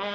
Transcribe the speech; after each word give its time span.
Всем 0.00 0.08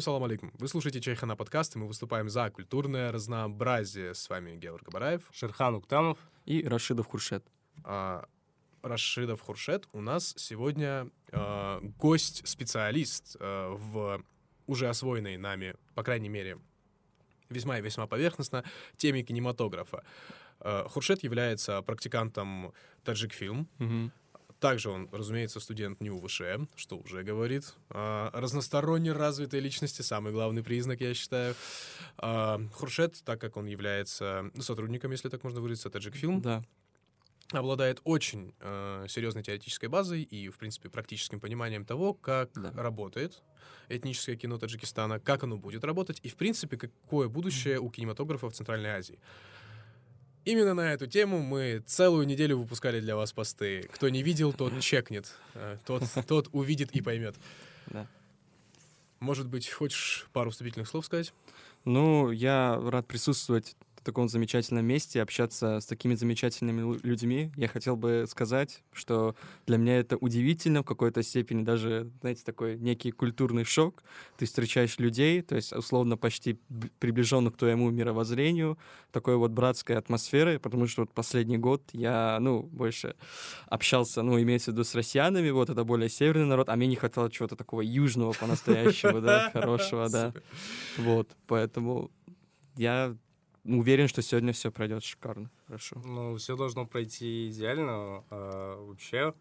салам 0.00 0.24
алейкум. 0.24 0.52
Вы 0.54 0.68
слушаете 0.68 1.02
Чайхана 1.02 1.36
подкаст, 1.36 1.76
и 1.76 1.78
мы 1.78 1.86
выступаем 1.86 2.30
за 2.30 2.48
культурное 2.48 3.12
разнообразие. 3.12 4.14
С 4.14 4.30
вами 4.30 4.56
Георг 4.56 4.84
Габараев. 4.84 5.28
Шерхан 5.32 5.74
Уктамов. 5.74 6.16
И 6.46 6.66
Рашидов 6.66 7.08
Хуршет. 7.08 7.44
А, 7.84 8.24
Рашидов 8.80 9.42
Хуршет. 9.42 9.86
У 9.92 10.00
нас 10.00 10.32
сегодня 10.38 11.10
а, 11.30 11.80
гость-специалист 11.98 13.36
а, 13.38 13.74
в 13.74 14.24
уже 14.66 14.88
освоенной 14.88 15.36
нами, 15.36 15.74
по 15.94 16.02
крайней 16.02 16.28
мере, 16.28 16.58
весьма 17.48 17.78
и 17.78 17.82
весьма 17.82 18.06
поверхностно, 18.06 18.64
теме 18.96 19.22
кинематографа. 19.22 20.04
А, 20.60 20.88
Хуршет 20.88 21.22
является 21.22 21.82
практикантом 21.82 22.72
Таджикфильм. 23.04 23.68
Также 24.60 24.90
он, 24.90 25.08
разумеется, 25.10 25.58
студент 25.58 26.00
НИУ 26.00 26.24
ВШ, 26.24 26.42
что 26.76 26.96
уже 26.96 27.24
говорит. 27.24 27.74
Разносторонне 27.88 29.10
развитой 29.10 29.58
личности, 29.58 30.02
самый 30.02 30.32
главный 30.32 30.62
признак, 30.62 31.00
я 31.00 31.14
считаю. 31.14 31.56
А, 32.16 32.60
Хуршет, 32.72 33.20
так 33.24 33.40
как 33.40 33.56
он 33.56 33.66
является 33.66 34.52
ну, 34.54 34.62
сотрудником, 34.62 35.10
если 35.10 35.28
так 35.28 35.42
можно 35.42 35.60
выразиться, 35.60 35.90
Таджикфильм, 35.90 36.40
Да. 36.40 36.62
Обладает 37.52 38.00
очень 38.04 38.54
э, 38.60 39.06
серьезной 39.08 39.42
теоретической 39.42 39.88
базой 39.88 40.22
и, 40.22 40.48
в 40.48 40.58
принципе, 40.58 40.88
практическим 40.88 41.40
пониманием 41.40 41.84
того, 41.84 42.14
как 42.14 42.50
Да. 42.54 42.72
работает 42.74 43.42
этническое 43.88 44.36
кино 44.36 44.58
Таджикистана, 44.58 45.20
как 45.20 45.42
оно 45.44 45.56
будет 45.56 45.84
работать 45.84 46.20
и, 46.22 46.28
в 46.28 46.36
принципе, 46.36 46.76
какое 46.76 47.28
будущее 47.28 47.78
у 47.78 47.90
кинематографа 47.90 48.48
в 48.48 48.52
Центральной 48.54 48.90
Азии. 48.90 49.18
Именно 50.44 50.74
на 50.74 50.92
эту 50.92 51.06
тему 51.06 51.40
мы 51.40 51.82
целую 51.86 52.26
неделю 52.26 52.58
выпускали 52.58 53.00
для 53.00 53.14
вас 53.14 53.32
посты. 53.32 53.88
Кто 53.92 54.08
не 54.08 54.22
видел, 54.22 54.52
тот 54.52 54.72
чекнет, 54.80 55.32
э, 55.54 55.78
тот, 55.86 56.02
тот 56.26 56.48
увидит 56.52 56.90
и 56.92 57.00
поймет. 57.00 57.36
Да. 57.86 58.08
Может 59.20 59.46
быть, 59.46 59.68
хочешь 59.68 60.26
пару 60.32 60.50
вступительных 60.50 60.88
слов 60.88 61.06
сказать? 61.06 61.32
Ну, 61.84 62.30
я 62.32 62.80
рад 62.80 63.06
присутствовать 63.06 63.76
в 64.02 64.04
таком 64.04 64.28
замечательном 64.28 64.84
месте, 64.84 65.22
общаться 65.22 65.78
с 65.78 65.86
такими 65.86 66.16
замечательными 66.16 66.80
лю- 66.80 67.00
людьми. 67.04 67.52
Я 67.56 67.68
хотел 67.68 67.94
бы 67.96 68.24
сказать, 68.28 68.82
что 68.92 69.36
для 69.66 69.76
меня 69.76 69.98
это 69.98 70.16
удивительно 70.16 70.82
в 70.82 70.84
какой-то 70.84 71.22
степени, 71.22 71.62
даже, 71.62 72.10
знаете, 72.20 72.42
такой 72.44 72.78
некий 72.78 73.12
культурный 73.12 73.62
шок. 73.62 74.02
Ты 74.38 74.46
встречаешь 74.46 74.98
людей, 74.98 75.40
то 75.42 75.54
есть, 75.54 75.72
условно, 75.72 76.16
почти 76.16 76.58
приближенных 76.98 77.54
к 77.54 77.56
твоему 77.56 77.90
мировоззрению, 77.90 78.76
такой 79.12 79.36
вот 79.36 79.52
братской 79.52 79.96
атмосферы, 79.96 80.58
потому 80.58 80.88
что 80.88 81.02
вот 81.02 81.14
последний 81.14 81.58
год 81.58 81.82
я, 81.92 82.38
ну, 82.40 82.64
больше 82.64 83.14
общался, 83.68 84.22
ну, 84.22 84.40
имеется 84.42 84.72
в 84.72 84.74
виду 84.74 84.82
с 84.82 84.96
россиянами, 84.96 85.50
вот 85.50 85.70
это 85.70 85.84
более 85.84 86.08
северный 86.08 86.46
народ, 86.46 86.68
а 86.68 86.74
мне 86.74 86.88
не 86.88 86.96
хватало 86.96 87.30
чего-то 87.30 87.54
такого 87.54 87.82
южного 87.82 88.32
по-настоящему, 88.32 89.20
да, 89.20 89.48
хорошего, 89.52 90.08
да. 90.08 90.34
Вот, 90.96 91.36
поэтому 91.46 92.10
я 92.76 93.16
уверен, 93.64 94.08
что 94.08 94.22
сегодня 94.22 94.52
все 94.52 94.70
пройдет 94.70 95.04
шикарно, 95.04 95.50
хорошо. 95.66 96.00
Ну, 96.04 96.36
все 96.36 96.56
должно 96.56 96.86
пройти 96.86 97.48
идеально. 97.48 98.24
а, 98.30 98.86
вообще, 98.86 99.34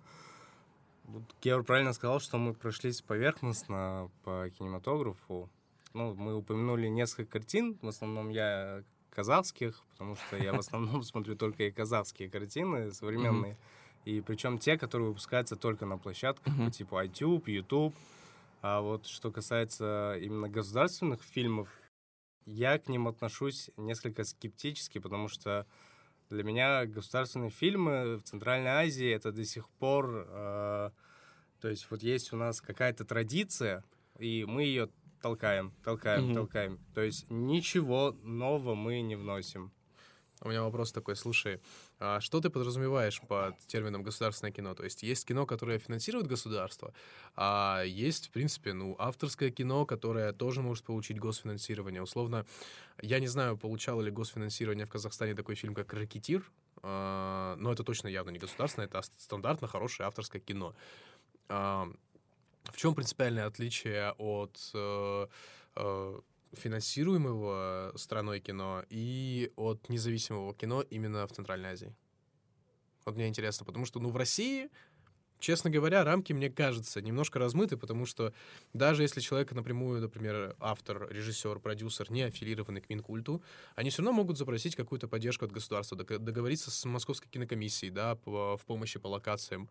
вот 1.06 1.24
Георг 1.42 1.66
правильно 1.66 1.94
сказал, 1.94 2.20
что 2.20 2.38
мы 2.38 2.54
прошлись 2.54 3.02
поверхностно 3.02 4.10
по 4.24 4.50
кинематографу. 4.58 5.50
Ну, 5.94 6.14
мы 6.14 6.36
упомянули 6.36 6.88
несколько 6.88 7.40
картин, 7.40 7.78
в 7.82 7.88
основном 7.88 8.30
я 8.30 8.84
казахских, 9.10 9.84
потому 9.92 10.16
что 10.16 10.38
я 10.38 10.54
в 10.54 10.60
основном 10.60 11.04
смотрю 11.04 11.36
только 11.36 11.64
и 11.64 11.72
казахские 11.72 12.30
картины 12.30 12.92
современные. 12.92 13.58
И 14.06 14.22
причем 14.22 14.58
те, 14.58 14.78
которые 14.78 15.10
выпускаются 15.10 15.56
только 15.56 15.86
на 15.86 15.98
площадках 15.98 16.54
по 16.58 16.72
типу 16.72 16.96
iTube, 16.98 17.44
YouTube. 17.48 17.94
А 18.62 18.82
вот 18.82 19.06
что 19.08 19.32
касается 19.32 20.18
именно 20.22 20.48
государственных 20.48 21.22
фильмов, 21.24 21.68
я 22.46 22.78
к 22.80 22.88
ним 22.90 23.08
отношусь 23.08 23.70
несколько 23.78 24.24
скептически, 24.24 25.00
потому 25.00 25.28
что 25.28 25.66
для 26.30 26.44
меня 26.44 26.86
государственные 26.86 27.50
фильмы 27.50 28.18
в 28.18 28.24
Центральной 28.24 28.72
Азии 28.72 29.10
это 29.10 29.32
до 29.32 29.44
сих 29.46 29.70
пор, 29.70 30.26
э, 30.28 30.92
то 31.60 31.68
есть 31.70 31.88
вот 31.92 32.02
есть 32.04 32.34
у 32.34 32.38
нас 32.38 32.62
какая-то 32.62 33.06
традиция, 33.06 33.84
и 34.18 34.46
мы 34.48 34.64
ее 34.64 34.90
толкаем, 35.22 35.74
толкаем, 35.84 36.26
Мгм. 36.26 36.34
толкаем. 36.36 36.80
То 36.96 37.02
есть 37.02 37.30
ничего 37.30 38.12
нового 38.24 38.76
мы 38.76 39.02
не 39.02 39.16
вносим. 39.16 39.72
У 40.44 40.50
меня 40.50 40.64
вопрос 40.64 40.92
такой, 40.92 41.16
слушай, 41.16 41.60
а 42.00 42.20
что 42.20 42.40
ты 42.42 42.50
подразумеваешь 42.50 43.22
под 43.22 43.60
термином 43.68 44.02
государственное 44.02 44.52
кино? 44.52 44.74
То 44.74 44.84
есть 44.84 45.04
есть 45.04 45.28
кино, 45.28 45.46
которое 45.46 45.78
финансирует 45.78 46.26
государство, 46.26 46.94
а 47.36 47.84
есть, 47.84 48.28
в 48.28 48.32
принципе, 48.32 48.74
ну, 48.74 48.96
авторское 48.98 49.52
кино, 49.52 49.86
которое 49.86 50.34
тоже 50.34 50.62
может 50.62 50.84
получить 50.84 51.20
госфинансирование. 51.20 52.02
Условно, 52.02 52.46
я 53.02 53.20
не 53.20 53.28
знаю, 53.28 53.56
получал 53.56 54.02
ли 54.02 54.10
госфинансирование 54.10 54.86
в 54.88 54.90
Казахстане 54.90 55.36
такой 55.36 55.56
фильм, 55.56 55.76
как 55.76 55.94
«Ракетир», 55.94 56.44
а, 56.82 57.56
но 57.58 57.72
это 57.72 57.84
точно 57.84 58.08
явно 58.08 58.32
не 58.32 58.40
государственное, 58.40 58.88
это 58.88 59.02
стандартно 59.18 59.68
хорошее 59.68 60.08
авторское 60.08 60.42
кино. 60.42 60.74
А, 61.50 61.88
В 62.64 62.78
чем 62.78 62.96
принципиальное 62.96 63.46
отличие 63.46 64.14
от 64.18 64.72
э, 64.74 65.28
э, 65.76 66.20
финансируемого 66.54 67.94
страной 67.96 68.40
кино 68.40 68.84
и 68.90 69.52
от 69.56 69.90
независимого 69.90 70.54
кино 70.54 70.82
именно 70.82 71.28
в 71.28 71.32
Центральной 71.32 71.70
Азии? 71.70 71.96
Вот 73.06 73.16
мне 73.16 73.28
интересно, 73.28 73.66
потому 73.66 73.86
что, 73.86 74.00
ну, 74.00 74.10
в 74.10 74.18
России, 74.18 74.70
честно 75.40 75.70
говоря, 75.70 76.04
рамки, 76.04 76.34
мне 76.34 76.50
кажется, 76.50 77.02
немножко 77.02 77.40
размыты, 77.40 77.76
потому 77.78 78.06
что 78.06 78.34
даже 78.74 79.02
если 79.02 79.22
человек 79.22 79.52
напрямую, 79.54 80.02
например, 80.02 80.56
автор, 80.60 81.10
режиссер, 81.10 81.60
продюсер, 81.60 82.12
не 82.12 82.24
аффилированный 82.24 82.82
к 82.82 82.90
Минкульту, 82.90 83.42
они 83.76 83.90
все 83.90 84.04
равно 84.04 84.14
могут 84.14 84.38
запросить 84.38 84.76
какую-то 84.76 85.08
поддержку 85.08 85.46
от 85.46 85.52
государства, 85.52 85.98
дог- 85.98 86.20
договориться 86.20 86.70
с 86.70 86.86
Московской 86.86 87.30
кинокомиссией, 87.30 87.92
да, 87.92 88.16
по- 88.16 88.56
в 88.58 88.66
помощи 88.66 89.00
по 89.00 89.08
локациям, 89.08 89.70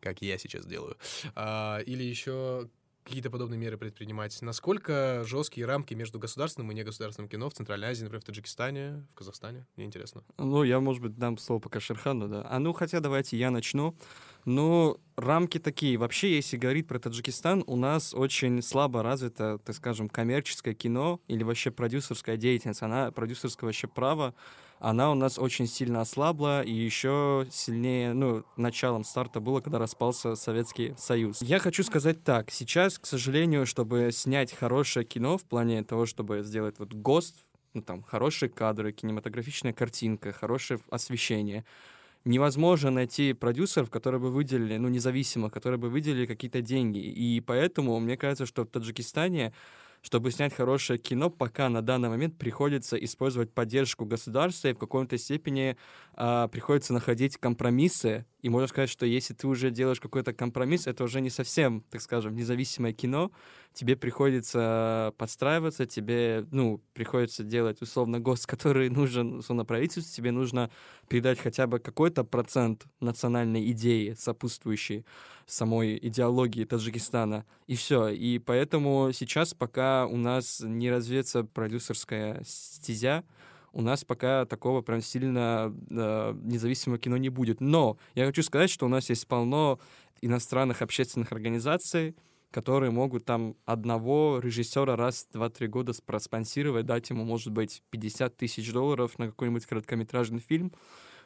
как 0.00 0.22
я 0.22 0.38
сейчас 0.38 0.66
делаю, 0.66 0.96
А, 1.34 1.80
или 1.80 2.02
еще 2.02 2.70
какие-то 3.06 3.30
подобные 3.30 3.58
меры 3.58 3.78
предпринимать. 3.78 4.36
Насколько 4.42 5.22
жесткие 5.24 5.66
рамки 5.66 5.94
между 5.94 6.18
государственным 6.18 6.72
и 6.72 6.74
негосударственным 6.74 7.28
кино 7.28 7.48
в 7.48 7.54
Центральной 7.54 7.88
Азии, 7.88 8.02
например, 8.02 8.20
в 8.20 8.24
Таджикистане, 8.24 9.06
в 9.12 9.14
Казахстане? 9.14 9.64
Мне 9.76 9.86
интересно. 9.86 10.24
Ну, 10.38 10.64
я, 10.64 10.80
может 10.80 11.00
быть, 11.00 11.16
дам 11.16 11.38
слово 11.38 11.60
пока 11.60 11.78
Шерхану, 11.78 12.28
да. 12.28 12.44
А 12.50 12.58
ну, 12.58 12.72
хотя 12.72 12.98
давайте 13.00 13.38
я 13.38 13.50
начну. 13.50 13.96
Ну, 14.44 15.00
рамки 15.16 15.58
такие. 15.58 15.96
Вообще, 15.96 16.34
если 16.34 16.56
говорить 16.56 16.88
про 16.88 16.98
Таджикистан, 16.98 17.62
у 17.66 17.76
нас 17.76 18.12
очень 18.12 18.60
слабо 18.60 19.02
развито, 19.02 19.58
так 19.64 19.76
скажем, 19.76 20.08
коммерческое 20.08 20.74
кино 20.74 21.20
или 21.28 21.44
вообще 21.44 21.70
продюсерская 21.70 22.36
деятельность. 22.36 22.82
Она, 22.82 23.12
продюсерское 23.12 23.68
вообще 23.68 23.86
право, 23.86 24.34
она 24.78 25.10
у 25.10 25.14
нас 25.14 25.38
очень 25.38 25.66
сильно 25.66 26.00
ослабла, 26.02 26.62
и 26.62 26.72
еще 26.72 27.46
сильнее, 27.50 28.12
ну, 28.12 28.44
началом 28.56 29.04
старта 29.04 29.40
было, 29.40 29.60
когда 29.60 29.78
распался 29.78 30.34
Советский 30.36 30.94
Союз. 30.98 31.40
Я 31.42 31.58
хочу 31.58 31.82
сказать 31.82 32.22
так, 32.24 32.50
сейчас, 32.50 32.98
к 32.98 33.06
сожалению, 33.06 33.66
чтобы 33.66 34.10
снять 34.12 34.52
хорошее 34.52 35.06
кино 35.06 35.38
в 35.38 35.44
плане 35.44 35.82
того, 35.82 36.06
чтобы 36.06 36.42
сделать 36.42 36.78
вот 36.78 36.92
ГОСТ, 36.92 37.36
ну, 37.74 37.82
там, 37.82 38.02
хорошие 38.02 38.48
кадры, 38.48 38.92
кинематографичная 38.92 39.72
картинка, 39.72 40.32
хорошее 40.32 40.80
освещение, 40.90 41.64
невозможно 42.24 42.90
найти 42.90 43.32
продюсеров, 43.32 43.90
которые 43.90 44.20
бы 44.20 44.30
выделили, 44.30 44.76
ну, 44.76 44.88
независимых, 44.88 45.52
которые 45.52 45.78
бы 45.78 45.88
выделили 45.88 46.26
какие-то 46.26 46.60
деньги. 46.60 46.98
И 46.98 47.40
поэтому 47.40 47.98
мне 48.00 48.16
кажется, 48.16 48.46
что 48.46 48.64
в 48.64 48.68
Таджикистане 48.68 49.52
чтобы 50.06 50.30
снять 50.30 50.54
хорошее 50.54 51.00
кино, 51.00 51.30
пока 51.30 51.68
на 51.68 51.82
данный 51.82 52.08
момент 52.08 52.38
приходится 52.38 52.96
использовать 52.96 53.52
поддержку 53.52 54.04
государства 54.04 54.68
и 54.68 54.72
в 54.72 54.78
какой-то 54.78 55.18
степени 55.18 55.76
а, 56.14 56.46
приходится 56.46 56.92
находить 56.92 57.36
компромиссы. 57.38 58.24
И 58.40 58.48
можно 58.48 58.68
сказать, 58.68 58.88
что 58.88 59.04
если 59.04 59.34
ты 59.34 59.48
уже 59.48 59.72
делаешь 59.72 59.98
какой-то 59.98 60.32
компромисс, 60.32 60.86
это 60.86 61.02
уже 61.02 61.20
не 61.20 61.28
совсем, 61.28 61.80
так 61.90 62.00
скажем, 62.00 62.36
независимое 62.36 62.92
кино. 62.92 63.32
Тебе 63.76 63.94
приходится 63.94 65.12
подстраиваться, 65.18 65.84
тебе, 65.84 66.46
ну, 66.50 66.80
приходится 66.94 67.44
делать 67.44 67.82
условно 67.82 68.18
ГОСТ, 68.18 68.46
который 68.56 68.88
нужен, 68.88 69.34
условно, 69.34 69.66
правительству, 69.66 70.16
тебе 70.16 70.30
нужно 70.30 70.70
передать 71.08 71.38
хотя 71.38 71.66
бы 71.66 71.78
какой-то 71.78 72.24
процент 72.24 72.86
национальной 73.00 73.70
идеи, 73.72 74.16
сопутствующей 74.18 75.04
самой 75.44 75.98
идеологии 75.98 76.64
Таджикистана. 76.64 77.44
И 77.66 77.76
все. 77.76 78.08
И 78.08 78.38
поэтому 78.38 79.10
сейчас, 79.12 79.52
пока 79.52 80.06
у 80.06 80.16
нас 80.16 80.60
не 80.64 80.90
развьется 80.90 81.44
продюсерская 81.44 82.42
стезя, 82.46 83.24
у 83.72 83.82
нас 83.82 84.06
пока 84.06 84.46
такого 84.46 84.80
прям 84.80 85.02
сильно 85.02 85.70
э, 85.90 86.34
независимого 86.44 86.98
кино 86.98 87.18
не 87.18 87.28
будет. 87.28 87.60
Но 87.60 87.98
я 88.14 88.24
хочу 88.24 88.42
сказать, 88.42 88.70
что 88.70 88.86
у 88.86 88.88
нас 88.88 89.10
есть 89.10 89.28
полно 89.28 89.78
иностранных 90.22 90.80
общественных 90.80 91.30
организаций, 91.30 92.16
которые 92.56 92.90
могут 92.90 93.26
там 93.26 93.54
одного 93.66 94.40
режиссера 94.42 94.96
раз 94.96 95.28
в 95.30 95.36
2-3 95.36 95.66
года 95.66 95.92
проспонсировать, 96.06 96.86
дать 96.86 97.10
ему, 97.10 97.22
может 97.22 97.52
быть, 97.52 97.82
50 97.90 98.34
тысяч 98.34 98.72
долларов 98.72 99.18
на 99.18 99.26
какой-нибудь 99.26 99.66
короткометражный 99.66 100.40
фильм, 100.40 100.72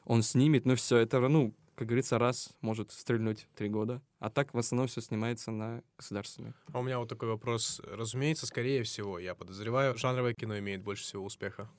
он 0.05 0.25
снимет, 0.25 0.67
ну 0.67 0.75
все, 0.75 0.97
это, 0.97 1.21
ну, 1.21 1.55
как 1.77 1.87
говорится, 1.87 2.19
раз 2.19 2.51
может 2.63 2.91
стрельнуть 2.91 3.47
три 3.55 3.69
года. 3.69 4.03
А 4.19 4.29
так 4.29 4.53
в 4.55 4.59
основном 4.59 4.89
все 4.89 5.01
снимается 5.01 5.53
на 5.53 5.85
государственной. 5.97 6.53
А 6.73 6.81
у 6.81 6.83
меня 6.83 6.99
вот 6.99 7.09
такой 7.09 7.29
вопрос. 7.29 7.81
Разумеется, 7.85 8.47
скорее 8.47 8.83
всего, 8.83 9.21
я 9.21 9.37
подозреваю, 9.37 9.97
жанровое 9.97 10.35
кино 10.35 10.59
имеет 10.59 10.83
больше 10.83 11.05
всего 11.05 11.25
успеха. 11.25 11.71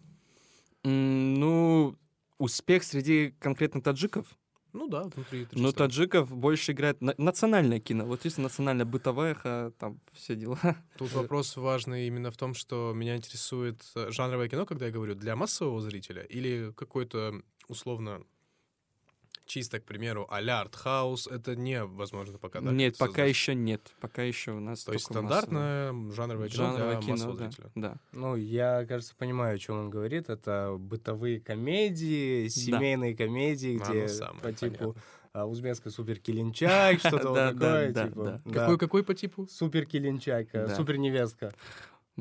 М, 0.86 1.34
ну, 1.34 1.98
успех 2.38 2.86
среди 2.86 3.36
конкретно 3.38 3.82
таджиков. 3.82 4.28
Ну 4.74 4.88
да, 4.88 5.04
внутри 5.04 5.48
Но 5.52 5.72
таджиков 5.72 6.36
больше 6.36 6.72
играет 6.72 7.02
на- 7.02 7.16
национальное 7.18 7.80
кино. 7.80 8.06
Вот 8.06 8.26
национальное 8.42 8.86
бытовое, 8.86 9.34
ха, 9.34 9.72
там 9.78 10.00
все 10.14 10.36
дела. 10.36 10.60
Тут 10.98 11.12
вопрос 11.14 11.58
важный 11.58 12.08
именно 12.08 12.32
в 12.32 12.38
том, 12.38 12.54
что 12.54 12.94
меня 12.96 13.16
интересует 13.16 13.84
э, 13.96 14.12
жанровое 14.12 14.48
кино, 14.48 14.66
когда 14.66 14.86
я 14.86 14.92
говорю, 14.92 15.16
для 15.16 15.36
массового 15.36 15.82
зрителя 15.82 16.24
или 16.24 16.72
какой-то 16.76 17.42
условно 17.68 18.24
чисто, 19.52 19.80
к 19.82 19.84
примеру, 19.84 20.26
а-ля 20.30 20.62
артхаус, 20.62 21.28
это 21.28 21.56
невозможно 21.58 22.38
пока, 22.38 22.62
да? 22.62 22.72
Нет, 22.72 22.98
пока 22.98 23.08
создать? 23.12 23.30
еще 23.30 23.56
нет. 23.56 23.82
Пока 24.00 24.24
еще 24.24 24.52
у 24.54 24.60
нас 24.62 24.84
То 24.86 24.94
есть 24.94 25.08
только 25.10 25.22
массовое. 25.22 25.42
стандартное 25.42 26.12
жанровое 26.14 26.50
кино 26.50 26.64
жанровое 26.72 27.02
для 27.02 27.16
кино, 27.16 27.34
да, 27.34 27.46
зрителя. 27.50 27.72
да. 27.76 27.96
Ну, 28.14 28.36
я, 28.38 28.86
кажется, 28.86 29.14
понимаю, 29.18 29.56
о 29.56 29.60
чем 29.60 29.78
он 29.80 29.90
говорит. 29.90 30.30
Это 30.30 30.76
бытовые 30.80 31.42
комедии, 31.42 32.48
семейные 32.48 33.16
комедии, 33.16 33.78
А, 33.82 33.86
ну, 33.86 33.92
где 33.94 34.08
самое 34.08 34.40
по 34.42 34.54
типу 34.54 34.78
понятное. 34.78 35.04
а, 35.34 35.46
узбекская 35.48 35.92
супер 35.92 36.20
килинчак, 36.20 37.00
что-то 37.06 37.30
вот 37.30 37.36
Да, 37.36 37.52
да, 37.52 37.60
такое, 37.60 37.92
да, 37.92 38.06
типа. 38.08 38.24
да. 38.24 38.42
да. 38.46 38.54
Какой, 38.54 38.78
какой 38.78 39.04
по 39.04 39.14
типу? 39.14 39.48
Супер 39.52 39.86
килинчак, 39.86 40.48
Да. 40.54 40.76
супер 40.76 40.96
невестка. 40.98 41.54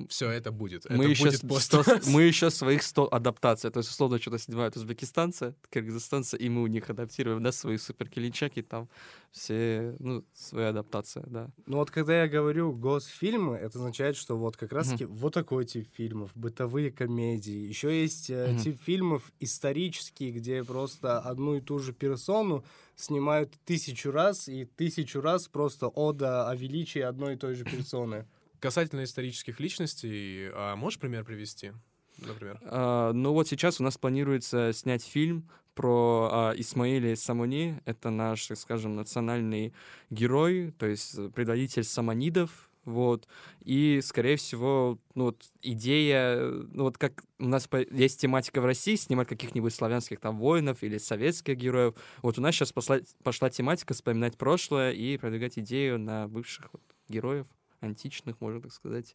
Все, 0.09 0.31
это 0.31 0.53
будет. 0.53 0.89
Мы 0.89 1.05
это 1.05 1.11
еще, 1.11 1.25
будет 1.25 1.41
пост. 1.49 1.65
сто- 1.65 1.85
мы 2.11 2.23
еще 2.29 2.51
своих 2.51 2.83
100 2.83 3.09
адаптаций. 3.13 3.71
То 3.71 3.79
есть, 3.81 3.91
условно, 3.91 4.19
что-то 4.21 4.39
снимают 4.39 4.77
узбекистанцы, 4.77 5.55
кыргызстанцы, 5.69 6.37
и 6.39 6.49
мы 6.49 6.63
у 6.63 6.69
них 6.69 6.89
адаптируем, 6.91 7.43
да, 7.43 7.51
свои 7.51 7.77
суперкилинчаки, 7.77 8.63
там 8.63 8.89
все, 9.33 9.97
ну, 9.99 10.25
свои 10.33 10.65
адаптации, 10.67 11.25
да. 11.27 11.51
Ну 11.67 11.79
вот 11.79 11.91
когда 11.91 12.23
я 12.23 12.29
говорю 12.29 12.73
госфильмы, 12.73 13.57
это 13.57 13.79
означает, 13.79 14.17
что 14.17 14.37
вот 14.39 14.57
как 14.57 14.73
раз-таки 14.73 15.05
вот 15.07 15.35
такой 15.35 15.65
тип 15.65 15.89
фильмов, 15.93 16.31
бытовые 16.35 16.93
комедии. 16.93 17.69
Еще 17.69 18.01
есть 18.03 18.31
э, 18.31 18.53
Мгм. 18.53 18.59
тип 18.63 18.81
фильмов 18.83 19.33
исторические, 19.41 20.31
где 20.33 20.63
просто 20.65 21.19
одну 21.19 21.57
и 21.57 21.61
ту 21.61 21.79
же 21.81 21.93
персону 21.93 22.65
снимают 22.97 23.53
тысячу 23.65 24.11
раз, 24.13 24.49
и 24.49 24.65
тысячу 24.65 25.21
раз 25.21 25.49
просто 25.49 25.89
ода 25.89 26.49
о 26.49 26.55
величии 26.55 27.01
одной 27.01 27.35
и 27.35 27.37
той 27.37 27.55
же 27.55 27.65
персоны. 27.65 28.27
Касательно 28.61 29.05
исторических 29.05 29.59
личностей, 29.59 30.51
а 30.53 30.77
можешь 30.77 30.99
пример 30.99 31.25
привести? 31.25 31.73
Например. 32.19 32.59
А, 32.63 33.13
ну 33.13 33.33
вот 33.33 33.49
сейчас 33.49 33.81
у 33.81 33.85
нас 33.85 33.97
планируется 33.97 34.73
снять 34.73 35.03
фильм 35.03 35.49
про 35.75 36.29
а, 36.31 36.53
Исмаиля 36.57 37.17
Самуни. 37.17 37.81
Это 37.87 38.11
наш, 38.11 38.47
так 38.47 38.59
скажем, 38.59 38.97
национальный 38.97 39.73
герой, 40.11 40.75
то 40.79 40.87
есть 40.87 41.17
э, 41.17 41.31
предводитель 41.31 41.85
саманидов. 41.85 42.71
Вот. 42.85 43.29
И, 43.63 44.01
скорее 44.03 44.37
всего, 44.37 44.99
ну, 45.15 45.25
вот 45.27 45.45
идея, 45.63 46.37
э, 46.37 46.65
ну, 46.73 46.85
вот 46.85 46.99
как 46.99 47.25
у 47.39 47.47
нас 47.47 47.69
есть 47.91 48.21
тематика 48.21 48.61
в 48.61 48.65
России, 48.65 48.97
снимать 48.97 49.29
каких-нибудь 49.29 49.75
славянских 49.75 50.19
там 50.21 50.39
воинов 50.39 50.83
или 50.83 50.99
советских 50.99 51.57
героев. 51.57 51.95
Вот 52.23 52.39
у 52.39 52.43
нас 52.43 52.55
сейчас 52.55 52.73
пошла, 52.73 52.99
пошла 53.23 53.49
тематика 53.51 53.95
вспоминать 53.95 54.37
прошлое 54.37 54.93
и 54.93 55.17
продвигать 55.19 55.59
идею 55.59 55.99
на 55.99 56.27
бывших 56.29 56.73
вот 56.73 56.83
героев, 57.09 57.47
античных, 57.81 58.41
можно 58.41 58.61
так 58.61 58.73
сказать. 58.73 59.15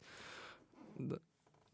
Да. 0.98 1.20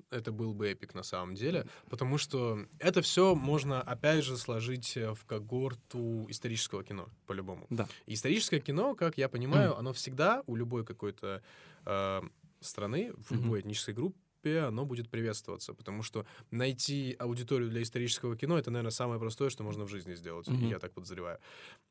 Это 0.10 0.34
был 0.34 0.54
бы 0.54 0.68
эпик 0.68 0.94
на 0.94 1.04
самом 1.04 1.36
деле, 1.36 1.66
потому 1.90 2.18
что 2.18 2.66
это 2.80 3.02
все 3.02 3.34
можно, 3.34 3.82
опять 3.82 4.26
же, 4.26 4.36
сложить 4.38 4.98
э, 4.98 5.14
в 5.14 5.24
когорту 5.26 6.26
исторического 6.30 6.84
кино, 6.84 7.08
по-любому. 7.28 7.66
Да. 7.70 7.88
И 8.08 8.14
Историческое 8.16 8.60
кино, 8.60 8.94
как 8.94 9.18
я 9.18 9.30
понимаю, 9.30 9.78
оно 9.78 9.94
всегда 9.94 10.44
у 10.48 10.58
любой 10.58 10.84
какой-то 10.86 11.42
э, 11.86 12.22
страны, 12.60 13.14
в 13.18 13.32
любой 13.32 13.62
этнической 13.62 13.94
группе, 13.94 14.60
оно 14.60 14.86
будет 14.86 15.10
приветствоваться, 15.10 15.74
потому 15.74 16.04
что 16.04 16.26
найти 16.50 17.16
аудиторию 17.18 17.70
для 17.70 17.82
исторического 17.82 18.36
кино 18.36 18.58
это, 18.58 18.70
наверное, 18.70 18.92
самое 18.92 19.20
простое, 19.20 19.50
что 19.50 19.64
можно 19.64 19.86
в 19.86 19.88
жизни 19.90 20.16
сделать, 20.16 20.48
Мгм. 20.50 20.68
я 20.68 20.80
так 20.80 20.92
подозреваю. 20.92 21.40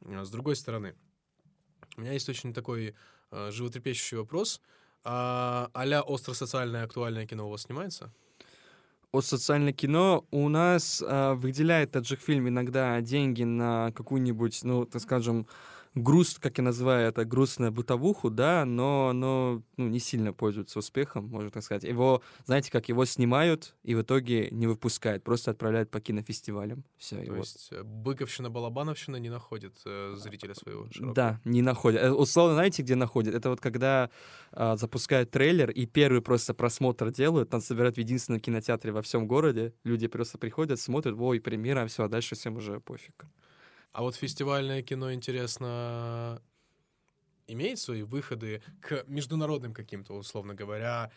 А 0.04 0.24
С 0.24 0.30
другой 0.30 0.56
стороны, 0.56 0.94
у 1.96 2.02
меня 2.02 2.12
есть 2.12 2.28
очень 2.28 2.52
такой 2.52 2.94
э, 3.30 3.50
животрепещущий 3.50 4.18
вопрос. 4.18 4.60
А, 5.04 5.70
а-ля 5.72 6.02
остросоциальное 6.06 6.84
актуальное 6.84 7.26
кино 7.26 7.46
у 7.46 7.50
вас 7.50 7.62
снимается? 7.62 8.12
От 9.12 9.24
социальное 9.24 9.72
кино 9.72 10.24
у 10.30 10.48
нас 10.48 11.02
а, 11.06 11.34
выделяет 11.34 11.92
таджик-фильм 11.92 12.48
иногда 12.48 13.00
деньги 13.00 13.42
на 13.42 13.92
какую-нибудь, 13.92 14.62
ну, 14.62 14.84
так 14.84 15.02
скажем, 15.02 15.46
груст, 15.94 16.38
как 16.38 16.58
я 16.58 16.64
называю 16.64 17.08
это, 17.08 17.24
грустную 17.24 17.72
бытовуху, 17.72 18.30
да, 18.30 18.64
но 18.64 19.08
оно 19.08 19.62
ну, 19.76 19.88
не 19.88 19.98
сильно 19.98 20.32
пользуется 20.32 20.78
успехом, 20.78 21.26
можно 21.26 21.50
так 21.50 21.64
сказать. 21.64 21.84
Его, 21.84 22.22
знаете, 22.46 22.70
как 22.70 22.88
его 22.88 23.04
снимают 23.04 23.74
и 23.82 23.94
в 23.94 24.02
итоге 24.02 24.50
не 24.50 24.66
выпускают, 24.66 25.24
просто 25.24 25.50
отправляют 25.50 25.90
по 25.90 26.00
кинофестивалям. 26.00 26.84
Все, 26.96 27.24
То 27.24 27.36
есть 27.36 27.68
э, 27.72 27.82
Быковщина, 27.82 28.50
Балабановщина 28.50 29.16
не 29.16 29.30
находит 29.30 29.74
э, 29.84 30.14
зрителя 30.16 30.54
своего 30.54 30.88
широкого. 30.90 31.14
Да, 31.14 31.40
не 31.44 31.62
находят. 31.62 32.02
Э, 32.02 32.10
Условно, 32.12 32.54
знаете, 32.54 32.82
где 32.82 32.94
находят? 32.94 33.34
Это 33.34 33.50
вот 33.50 33.60
когда 33.60 34.10
а, 34.52 34.76
запускают 34.76 35.30
трейлер 35.30 35.70
и 35.70 35.86
первый 35.86 36.22
просто 36.22 36.54
просмотр 36.54 37.10
делают, 37.10 37.50
там 37.50 37.60
собирают 37.60 37.96
в 37.96 37.98
единственном 37.98 38.40
кинотеатре 38.40 38.92
во 38.92 39.02
всем 39.02 39.26
городе, 39.26 39.74
люди 39.84 40.06
просто 40.06 40.38
приходят, 40.38 40.78
смотрят, 40.80 41.16
ой, 41.18 41.40
премьера, 41.40 41.86
все, 41.86 42.04
а 42.04 42.08
дальше 42.08 42.34
всем 42.34 42.56
уже 42.56 42.80
пофиг. 42.80 43.26
А 43.92 44.02
вот 44.02 44.14
фестивальное 44.16 44.82
кино, 44.82 45.12
интересно, 45.12 46.42
имеет 47.46 47.78
свои 47.78 48.02
выходы 48.02 48.62
к 48.80 49.04
международным 49.08 49.74
каким-то, 49.74 50.14
условно 50.14 50.54
говоря, 50.54 51.10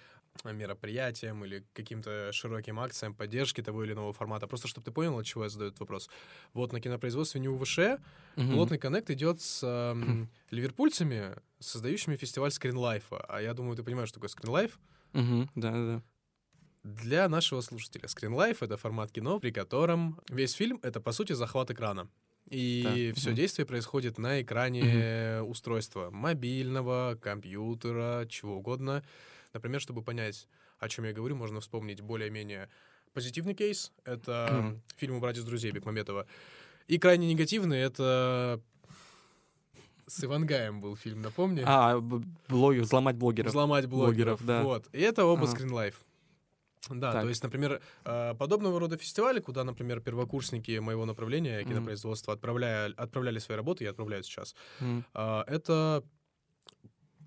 мероприятиям 0.44 1.46
или 1.46 1.64
каким-то 1.74 2.32
широким 2.32 2.80
акциям 2.80 3.14
поддержки 3.14 3.62
того 3.62 3.84
или 3.84 3.94
иного 3.94 4.14
формата. 4.14 4.48
Просто 4.48 4.68
чтобы 4.68 4.86
ты 4.86 4.92
понял, 4.92 5.18
от 5.20 5.26
чего 5.26 5.44
я 5.44 5.50
задаю 5.50 5.70
этот 5.70 5.82
вопрос. 5.82 6.10
Вот 6.54 6.72
на 6.74 6.82
кинопроизводстве 6.82 7.40
НИУВШ 7.42 7.80
Мгм. 8.36 8.50
плотный 8.50 8.80
коннект 8.80 9.12
идет 9.12 9.42
с 9.42 9.64
эм, 9.64 10.32
ливерпульцами, 10.50 11.36
создающими 11.60 12.16
фестиваль 12.16 12.52
скринлайфа. 12.52 13.18
А 13.28 13.42
я 13.42 13.54
думаю, 13.54 13.76
ты 13.76 13.84
понимаешь, 13.84 14.10
что 14.10 14.16
такое 14.20 14.30
скринлайф? 14.30 14.80
Мгм, 15.14 15.50
Да-да-да. 15.56 16.02
Для 16.84 17.30
нашего 17.30 17.62
слушателя 17.62 18.08
скринлайф— 18.08 18.62
это 18.64 18.76
формат 18.78 19.12
кино, 19.12 19.40
при 19.40 19.52
котором 19.52 20.20
весь 20.30 20.54
фильм— 20.54 20.80
это, 20.84 21.00
по 21.00 21.12
сути, 21.14 21.34
захват 21.34 21.72
экрана. 21.72 22.10
И 22.50 23.10
Так, 23.12 23.18
все 23.20 23.34
действие 23.34 23.66
происходит 23.66 24.18
на 24.18 24.42
экране 24.42 25.42
устройства 25.42 26.10
мобильного, 26.12 27.18
компьютера, 27.22 28.26
чего 28.30 28.58
угодно. 28.58 29.04
Например, 29.54 29.80
чтобы 29.82 30.02
понять, 30.02 30.48
о 30.80 30.90
чем 30.90 31.06
я 31.06 31.14
говорю, 31.14 31.36
можно 31.36 31.62
вспомнить 31.62 32.02
более-менее 32.02 32.70
позитивный 33.14 33.54
кейс. 33.54 33.92
Это 34.06 34.60
Мгм. 34.62 34.82
фильм 34.98 35.16
«Убрать 35.16 35.38
из 35.38 35.44
друзей» 35.46 35.72
Бекмаметова. 35.72 36.28
И 36.88 36.98
крайне 36.98 37.28
негативный— 37.32 37.80
это 37.80 38.60
с 40.06 40.24
Ивангаем 40.24 40.82
был 40.82 40.96
фильм, 40.98 41.22
напомни? 41.22 41.64
А, 41.66 42.00
блогер, 42.50 42.82
взломать 42.84 43.16
блогеров. 43.16 43.50
Взломать 43.52 43.86
блогеров. 43.86 44.42
Блогеров, 44.42 44.46
да. 44.46 44.64
Вот. 44.64 44.88
И 44.92 45.00
это 45.00 45.26
оба 45.26 45.44
Ага. 45.44 45.52
скринлайф. 45.52 46.04
Да, 46.90 47.12
Так. 47.14 47.22
то 47.24 47.30
есть, 47.30 47.44
например, 47.44 47.82
э, 48.06 48.34
подобного 48.36 48.80
рода 48.80 48.98
фестивали, 48.98 49.40
куда, 49.40 49.64
например, 49.64 50.02
первокурсники 50.02 50.80
моего 50.80 51.06
направления 51.06 51.64
кинопроизводства 51.64 52.34
отправляя, 52.34 52.92
отправляли 52.98 53.40
свои 53.40 53.56
работы 53.58 53.86
и 53.86 53.88
отправляют 53.88 54.26
сейчас, 54.26 54.56
а, 55.14 55.44
это, 55.48 56.04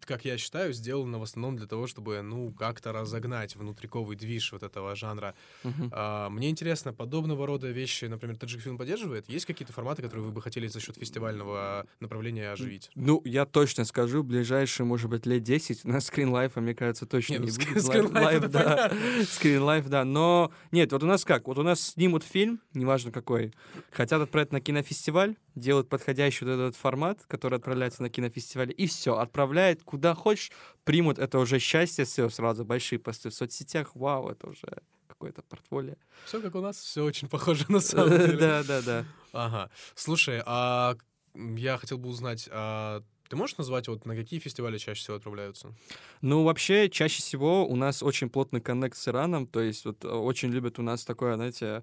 как 0.04 0.24
я 0.24 0.36
считаю, 0.38 0.72
сделано 0.72 1.18
в 1.18 1.22
основном 1.22 1.56
для 1.56 1.66
того, 1.66 1.86
чтобы, 1.86 2.20
ну, 2.22 2.52
как-то 2.52 2.92
разогнать 2.92 3.56
внутриковый 3.56 4.16
движ 4.16 4.52
вот 4.52 4.62
этого 4.62 4.94
жанра. 4.94 5.34
Мгм. 5.64 5.90
А, 5.92 6.28
Мне 6.30 6.50
интересно, 6.50 6.92
подобного 6.92 7.46
рода 7.46 7.70
вещи, 7.70 8.04
например, 8.06 8.36
Таджикфильм 8.36 8.78
поддерживает? 8.78 9.28
Есть 9.28 9.46
какие-то 9.46 9.72
форматы, 9.72 10.02
которые 10.02 10.26
вы 10.26 10.32
бы 10.32 10.42
хотели 10.42 10.66
за 10.66 10.80
счет 10.80 10.96
фестивального 10.96 11.86
направления 12.00 12.50
оживить? 12.50 12.90
Ну, 12.94 13.22
я 13.24 13.44
точно 13.46 13.84
скажу, 13.84 14.22
ближайшие, 14.22 14.86
может 14.86 15.10
быть, 15.10 15.26
лет 15.26 15.42
10 15.42 15.84
у 15.84 15.88
нас 15.88 16.06
скринлайфа, 16.06 16.60
мне 16.60 16.74
кажется, 16.74 17.06
точно 17.06 17.34
Не, 17.34 17.38
ну, 17.40 17.44
не 17.46 17.50
ск- 17.50 17.68
будет. 17.68 17.82
скринлайф 17.84 18.38
это 18.44 18.48
да. 18.48 18.62
понятно. 18.90 19.24
Скринлайф, 19.24 19.88
да. 19.88 20.04
Но 20.04 20.52
нет, 20.72 20.92
вот 20.92 21.02
у 21.02 21.06
нас 21.06 21.24
как? 21.24 21.46
Вот 21.48 21.58
у 21.58 21.62
нас 21.62 21.80
снимут 21.80 22.22
фильм, 22.24 22.60
неважно 22.74 23.10
какой, 23.12 23.52
хотят 23.90 24.20
отправить 24.20 24.52
на 24.52 24.60
кинофестиваль, 24.60 25.36
делают 25.54 25.88
подходящий 25.88 26.44
вот 26.44 26.52
этот 26.52 26.76
формат, 26.76 27.24
который 27.28 27.56
отправляется 27.58 28.02
на 28.02 28.10
кинофестиваль, 28.10 28.72
и 28.76 28.86
все, 28.86 29.16
отправляет 29.16 29.82
куда 29.86 30.14
хочешь, 30.14 30.50
примут 30.84 31.18
это 31.18 31.38
уже 31.38 31.58
счастье, 31.58 32.04
все, 32.04 32.28
сразу 32.28 32.64
большие 32.64 32.98
посты 32.98 33.30
в 33.30 33.34
соцсетях, 33.34 33.94
вау, 33.94 34.28
это 34.28 34.48
уже 34.48 34.66
какое-то 35.08 35.42
портфолио. 35.42 35.94
Все 36.24 36.42
как 36.42 36.54
у 36.54 36.60
нас, 36.60 36.76
все 36.76 37.02
очень 37.04 37.28
похоже 37.28 37.64
на 37.68 37.80
самом 37.80 38.20
деле. 38.20 38.36
Да, 38.36 38.62
да, 38.64 38.82
да. 38.82 39.06
Ага. 39.32 39.70
Слушай, 39.94 40.42
а 40.44 40.96
я 41.34 41.78
хотел 41.78 41.98
бы 41.98 42.08
узнать, 42.08 42.48
а 42.52 43.02
Ты 43.28 43.36
можешь 43.36 43.56
назвать, 43.58 43.88
вот 43.88 44.06
на 44.06 44.14
какие 44.14 44.38
фестивали 44.40 44.78
чаще 44.78 45.00
всего 45.00 45.16
отправляются? 45.16 45.74
Ну, 46.20 46.44
вообще, 46.44 46.88
чаще 46.88 47.20
всего 47.22 47.66
у 47.66 47.76
нас 47.76 48.02
очень 48.02 48.30
плотный 48.30 48.60
коннект 48.60 48.96
с 48.96 49.08
Ираном, 49.08 49.46
то 49.46 49.60
есть 49.60 49.84
вот 49.84 50.04
э, 50.04 50.08
очень 50.08 50.50
любят 50.50 50.78
у 50.78 50.82
нас 50.82 51.04
такое, 51.04 51.34
знаете, 51.36 51.82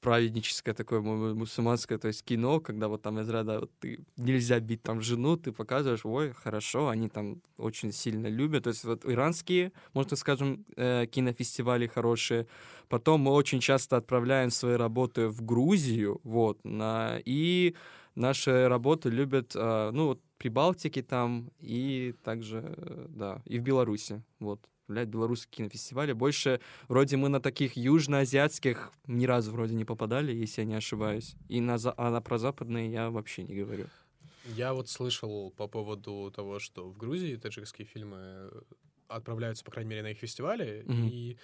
праведническое 0.00 0.74
такое 0.74 1.00
му- 1.00 1.34
мусульманское, 1.34 1.98
то 1.98 2.08
есть 2.08 2.24
кино, 2.24 2.60
когда 2.60 2.88
вот 2.88 3.02
там 3.02 3.18
из 3.20 3.28
ряда 3.28 3.60
вот 3.60 3.70
ты 3.80 4.00
нельзя 4.16 4.60
бить 4.60 4.82
там 4.82 5.00
жену, 5.00 5.36
ты 5.36 5.52
показываешь, 5.52 6.04
ой, 6.04 6.32
хорошо, 6.32 6.88
они 6.88 7.08
там 7.08 7.42
очень 7.58 7.92
сильно 7.92 8.26
любят. 8.26 8.64
То 8.64 8.70
есть 8.70 8.84
вот 8.84 9.04
иранские, 9.04 9.72
можно 9.94 10.16
скажем, 10.16 10.64
э, 10.76 11.06
кинофестивали 11.06 11.86
хорошие. 11.86 12.46
Потом 12.88 13.20
мы 13.22 13.32
очень 13.32 13.60
часто 13.60 13.96
отправляем 13.96 14.50
свои 14.50 14.76
работы 14.76 15.28
в 15.28 15.42
Грузию, 15.42 16.20
вот, 16.24 16.58
на, 16.64 17.18
и 17.24 17.74
наши 18.14 18.68
работы 18.68 19.10
любят, 19.10 19.52
э, 19.54 19.90
ну, 19.92 20.06
вот, 20.06 20.20
Прибалтике 20.38 21.02
там, 21.02 21.50
и 21.60 22.14
также, 22.24 22.74
э, 22.76 23.06
да, 23.10 23.42
и 23.44 23.58
в 23.58 23.62
Беларуси, 23.62 24.22
вот. 24.38 24.60
Блядь, 24.90 25.06
белорусские 25.08 25.52
кинофестивали. 25.58 26.12
Больше 26.12 26.60
вроде 26.88 27.16
мы 27.16 27.28
на 27.28 27.40
таких 27.40 27.76
южноазиатских 27.76 28.90
ни 29.06 29.24
разу 29.24 29.52
вроде 29.52 29.74
не 29.76 29.84
попадали, 29.84 30.32
если 30.32 30.62
я 30.62 30.66
не 30.66 30.74
ошибаюсь. 30.74 31.36
И 31.48 31.60
на, 31.60 31.76
а 31.96 32.10
на 32.10 32.20
прозападные 32.20 32.90
я 32.90 33.08
вообще 33.10 33.44
не 33.44 33.54
говорю. 33.54 33.86
Я 34.46 34.74
вот 34.74 34.88
слышал 34.88 35.52
по 35.56 35.68
поводу 35.68 36.32
того, 36.34 36.58
что 36.58 36.88
в 36.88 36.96
Грузии 36.96 37.36
таджикские 37.36 37.86
фильмы 37.86 38.16
э, 38.18 38.50
отправляются, 39.06 39.64
по 39.64 39.70
крайней 39.70 39.90
мере, 39.90 40.02
на 40.02 40.08
их 40.10 40.18
фестивали, 40.18 40.82
Мгм. 40.86 41.06
и 41.08 41.36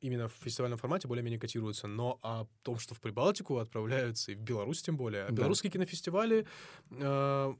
именно 0.00 0.28
в 0.28 0.32
фестивальном 0.34 0.78
формате 0.78 1.08
более-менее 1.08 1.40
котируются. 1.40 1.88
Но 1.88 2.20
о 2.22 2.46
том, 2.62 2.78
что 2.78 2.94
в 2.94 3.00
Прибалтику 3.00 3.58
отправляются, 3.58 4.30
и 4.30 4.36
в 4.36 4.40
Беларусь 4.42 4.80
тем 4.80 4.96
более. 4.96 5.24
А 5.24 5.28
Да. 5.30 5.34
Белорусские 5.34 5.72
кинофестивали... 5.72 6.46
э, 6.92 7.54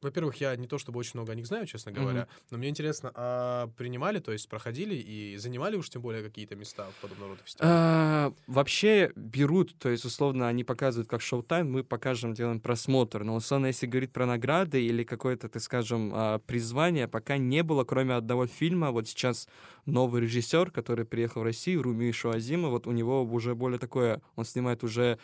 во-первых, 0.00 0.36
я 0.36 0.54
не 0.56 0.66
то 0.66 0.78
чтобы 0.78 0.98
очень 0.98 1.12
много 1.14 1.32
о 1.32 1.34
них 1.34 1.46
знаю, 1.46 1.66
честно 1.66 1.92
говоря, 1.92 2.28
но 2.50 2.58
мне 2.58 2.68
интересно, 2.68 3.10
а 3.14 3.68
принимали, 3.76 4.18
то 4.20 4.32
есть 4.32 4.48
проходили 4.48 4.94
и 4.94 5.36
занимали 5.36 5.76
уж 5.76 5.90
тем 5.90 6.02
более 6.02 6.22
какие-то 6.22 6.54
места 6.56 6.86
в 6.98 7.02
подобного 7.02 7.30
рода 7.30 7.42
фестивалях? 7.44 7.74
А, 7.74 8.32
вообще 8.46 9.12
берут, 9.16 9.76
то 9.78 9.88
есть, 9.88 10.04
условно, 10.04 10.48
они 10.48 10.64
показывают 10.64 11.08
как 11.08 11.20
шоу-тайм, 11.20 11.70
мы 11.70 11.84
покажем, 11.84 12.34
делаем 12.34 12.60
просмотр. 12.60 13.24
Но, 13.24 13.34
условно, 13.36 13.66
если 13.66 13.86
говорить 13.86 14.12
про 14.12 14.26
награды 14.26 14.82
или 14.82 15.04
какое-то, 15.04 15.48
так 15.48 15.62
скажем, 15.62 16.12
а, 16.14 16.38
призвание, 16.38 17.08
пока 17.08 17.36
не 17.36 17.62
было, 17.62 17.84
кроме 17.84 18.14
одного 18.14 18.46
фильма. 18.46 18.90
Вот 18.90 19.08
сейчас 19.08 19.48
новый 19.86 20.22
режиссер, 20.22 20.70
который 20.70 21.04
приехал 21.04 21.40
в 21.40 21.44
Россию, 21.44 21.82
Руми 21.82 22.12
Шуазима, 22.12 22.68
вот 22.68 22.86
у 22.86 22.92
него 22.92 23.22
уже 23.24 23.54
более 23.54 23.78
такое, 23.78 24.20
он 24.36 24.44
снимает 24.44 24.84
уже 24.84 25.18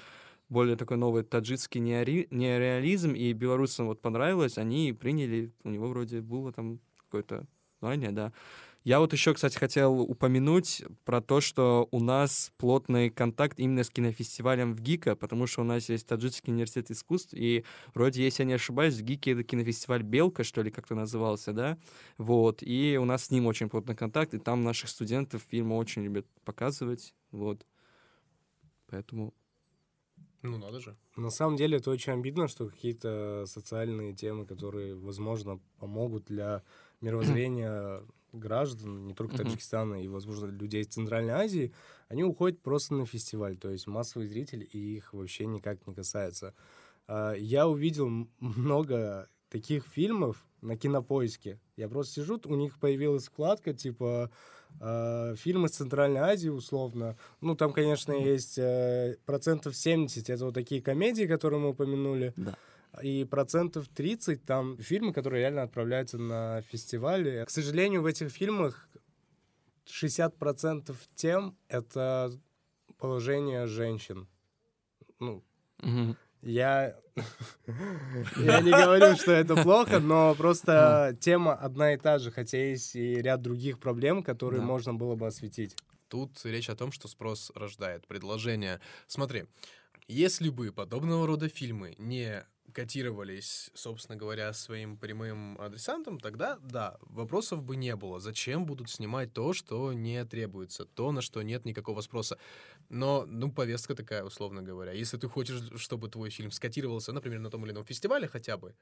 более 0.49 0.77
такой 0.77 0.97
новый 0.97 1.23
таджикский 1.23 1.81
неори- 1.81 2.29
неореализм, 2.31 3.13
и 3.13 3.33
белорусам 3.33 3.87
вот 3.87 4.01
понравилось, 4.01 4.59
они 4.59 4.93
приняли, 4.93 5.53
у 5.65 5.71
него 5.71 5.89
вроде 5.89 6.21
было 6.21 6.53
там 6.53 6.81
какое-то 6.97 7.47
звание, 7.81 8.13
да. 8.13 8.33
Я 8.85 9.01
вот 9.01 9.15
еще, 9.15 9.33
кстати, 9.33 9.57
хотел 9.57 9.99
упомянуть 10.01 10.85
про 11.07 11.23
то, 11.23 11.41
что 11.41 11.89
у 11.91 12.01
нас 12.01 12.53
плотный 12.59 13.09
контакт 13.09 13.59
именно 13.59 13.83
с 13.83 13.89
кинофестивалем 13.89 14.75
в 14.75 14.83
ГИКа, 14.83 15.17
потому 15.17 15.47
что 15.47 15.63
у 15.63 15.65
нас 15.65 15.89
есть 15.89 16.07
Таджикский 16.07 16.53
университет 16.53 16.91
искусств, 16.91 17.33
и 17.33 17.65
вроде, 17.95 18.23
если 18.23 18.43
я 18.43 18.47
не 18.47 18.53
ошибаюсь, 18.53 18.97
в 18.97 19.03
ГИКе 19.03 19.33
это 19.33 19.43
кинофестиваль 19.43 20.03
«Белка», 20.03 20.45
что 20.45 20.61
ли, 20.61 20.71
как-то 20.71 20.95
назывался, 20.95 21.55
да? 21.55 21.79
Вот, 22.19 22.63
и 22.63 22.99
у 23.01 23.07
нас 23.07 23.25
с 23.25 23.31
ним 23.31 23.47
очень 23.47 23.71
плотный 23.71 23.97
контакт, 23.97 24.35
и 24.35 24.39
там 24.39 24.63
наших 24.63 24.91
студентов 24.91 25.43
фильмы 25.49 25.79
очень 25.79 26.05
любят 26.05 26.27
показывать, 26.45 27.15
вот. 27.31 27.65
Поэтому... 28.89 29.33
Ну, 30.45 30.59
надо 30.59 30.79
же. 30.79 30.95
На 31.17 31.31
самом 31.31 31.57
деле 31.57 31.79
это 31.79 31.91
очень 31.91 32.13
обидно, 32.13 32.49
что 32.49 32.69
какие-то 32.69 33.45
социальные 33.47 34.13
темы, 34.15 34.45
которые, 34.45 34.95
возможно, 34.95 35.59
помогут 35.79 36.27
для 36.27 36.63
мировоззрения 37.01 38.03
граждан, 38.33 39.07
не 39.07 39.15
только. 39.15 39.39
Таджикистана 39.39 40.03
и, 40.03 40.07
возможно, 40.07 40.47
людей 40.47 40.83
из 40.83 40.89
Центральной 40.89 41.33
Азии, 41.33 41.73
они 42.09 42.25
уходят 42.25 42.61
просто 42.61 42.95
на 42.95 43.07
фестиваль. 43.07 43.57
То 43.57 43.71
есть 43.71 43.87
массовый 43.87 44.29
зритель 44.29 44.69
и 44.71 44.97
их 44.97 45.15
вообще 45.15 45.47
никак 45.47 45.87
не 45.87 45.95
касается. 45.95 46.55
А, 47.07 47.33
Я 47.33 47.67
увидел 47.67 48.11
много 48.39 49.31
таких 49.49 49.87
фильмов 49.87 50.45
на 50.61 50.77
кинопоиске. 50.77 51.59
Я 51.77 51.89
просто 51.89 52.15
сижу, 52.15 52.39
у 52.45 52.55
них 52.55 52.79
появилась 52.79 53.29
вкладка, 53.29 53.73
типа 53.73 54.31
фильмы 54.79 55.69
с 55.69 55.73
Центральной 55.73 56.21
Азии, 56.21 56.49
условно. 56.49 57.17
Ну, 57.41 57.55
там, 57.55 57.73
конечно, 57.73 58.13
есть 58.13 58.59
э, 58.59 59.17
процентов 59.25 59.77
70, 59.77 60.29
это 60.29 60.45
вот 60.45 60.55
такие 60.55 60.83
комедии, 60.83 61.25
которые 61.25 61.61
мы 61.61 61.71
упомянули. 61.71 62.33
Да. 62.37 62.55
И 63.03 63.25
процентов 63.25 63.89
30 63.89 64.45
там 64.45 64.79
фильмы, 64.79 65.13
которые 65.13 65.41
реально 65.41 65.63
отправляются 65.63 66.19
на 66.19 66.63
фестивали. 66.63 67.45
К 67.45 67.51
сожалению, 67.51 68.03
в 68.03 68.07
этих 68.07 68.31
фильмах 68.31 68.89
60% 69.87 70.95
тем— 71.15 71.57
это 71.69 72.33
положение 72.99 73.67
женщин. 73.67 74.29
Ну, 75.19 75.43
Мгм. 75.81 76.17
Я... 76.45 76.97
Я 78.37 78.61
не 78.61 78.71
говорю, 78.85 79.17
что 79.17 79.33
это 79.33 79.55
плохо, 79.63 80.01
но 80.01 80.35
просто 80.35 81.17
тема 81.21 81.55
одна 81.55 81.95
и 81.95 81.97
та 81.97 82.19
же, 82.19 82.31
хотя 82.31 82.59
есть 82.59 82.97
и 82.97 83.15
ряд 83.23 83.43
других 83.43 83.79
проблем, 83.79 84.23
которые 84.23 84.63
можно 84.63 84.95
было 84.95 85.15
бы 85.15 85.27
осветить. 85.27 85.77
Тут 86.09 86.45
речь 86.45 86.69
о 86.69 86.77
том, 86.77 86.93
что 86.93 87.09
спрос 87.09 87.51
рождает 87.55 88.07
предложение. 88.07 88.81
Смотри, 89.07 89.45
если 90.09 90.49
бы 90.51 90.73
подобного 90.73 91.27
рода 91.27 91.49
фильмы 91.49 91.95
не 91.99 92.47
котировались, 92.73 93.71
собственно 93.75 94.17
говоря, 94.17 94.53
своим 94.53 94.97
прямым 94.97 95.61
адресантом, 95.61 96.19
тогда 96.19 96.59
да, 96.61 96.99
вопросов 97.03 97.63
бы 97.63 97.77
не 97.77 97.95
было. 97.95 98.21
Зачем 98.21 98.67
будут 98.67 98.91
снимать 98.91 99.33
то, 99.33 99.53
что 99.53 99.93
не 99.93 100.25
требуется, 100.25 100.85
то, 100.85 101.13
на 101.13 101.23
что 101.23 101.43
нет 101.43 101.65
никакого 101.65 102.01
спроса. 102.01 102.39
Но, 102.89 103.25
ну, 103.27 103.53
повестка 103.53 103.95
такая, 103.95 104.25
условно 104.25 104.63
говоря. 104.63 104.93
Если 104.93 105.17
ты 105.19 105.29
хочешь, 105.29 105.63
чтобы 105.81 106.09
твой 106.09 106.31
фильм 106.31 106.51
скотировался, 106.51 107.13
например, 107.13 107.41
на 107.41 107.51
том 107.51 107.65
или 107.65 107.73
ином 107.73 107.85
фестивале 107.85 108.27
хотя 108.27 108.57
бы, 108.57 108.75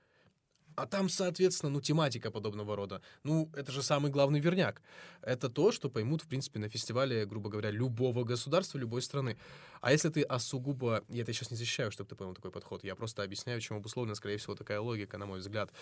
а 0.76 0.86
там, 0.86 1.08
соответственно, 1.08 1.70
ну, 1.70 1.80
тематика 1.80 2.30
подобного 2.30 2.76
рода. 2.76 3.00
Ну, 3.24 3.50
это 3.54 3.72
же 3.72 3.82
самый 3.82 4.10
главный 4.10 4.40
верняк. 4.40 4.82
Это 5.22 5.48
то, 5.48 5.72
что 5.72 5.88
поймут, 5.90 6.22
в 6.22 6.26
принципе, 6.26 6.58
на 6.58 6.68
фестивале, 6.68 7.26
грубо 7.26 7.50
говоря, 7.50 7.70
любого 7.70 8.24
государства, 8.24 8.78
любой 8.78 9.02
страны. 9.02 9.36
А 9.80 9.92
если 9.92 10.08
ты 10.08 10.22
осугубо... 10.22 11.04
Я 11.08 11.22
это 11.22 11.32
сейчас 11.32 11.50
не 11.50 11.56
защищаю, 11.56 11.90
чтобы 11.90 12.08
ты 12.10 12.16
понял 12.16 12.34
такой 12.34 12.50
подход. 12.50 12.84
Я 12.84 12.94
просто 12.94 13.22
объясняю, 13.22 13.60
чем 13.60 13.76
обусловлена, 13.76 14.14
скорее 14.14 14.36
всего, 14.38 14.54
такая 14.54 14.80
логика, 14.80 15.18
на 15.18 15.26
мой 15.26 15.38
взгляд. 15.38 15.72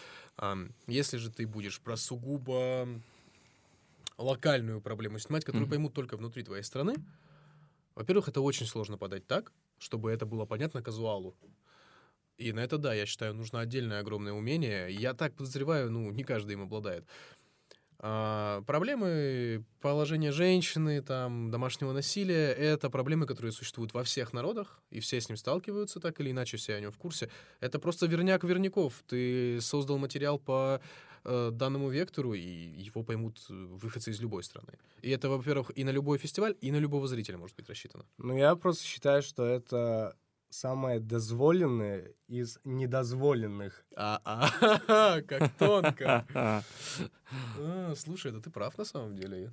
Если 0.87 1.19
же 1.19 1.31
ты 1.31 1.47
будешь 1.47 1.81
про 1.81 1.97
сугубо 1.97 2.89
локальную 4.19 4.81
проблему 4.81 5.19
снимать, 5.19 5.45
которую 5.45 5.67
Мгм. 5.67 5.71
поймут 5.71 5.95
только 5.95 6.17
внутри 6.17 6.43
твоей 6.43 6.63
страны, 6.63 6.95
во-первых, 7.95 8.29
это 8.29 8.41
очень 8.41 8.67
сложно 8.67 8.97
подать 8.99 9.27
так, 9.27 9.53
чтобы 9.79 10.11
это 10.11 10.27
было 10.27 10.47
понятно 10.47 10.83
казуалу. 10.83 11.35
И 12.41 12.53
на 12.53 12.61
это, 12.61 12.79
да, 12.79 12.95
я 12.95 13.05
считаю, 13.05 13.35
нужно 13.35 13.61
отдельное 13.61 14.01
огромное 14.01 14.33
умение. 14.33 14.91
Я 14.91 15.13
так 15.13 15.35
подозреваю, 15.35 15.91
ну, 15.91 16.11
не 16.11 16.25
каждый 16.25 16.53
им 16.53 16.63
обладает. 16.63 17.05
А, 17.99 18.63
проблемы 18.63 19.63
положения 19.83 20.33
женщины, 20.33 21.03
там, 21.03 21.51
домашнего 21.51 21.93
насилия— 21.93 22.51
это 22.59 22.89
проблемы, 22.89 23.27
которые 23.27 23.53
существуют 23.53 23.93
во 23.93 24.05
всех 24.05 24.33
народах, 24.33 24.81
и 24.91 25.01
все 25.01 25.21
с 25.21 25.29
ним 25.29 25.37
сталкиваются 25.37 26.01
так 26.01 26.19
или 26.21 26.31
иначе, 26.31 26.57
все 26.57 26.77
о 26.77 26.81
нем 26.81 26.93
в 26.93 26.97
курсе. 26.97 27.29
Это 27.61 27.79
просто 27.79 28.07
верняк 28.07 28.43
верняков. 28.43 29.03
Ты 29.07 29.61
создал 29.61 29.99
материал 29.99 30.39
по 30.39 30.81
э, 31.25 31.51
данному 31.53 31.91
вектору, 31.91 32.33
и 32.33 32.41
его 32.41 33.03
поймут 33.03 33.39
э, 33.51 33.53
выходцы 33.53 34.13
из 34.13 34.21
любой 34.23 34.45
страны. 34.45 34.79
И 35.03 35.11
это, 35.11 35.29
во-первых, 35.29 35.73
и 35.75 35.85
на 35.85 35.91
любой 35.91 36.17
фестиваль, 36.17 36.57
и 36.63 36.73
на 36.73 36.79
любого 36.79 37.07
зрителя 37.07 37.37
может 37.37 37.55
быть 37.57 37.69
рассчитано. 37.69 38.07
Ну, 38.17 38.35
я 38.35 38.57
просто 38.57 38.83
считаю, 38.83 39.21
что 39.21 39.45
это 39.45 40.17
самое 40.51 41.01
дозволенное 41.01 42.13
из 42.29 42.59
недозволенных. 42.65 43.85
А, 43.97 44.51
как 45.27 45.53
тонко. 45.57 46.27
А, 47.61 47.95
слушай, 47.97 48.33
да 48.33 48.41
ты 48.41 48.51
прав 48.51 48.77
на 48.77 48.85
самом 48.85 49.15
деле. 49.15 49.53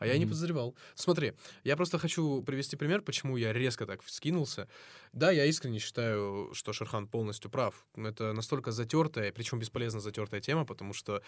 А 0.00 0.06
я 0.08 0.18
не 0.18 0.24
подозревал. 0.24 0.74
Смотри, 0.96 1.34
я 1.62 1.76
просто 1.76 1.98
хочу 1.98 2.42
привести 2.42 2.74
пример, 2.74 3.02
почему 3.02 3.36
я 3.36 3.52
резко 3.52 3.86
так 3.86 4.02
вскинулся. 4.02 4.66
Да, 5.12 5.32
я 5.32 5.44
искренне 5.46 5.80
считаю, 5.80 6.50
что 6.54 6.72
Шерхан 6.72 7.08
полностью 7.08 7.50
прав. 7.50 7.84
Это 7.96 8.32
настолько 8.32 8.70
затертая, 8.70 9.32
причем 9.32 9.58
бесполезно 9.58 9.98
затертая 10.00 10.40
тема, 10.40 10.64
потому 10.64 10.92
что, 10.92 11.20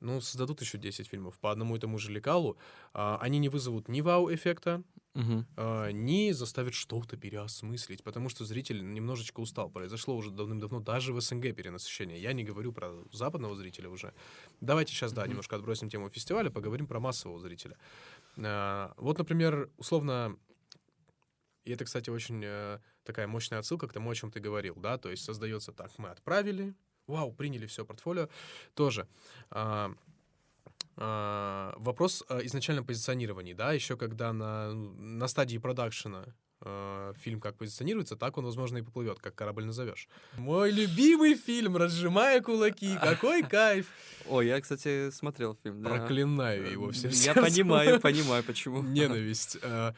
ну, 0.00 0.20
создадут 0.20 0.60
еще 0.62 0.78
10 0.78 1.06
фильмов 1.06 1.38
по 1.38 1.52
одному 1.52 1.76
и 1.76 1.78
тому 1.78 1.96
же 1.98 2.10
лекалу. 2.10 2.58
а, 2.92 3.18
они 3.20 3.38
не 3.38 3.48
вызовут 3.48 3.88
ни 3.88 4.00
вау-эффекта, 4.00 4.82
мгм. 5.14 5.46
а, 5.56 5.90
не 5.92 6.32
заставят 6.32 6.74
что-то 6.74 7.16
переосмыслить, 7.16 8.02
потому 8.02 8.28
что 8.30 8.44
зритель 8.44 8.82
немножечко 8.92 9.38
устал. 9.40 9.70
Произошло 9.70 10.16
уже 10.16 10.30
давным-давно 10.32 10.80
даже 10.80 11.12
в 11.12 11.20
СНГ 11.20 11.54
перенасыщение. 11.54 12.20
Я 12.20 12.32
не 12.32 12.42
говорю 12.42 12.72
про 12.72 12.92
западного 13.12 13.54
зрителя 13.54 13.88
уже. 13.90 14.12
Давайте 14.60 14.92
сейчас, 14.92 15.12
да, 15.12 15.22
Мгм. 15.22 15.30
немножко 15.30 15.54
отбросим 15.54 15.88
тему 15.88 16.10
фестиваля, 16.10 16.50
поговорим 16.50 16.88
про 16.88 16.98
массового 16.98 17.38
зрителя. 17.38 17.76
А, 18.42 18.92
Вот, 18.96 19.18
например, 19.18 19.70
условно, 19.76 20.36
и 21.64 21.72
это, 21.72 21.84
кстати, 21.84 22.10
очень 22.10 22.42
э, 22.44 22.78
такая 23.10 23.26
мощная 23.26 23.58
отсылка 23.58 23.86
к 23.88 23.92
тому, 23.92 24.10
о 24.10 24.14
чем 24.14 24.30
ты 24.30 24.40
говорил, 24.40 24.74
да, 24.76 24.96
то 24.98 25.10
есть 25.10 25.24
создается 25.24 25.72
так, 25.72 25.90
мы 25.98 26.10
отправили, 26.10 26.74
вау, 27.06 27.32
приняли 27.32 27.66
все 27.66 27.84
портфолио, 27.84 28.28
тоже. 28.74 29.06
А, 29.50 29.92
а, 30.96 31.74
вопрос 31.76 32.24
а, 32.28 32.38
изначально 32.46 32.82
позиционирований, 32.82 33.54
да, 33.54 33.72
еще 33.72 33.96
когда 33.96 34.32
на, 34.32 34.72
на 34.72 35.28
стадии 35.28 35.58
продакшена 35.58 36.24
а, 36.60 37.12
фильм 37.14 37.40
как 37.40 37.56
позиционируется, 37.56 38.16
так 38.16 38.38
он, 38.38 38.44
возможно, 38.44 38.78
и 38.78 38.82
поплывет, 38.82 39.18
как 39.18 39.34
корабль 39.34 39.64
назовешь. 39.64 40.08
Мой 40.36 40.70
любимый 40.70 41.34
фильм, 41.34 41.76
разжимая 41.76 42.40
кулаки, 42.40 42.96
какой 43.02 43.42
кайф! 43.42 43.86
О, 44.26 44.42
я, 44.42 44.60
кстати, 44.60 45.10
смотрел 45.10 45.56
фильм. 45.62 45.82
да. 45.82 45.90
Проклинаю 45.90 46.70
его 46.70 46.90
всем 46.90 47.10
Я 47.10 47.16
сердцем. 47.16 47.44
понимаю, 47.44 48.00
понимаю, 48.00 48.44
почему. 48.44 48.82
Ненависть. 49.00 49.58
Э, 49.62 49.92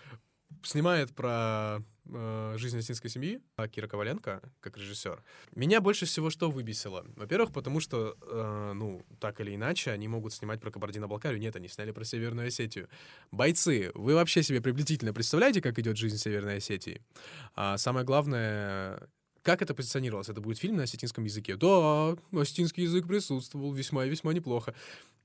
Снимает 0.63 1.13
про 1.13 1.83
э, 2.07 2.55
жизнь 2.57 2.79
осетинской 2.79 3.11
семьи 3.11 3.41
Кира 3.71 3.87
Коваленко, 3.87 4.43
как 4.61 4.77
режиссер. 4.77 5.23
Меня 5.55 5.81
больше 5.81 6.07
всего 6.07 6.31
что 6.31 6.51
выбесило? 6.51 7.05
Во-первых, 7.17 7.53
потому 7.53 7.81
что, 7.81 8.17
э, 8.21 8.73
ну, 8.75 9.05
так 9.21 9.41
или 9.41 9.55
иначе, 9.55 9.91
они 9.91 10.09
могут 10.09 10.33
снимать 10.33 10.61
про 10.61 10.71
Кабардино-Балкарию. 10.71 11.41
Нет, 11.41 11.57
они 11.57 11.69
сняли 11.69 11.93
про 11.93 12.05
Северную 12.05 12.49
Осетию. 12.49 12.89
Бойцы, 13.31 13.91
вы 13.95 14.15
вообще 14.15 14.43
себе 14.43 14.61
приблизительно 14.61 15.13
представляете, 15.13 15.61
как 15.61 15.79
идет 15.79 15.97
жизнь 15.97 16.17
Северной 16.17 16.57
Осетии? 16.57 17.03
А 17.55 17.79
самое 17.79 18.05
главное, 18.05 19.09
как 19.43 19.61
это 19.61 19.75
позиционировалось? 19.75 20.29
Это 20.29 20.41
будет 20.41 20.59
фильм 20.59 20.77
на 20.77 20.85
осетинском 20.85 21.25
языке? 21.25 21.57
Да, 21.57 22.17
осетинский 22.33 22.85
язык 22.85 23.07
присутствовал 23.09 23.73
весьма 23.73 24.05
и 24.05 24.11
весьма 24.11 24.33
неплохо. 24.33 24.75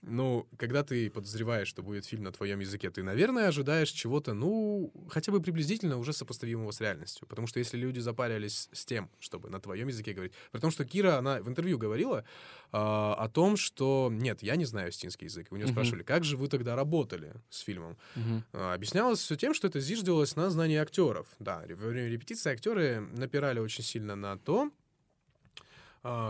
Ну, 0.09 0.47
когда 0.57 0.83
ты 0.83 1.09
подозреваешь, 1.09 1.67
что 1.67 1.83
будет 1.83 2.05
фильм 2.05 2.23
на 2.23 2.31
твоем 2.31 2.59
языке, 2.59 2.89
ты, 2.89 3.03
наверное, 3.03 3.47
ожидаешь 3.47 3.89
чего-то, 3.89 4.33
ну, 4.33 4.91
хотя 5.09 5.31
бы 5.31 5.41
приблизительно 5.41 5.97
уже 5.97 6.13
сопоставимого 6.13 6.71
с 6.71 6.79
реальностью. 6.81 7.27
Потому 7.27 7.47
что 7.47 7.59
если 7.59 7.77
люди 7.77 7.99
запарились 7.99 8.69
с 8.71 8.85
тем, 8.85 9.09
чтобы 9.19 9.49
на 9.49 9.59
твоем 9.59 9.87
языке 9.89 10.13
говорить... 10.13 10.33
При 10.51 10.59
том, 10.59 10.71
что 10.71 10.85
Кира, 10.85 11.17
она 11.17 11.41
в 11.41 11.47
интервью 11.49 11.77
говорила 11.77 12.23
а, 12.71 13.15
о 13.15 13.29
том, 13.29 13.57
что 13.57 14.09
нет, 14.11 14.43
я 14.43 14.55
не 14.55 14.65
знаю 14.65 14.89
осетинский 14.89 15.25
язык. 15.25 15.47
И 15.51 15.53
у 15.53 15.57
нее 15.57 15.65
Мгм. 15.65 15.73
спрашивали, 15.73 16.03
как 16.03 16.23
же 16.23 16.37
вы 16.37 16.47
тогда 16.47 16.75
работали 16.75 17.33
с 17.49 17.59
фильмом? 17.59 17.97
Мгм. 18.15 18.43
А, 18.53 18.73
Объяснялось 18.73 19.19
все 19.19 19.35
тем, 19.35 19.53
что 19.53 19.67
это 19.67 19.79
зиждилось 19.79 20.35
на 20.35 20.49
знании 20.49 20.77
актеров. 20.77 21.27
Да, 21.39 21.63
во 21.69 21.87
время 21.87 22.09
репетиции 22.09 22.51
актеры 22.51 23.01
напирали 23.01 23.59
очень 23.59 23.83
сильно 23.83 24.15
на 24.15 24.37
то, 24.37 24.71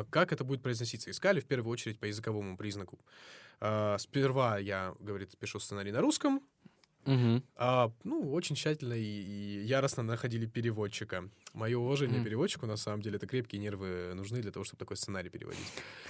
как 0.10 0.32
это 0.32 0.44
будет 0.44 0.62
произноситься. 0.62 1.10
Искали 1.12 1.40
в 1.40 1.46
первую 1.46 1.72
очередь 1.72 2.00
по 2.00 2.06
языковому 2.06 2.58
признаку. 2.58 3.00
А, 3.60 3.98
Сперва 3.98 4.58
я, 4.58 4.96
говорит, 5.00 5.38
пишу 5.38 5.60
сценарий 5.60 5.92
на 5.92 6.02
русском, 6.02 6.42
Мгм. 7.08 7.44
а, 7.56 7.92
ну, 8.04 8.32
очень 8.34 8.56
тщательно 8.56 8.94
и, 8.94 9.02
и 9.04 9.66
яростно 9.66 10.04
находили 10.04 10.46
переводчика. 10.46 11.30
Мое 11.54 11.78
уважение 11.78 12.18
Мгм. 12.20 12.26
переводчику, 12.26 12.66
на 12.68 12.78
самом 12.78 13.02
деле, 13.02 13.16
это 13.16 13.26
крепкие 13.26 13.60
нервы 13.62 14.12
нужны 14.14 14.42
для 14.42 14.52
того, 14.52 14.64
чтобы 14.66 14.78
такой 14.78 14.98
сценарий 14.98 15.30
переводить. 15.30 15.68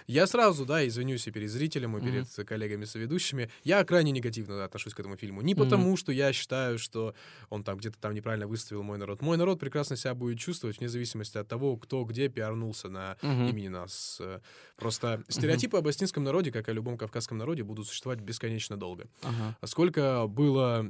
Я 0.08 0.27
сразу, 0.27 0.66
да, 0.66 0.86
извинюсь 0.86 1.27
и 1.27 1.32
перед 1.32 1.50
зрителем, 1.50 1.96
и 1.98 2.01
перед 2.01 2.27
коллегами-соведущими. 2.48 3.50
Я 3.63 3.84
крайне 3.84 4.12
негативно 4.12 4.63
отношусь 4.66 4.94
к 4.94 5.00
этому 5.00 5.16
фильму. 5.18 5.42
Не 5.42 5.56
потому, 5.56 5.96
что 5.98 6.12
я 6.12 6.34
считаю, 6.34 6.77
что 6.80 7.13
он 7.50 7.63
там 7.63 7.77
где-то 7.77 7.98
там 8.00 8.13
неправильно 8.13 8.48
выставил 8.48 8.84
мой 8.84 8.98
народ. 8.98 9.22
Мой 9.22 9.38
народ 9.38 9.60
прекрасно 9.60 9.96
себя 9.96 10.13
будет 10.16 10.39
чувствовать 10.39 10.80
вне 10.80 10.89
зависимости 10.89 11.38
от 11.38 11.48
того, 11.48 11.77
кто 11.77 12.04
где 12.04 12.27
пиарнулся 12.30 12.89
на 12.89 13.18
Мгм. 13.22 13.48
имени 13.48 13.68
нас. 13.70 14.18
Э, 14.20 14.39
Просто 14.75 15.24
стереотипы 15.27 15.77
об 15.77 15.88
астинском 15.88 16.24
народе, 16.24 16.51
как 16.51 16.68
и 16.68 16.72
о 16.72 16.74
любом 16.74 16.98
кавказском 16.98 17.38
народе, 17.38 17.63
будут 17.63 17.88
существовать 17.88 18.20
бесконечно 18.22 18.77
долго. 18.77 19.08
А 19.24 19.68
сколько 19.68 20.27
было 20.27 20.87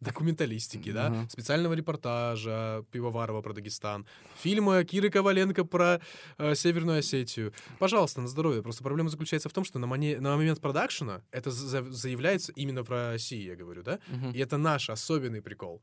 документалистики, 0.00 0.92
да, 0.92 1.06
Ага. 1.06 1.28
специального 1.28 1.74
репортажа 1.74 2.84
Пивоварова 2.90 3.42
про 3.42 3.52
Дагестан, 3.52 4.06
фильма 4.42 4.82
Киры 4.84 5.10
Коваленко 5.10 5.64
про 5.64 6.00
э, 6.38 6.54
Северную 6.54 6.98
Осетию. 7.00 7.52
Пожалуйста, 7.78 8.20
на 8.20 8.28
здоровье. 8.28 8.62
Просто 8.62 8.82
проблема 8.82 9.10
заключается 9.10 9.48
в 9.48 9.52
том, 9.52 9.64
что 9.64 9.78
на, 9.78 9.86
моне- 9.86 10.18
на 10.20 10.36
момент 10.36 10.60
продакшена 10.60 11.22
это 11.30 11.50
за- 11.50 11.90
заявляется 11.90 12.52
именно 12.52 12.82
про 12.84 13.12
Россию, 13.12 13.44
я 13.50 13.56
говорю, 13.56 13.82
да, 13.82 13.98
Мгм. 14.08 14.30
и 14.32 14.38
это 14.38 14.56
наш 14.56 14.88
особенный 14.90 15.42
прикол. 15.42 15.82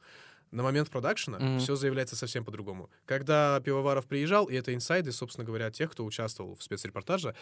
На 0.52 0.64
момент 0.64 0.90
продакшена 0.90 1.40
Мгм. 1.40 1.60
все 1.60 1.76
заявляется 1.76 2.16
совсем 2.16 2.46
по-другому. 2.46 2.90
Когда 3.06 3.60
Пивоваров 3.60 4.06
приезжал, 4.08 4.46
и 4.46 4.56
это 4.56 4.74
инсайды, 4.74 5.12
собственно 5.12 5.46
говоря, 5.46 5.70
тех, 5.72 5.92
кто 5.92 6.06
участвовал 6.06 6.56
в 6.56 6.64
спецрепортаже, 6.64 7.36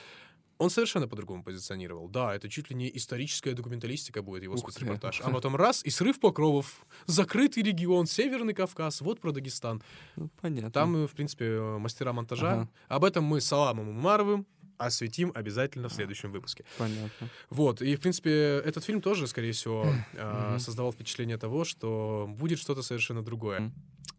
он 0.57 0.69
совершенно 0.69 1.07
по-другому 1.07 1.43
позиционировал. 1.43 2.07
Да, 2.07 2.33
это 2.33 2.47
чуть 2.49 2.69
ли 2.69 2.75
не 2.75 2.89
историческая 2.95 3.53
документалистика 3.53 4.21
будет 4.21 4.43
его 4.43 4.55
Ух 4.55 4.65
ты. 4.65 4.71
спецрепортаж. 4.71 5.21
А 5.23 5.29
потом 5.29 5.55
раз, 5.55 5.83
и 5.83 5.89
срыв 5.89 6.19
покровов. 6.19 6.85
Закрытый 7.07 7.61
регион, 7.61 8.07
Северный 8.07 8.53
Кавказ, 8.53 9.01
вот 9.01 9.19
про 9.19 9.31
Дагестан. 9.31 9.83
Ну, 10.15 10.29
понятно. 10.41 10.71
Там, 10.71 10.95
э, 11.03 11.07
в 11.07 11.11
принципе, 11.11 11.45
э, 11.45 11.77
мастера 11.77 12.13
монтажа. 12.13 12.53
Ага. 12.53 12.69
Об 12.87 13.03
этом 13.03 13.25
мы 13.25 13.41
с 13.41 13.45
Саламом 13.45 13.89
Умаровым 13.89 14.47
осветим 14.77 15.31
обязательно 15.35 15.89
в 15.89 15.93
следующем 15.93 16.31
выпуске. 16.31 16.65
Понятно. 16.77 17.29
Вот, 17.49 17.81
и, 17.81 17.95
в 17.95 17.99
принципе, 18.01 18.31
этот 18.65 18.83
фильм 18.83 19.01
тоже, 19.01 19.27
скорее 19.27 19.51
всего, 19.51 19.85
э, 20.13 20.49
Мгм. 20.51 20.59
создавал 20.59 20.91
впечатление 20.91 21.37
того, 21.37 21.63
что 21.65 22.25
будет 22.29 22.59
что-то 22.59 22.81
совершенно 22.81 23.21
другое. 23.23 23.71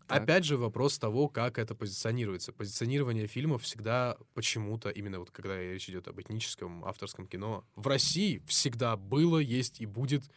Так. 0.08 0.22
Опять 0.22 0.44
же, 0.44 0.56
вопрос 0.56 0.98
того, 0.98 1.28
как 1.28 1.58
это 1.58 1.74
позиционируется. 1.74 2.52
Позиционирование 2.52 3.26
фильмов 3.26 3.62
всегда 3.62 4.16
почему-то, 4.34 4.88
именно 4.90 5.18
вот 5.18 5.30
когда 5.32 5.58
речь 5.60 5.88
идет 5.88 6.06
об 6.08 6.20
этническом 6.20 6.84
авторском 6.84 7.26
кино, 7.26 7.64
в 7.74 7.86
России 7.88 8.40
всегда 8.46 8.96
было, 8.96 9.38
есть 9.38 9.80
и 9.80 9.86
будет 9.86 10.30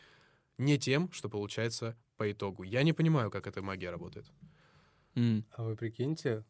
не 0.57 0.79
тем, 0.79 1.11
что 1.11 1.29
получается 1.29 1.95
по 2.17 2.31
итогу. 2.31 2.63
Я 2.63 2.81
не 2.83 2.93
понимаю, 2.93 3.29
как 3.29 3.45
эта 3.47 3.61
магия 3.61 3.91
работает. 3.91 4.25
М. 5.15 5.45
А 5.51 5.63
вы 5.63 5.75
прикиньте, 5.75 6.43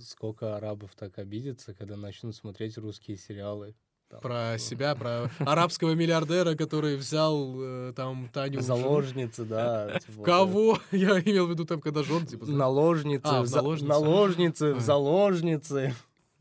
сколько 0.00 0.56
арабов 0.56 0.94
так 0.94 1.18
обидится, 1.18 1.74
когда 1.74 1.96
начнут 1.96 2.34
смотреть 2.34 2.78
русские 2.78 3.16
сериалы. 3.16 3.74
Там, 4.08 4.20
Про 4.20 4.52
ну, 4.52 4.58
себя, 4.58 4.94
про 4.94 5.28
арабского 5.40 5.92
миллиардера, 5.96 6.54
который 6.54 6.94
взял 6.94 7.54
э, 7.58 7.92
там 7.96 8.28
Таню... 8.32 8.60
Заложницы, 8.60 9.44
да. 9.44 9.98
типа, 10.06 10.22
Кого? 10.22 10.78
Я 10.92 11.18
имел 11.18 11.48
в 11.48 11.50
виду 11.50 11.64
там, 11.64 11.80
когда 11.80 12.04
жен, 12.04 12.24
типа... 12.24 12.46
Наложницы, 12.46 13.22
А, 13.24 13.42
в 13.42 13.50
наложницы, 13.82 14.74
в 14.74 14.76
А. 14.76 14.80
заложницы. 14.80 15.92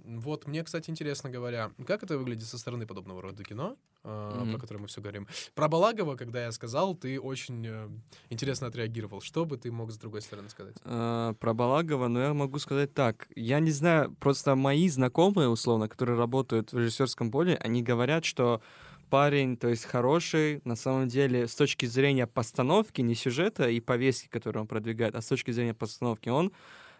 Вот, 0.05 0.47
мне, 0.47 0.63
кстати, 0.63 0.89
интересно 0.89 1.29
говоря, 1.29 1.71
как 1.87 2.03
это 2.03 2.17
выглядит 2.17 2.45
со 2.47 2.57
стороны 2.57 2.85
подобного 2.85 3.21
рода 3.21 3.43
кино, 3.43 3.75
Мгм. 4.03 4.51
про 4.51 4.59
которое 4.59 4.79
мы 4.81 4.87
все 4.87 5.01
говорим. 5.01 5.27
Про 5.55 5.67
Балагова, 5.67 6.15
когда 6.15 6.43
я 6.43 6.51
сказал, 6.51 6.93
ты 6.95 7.19
очень 7.19 7.65
э, 7.65 7.89
интересно 8.29 8.67
отреагировал. 8.67 9.19
Что 9.21 9.45
бы 9.45 9.57
ты 9.57 9.71
мог 9.71 9.91
с 9.91 9.97
другой 9.97 10.21
стороны 10.21 10.49
сказать? 10.49 10.75
А, 10.83 11.33
про 11.33 11.53
Балагова, 11.55 12.07
но 12.07 12.21
я 12.21 12.33
могу 12.33 12.59
сказать 12.59 12.93
так. 12.93 13.27
Я 13.35 13.59
не 13.59 13.71
знаю, 13.71 14.15
просто 14.19 14.55
мои 14.55 14.87
знакомые, 14.89 15.49
условно, 15.49 15.89
которые 15.89 16.19
работают 16.19 16.71
в 16.71 16.77
режиссерском 16.77 17.31
поле, 17.31 17.57
они 17.59 17.81
говорят, 17.81 18.25
что 18.25 18.61
парень, 19.09 19.57
то 19.57 19.69
есть 19.69 19.85
хороший, 19.85 20.61
на 20.65 20.75
самом 20.75 21.07
деле, 21.07 21.47
с 21.47 21.55
точки 21.55 21.85
зрения 21.87 22.27
постановки, 22.27 23.01
не 23.01 23.15
сюжета 23.15 23.69
и 23.69 23.79
повестки, 23.79 24.27
которую 24.27 24.61
он 24.61 24.67
продвигает, 24.67 25.15
а 25.15 25.21
с 25.21 25.27
точки 25.27 25.51
зрения 25.51 25.73
постановки, 25.73 26.29
он 26.29 26.51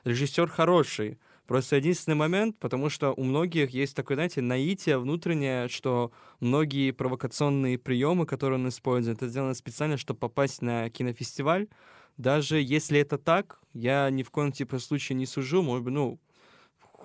режиссер 0.06 0.48
хороший. 0.48 1.20
Просто 1.48 1.76
единственный 1.76 2.16
момент, 2.16 2.58
потому 2.60 2.90
что 2.90 3.14
у 3.14 3.24
многих 3.24 3.70
есть 3.70 3.96
такое, 3.96 4.16
знаете, 4.16 4.42
наитие 4.42 4.98
внутреннее, 4.98 5.68
что 5.68 6.12
многие 6.40 6.92
провокационные 6.92 7.78
приемы, 7.78 8.26
которые 8.26 8.60
он 8.60 8.68
использует, 8.70 9.18
это 9.18 9.28
сделано 9.28 9.54
специально, 9.54 9.98
чтобы 9.98 10.20
попасть 10.20 10.62
на 10.62 10.90
кинофестиваль. 10.90 11.68
Даже 12.18 12.60
если 12.62 13.00
это 13.00 13.18
так, 13.18 13.60
я 13.74 14.10
ни 14.10 14.24
в 14.24 14.32
коем 14.32 14.52
типа 14.52 14.80
случае 14.80 15.18
не 15.18 15.26
сужу, 15.26 15.62
может 15.62 15.84
быть, 15.84 15.94
ну, 15.94 16.20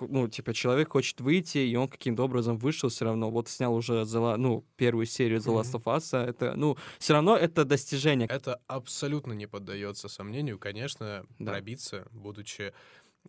ну, 0.09 0.27
типа, 0.27 0.53
человек 0.53 0.91
хочет 0.91 1.21
выйти, 1.21 1.59
и 1.59 1.75
он 1.75 1.87
каким-то 1.87 2.23
образом 2.23 2.57
вышел 2.57 2.89
все 2.89 3.05
равно. 3.05 3.29
Вот 3.29 3.47
снял 3.49 3.75
уже, 3.75 4.01
The 4.01 4.37
ну, 4.37 4.65
первую 4.75 5.05
серию 5.05 5.39
The 5.39 5.61
Last 5.61 5.73
of 5.73 5.83
Us. 5.83 6.09
а 6.13 6.25
Это, 6.25 6.55
ну, 6.55 6.77
все 6.99 7.13
равно 7.13 7.35
это 7.37 7.65
достижение. 7.65 8.27
Это 8.27 8.59
абсолютно 8.67 9.33
не 9.33 9.47
поддается 9.47 10.07
сомнению. 10.07 10.57
Конечно, 10.59 11.25
Да. 11.39 11.51
пробиться, 11.51 12.07
будучи 12.11 12.73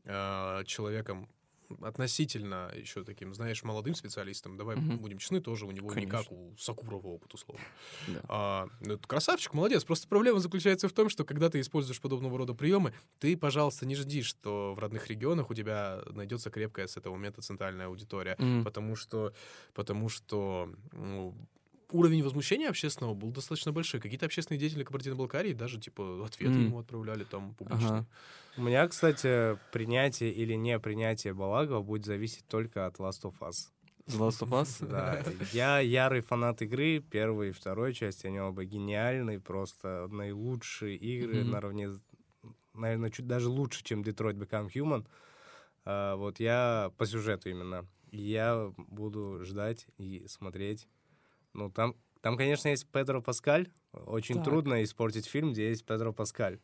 э, 0.05 0.63
человеком 0.67 1.29
относительно 1.81 2.71
еще 2.75 3.03
таким, 3.05 3.33
знаешь, 3.35 3.63
молодым 3.63 3.95
специалистом, 3.95 4.57
давай 4.57 4.77
Мгм. 4.77 4.99
будем 4.99 5.19
честны, 5.19 5.41
тоже 5.41 5.65
у 5.67 5.71
него 5.71 5.89
не 5.89 5.95
Конечно. 6.07 6.19
как 6.19 6.33
у 6.33 6.55
Сакурова 6.59 7.07
опыт, 7.07 7.33
условно. 7.35 7.65
Да. 8.09 8.21
А, 8.29 8.69
ну, 8.81 8.99
красавчик, 8.99 9.55
молодец. 9.55 9.85
Просто 9.85 10.07
проблема 10.09 10.39
заключается 10.41 10.89
в 10.89 10.93
том, 10.93 11.09
что 11.09 11.25
когда 11.25 11.49
ты 11.49 11.61
используешь 11.61 12.01
подобного 12.01 12.37
рода 12.37 12.55
приемы, 12.55 12.93
ты, 13.19 13.37
пожалуйста, 13.37 13.87
не 13.87 13.95
жди, 13.95 14.23
что 14.23 14.75
в 14.75 14.79
родных 14.79 15.09
регионах 15.09 15.51
у 15.51 15.55
тебя 15.55 16.03
найдется 16.11 16.51
крепкая 16.51 16.87
с 16.87 16.97
этого 16.97 17.15
момента 17.15 17.41
центральная 17.41 17.87
аудитория. 17.87 18.37
М. 18.39 18.65
Потому 18.65 18.95
что, 18.95 19.33
потому 19.73 20.09
что 20.11 20.69
ну, 20.93 21.35
уровень 21.93 22.23
возмущения 22.23 22.69
общественного 22.69 23.15
был 23.15 23.31
достаточно 23.31 23.73
большой. 23.73 24.01
Какие-то 24.01 24.27
общественные 24.27 24.59
деятели 24.61 24.85
Кабардино-Балкарии 24.85 25.53
даже, 25.53 25.81
типа, 25.81 26.25
ответы 26.25 26.55
М. 26.59 26.67
ему 26.67 26.79
отправляли 26.79 27.25
там 27.25 27.55
публично. 27.55 27.89
Ага. 27.89 28.07
У 28.57 28.63
меня, 28.63 28.87
кстати, 28.89 29.59
принятие 29.71 30.31
или 30.33 30.55
не 30.55 30.79
принятие 30.79 31.35
Балагова 31.35 31.83
будет 31.83 32.05
зависеть 32.05 32.47
только 32.49 32.87
от 32.87 32.99
Last 32.99 33.23
of 33.23 33.35
Us. 33.41 33.71
The 34.09 34.19
Last 34.19 34.43
of 34.43 34.51
Us? 34.51 34.87
Да, 34.89 35.23
я 35.53 35.79
ярый 35.81 36.21
фанат 36.21 36.61
игры, 36.63 37.01
первой 37.01 37.51
и 37.51 37.53
второй 37.53 37.95
части, 37.95 38.27
они 38.27 38.41
оба 38.41 38.65
гениальные, 38.65 39.41
просто 39.41 40.09
наилучшие 40.11 40.97
игры 40.97 41.45
Мгм. 41.45 41.53
наравне, 41.53 41.91
наверное, 42.75 43.11
чуть 43.11 43.27
даже 43.27 43.49
лучше, 43.49 43.85
чем 43.85 44.03
Detroit 44.03 44.35
Become 44.35 44.69
Human. 44.75 45.07
А, 45.85 46.17
вот 46.17 46.41
я 46.41 46.93
по 46.99 47.07
сюжету 47.07 47.51
именно. 47.51 47.87
Я 48.11 48.73
буду 48.77 49.41
ждать 49.45 49.87
и 49.99 50.25
смотреть. 50.29 50.89
Ну, 51.55 51.71
там, 51.71 51.95
там, 52.21 52.37
конечно, 52.37 52.69
есть 52.69 52.87
Педро 52.87 53.21
Паскаль. 53.21 53.69
Очень 53.93 54.37
Так. 54.37 54.45
трудно 54.45 54.83
испортить 54.85 55.27
фильм, 55.27 55.53
где 55.53 55.69
есть 55.69 55.85
Педро 55.85 56.13
Паскаль. 56.13 56.61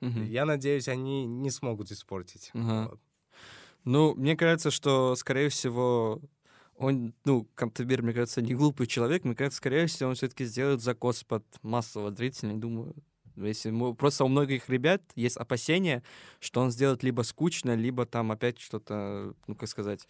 Мгм. 0.00 0.24
Я 0.24 0.44
надеюсь, 0.44 0.88
они 0.88 1.26
не 1.26 1.50
смогут 1.50 1.90
испортить. 1.92 2.50
Ага. 2.54 2.88
Вот. 2.90 3.00
Ну, 3.84 4.14
мне 4.14 4.36
кажется, 4.36 4.70
что, 4.70 5.14
скорее 5.16 5.48
всего, 5.48 6.20
он, 6.76 7.14
ну, 7.24 7.46
Камтабир, 7.54 8.02
мне 8.02 8.12
кажется, 8.12 8.40
не 8.42 8.54
глупый 8.54 8.86
человек. 8.86 9.24
Мне 9.24 9.34
кажется, 9.34 9.58
скорее 9.58 9.86
всего, 9.86 10.10
он 10.10 10.14
все-таки 10.14 10.44
сделает 10.44 10.80
закос 10.80 11.24
под 11.24 11.44
массового 11.62 12.10
зрителя. 12.12 12.54
Думаю, 12.54 12.94
если 13.36 13.68
ему- 13.68 13.94
просто 13.94 14.24
у 14.24 14.28
многих 14.28 14.68
ребят 14.68 15.02
есть 15.14 15.36
опасения, 15.36 16.02
что 16.40 16.60
он 16.60 16.70
сделает 16.70 17.02
либо 17.02 17.22
скучно, 17.22 17.74
либо 17.74 18.06
там 18.06 18.30
опять 18.32 18.60
что-то, 18.60 19.34
ну, 19.46 19.54
как 19.54 19.68
сказать... 19.68 20.06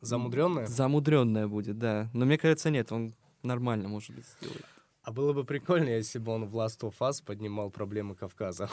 Замудренное? 0.00 0.66
Замудренное 0.66 1.46
будет, 1.48 1.78
да. 1.78 2.08
Но 2.12 2.24
мне 2.24 2.38
кажется, 2.38 2.70
нет, 2.70 2.92
он 2.92 3.14
нормально, 3.48 3.88
может 3.88 4.14
быть, 4.14 4.26
сделает. 4.40 4.64
А 5.02 5.10
было 5.10 5.32
бы 5.32 5.44
прикольно, 5.44 5.88
если 5.88 6.18
бы 6.18 6.32
он 6.32 6.44
в 6.44 6.54
Last 6.56 6.80
of 6.80 6.94
Us 7.00 7.24
поднимал 7.24 7.70
проблемы 7.70 8.14
Кавказа. 8.14 8.68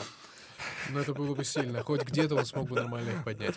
Ну, 0.91 0.99
это 0.99 1.13
было 1.13 1.33
бы 1.33 1.43
сильно. 1.43 1.81
Хоть 1.81 2.03
где-то 2.03 2.35
он 2.35 2.45
смог 2.45 2.67
бы 2.69 2.75
нормально 2.75 3.09
их 3.11 3.23
поднять. 3.23 3.55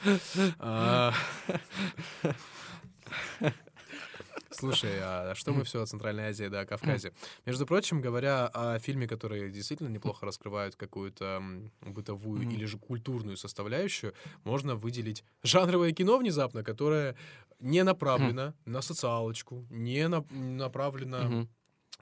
Слушай, 4.50 4.98
а 5.00 5.34
что 5.34 5.52
мы 5.52 5.64
все 5.64 5.82
о 5.82 5.86
Центральной 5.86 6.24
Азии 6.28 6.46
да 6.48 6.60
о 6.60 6.66
Кавказе? 6.66 7.12
Между 7.46 7.66
прочим, 7.66 8.00
говоря 8.00 8.46
о 8.48 8.78
фильме, 8.78 9.06
который 9.06 9.50
действительно 9.50 9.88
неплохо 9.88 10.24
раскрывают 10.26 10.76
какую-то 10.76 11.42
бытовую 11.82 12.42
или 12.50 12.64
же 12.64 12.78
культурную 12.78 13.36
составляющую, 13.36 14.14
можно 14.44 14.74
выделить 14.74 15.24
жанровое 15.42 15.92
кино 15.92 16.18
внезапно, 16.18 16.62
которое 16.64 17.16
не 17.60 17.82
направлено 17.82 18.54
на 18.64 18.82
социалочку, 18.82 19.66
не 19.70 20.08
на- 20.08 20.24
направлено 20.30 21.46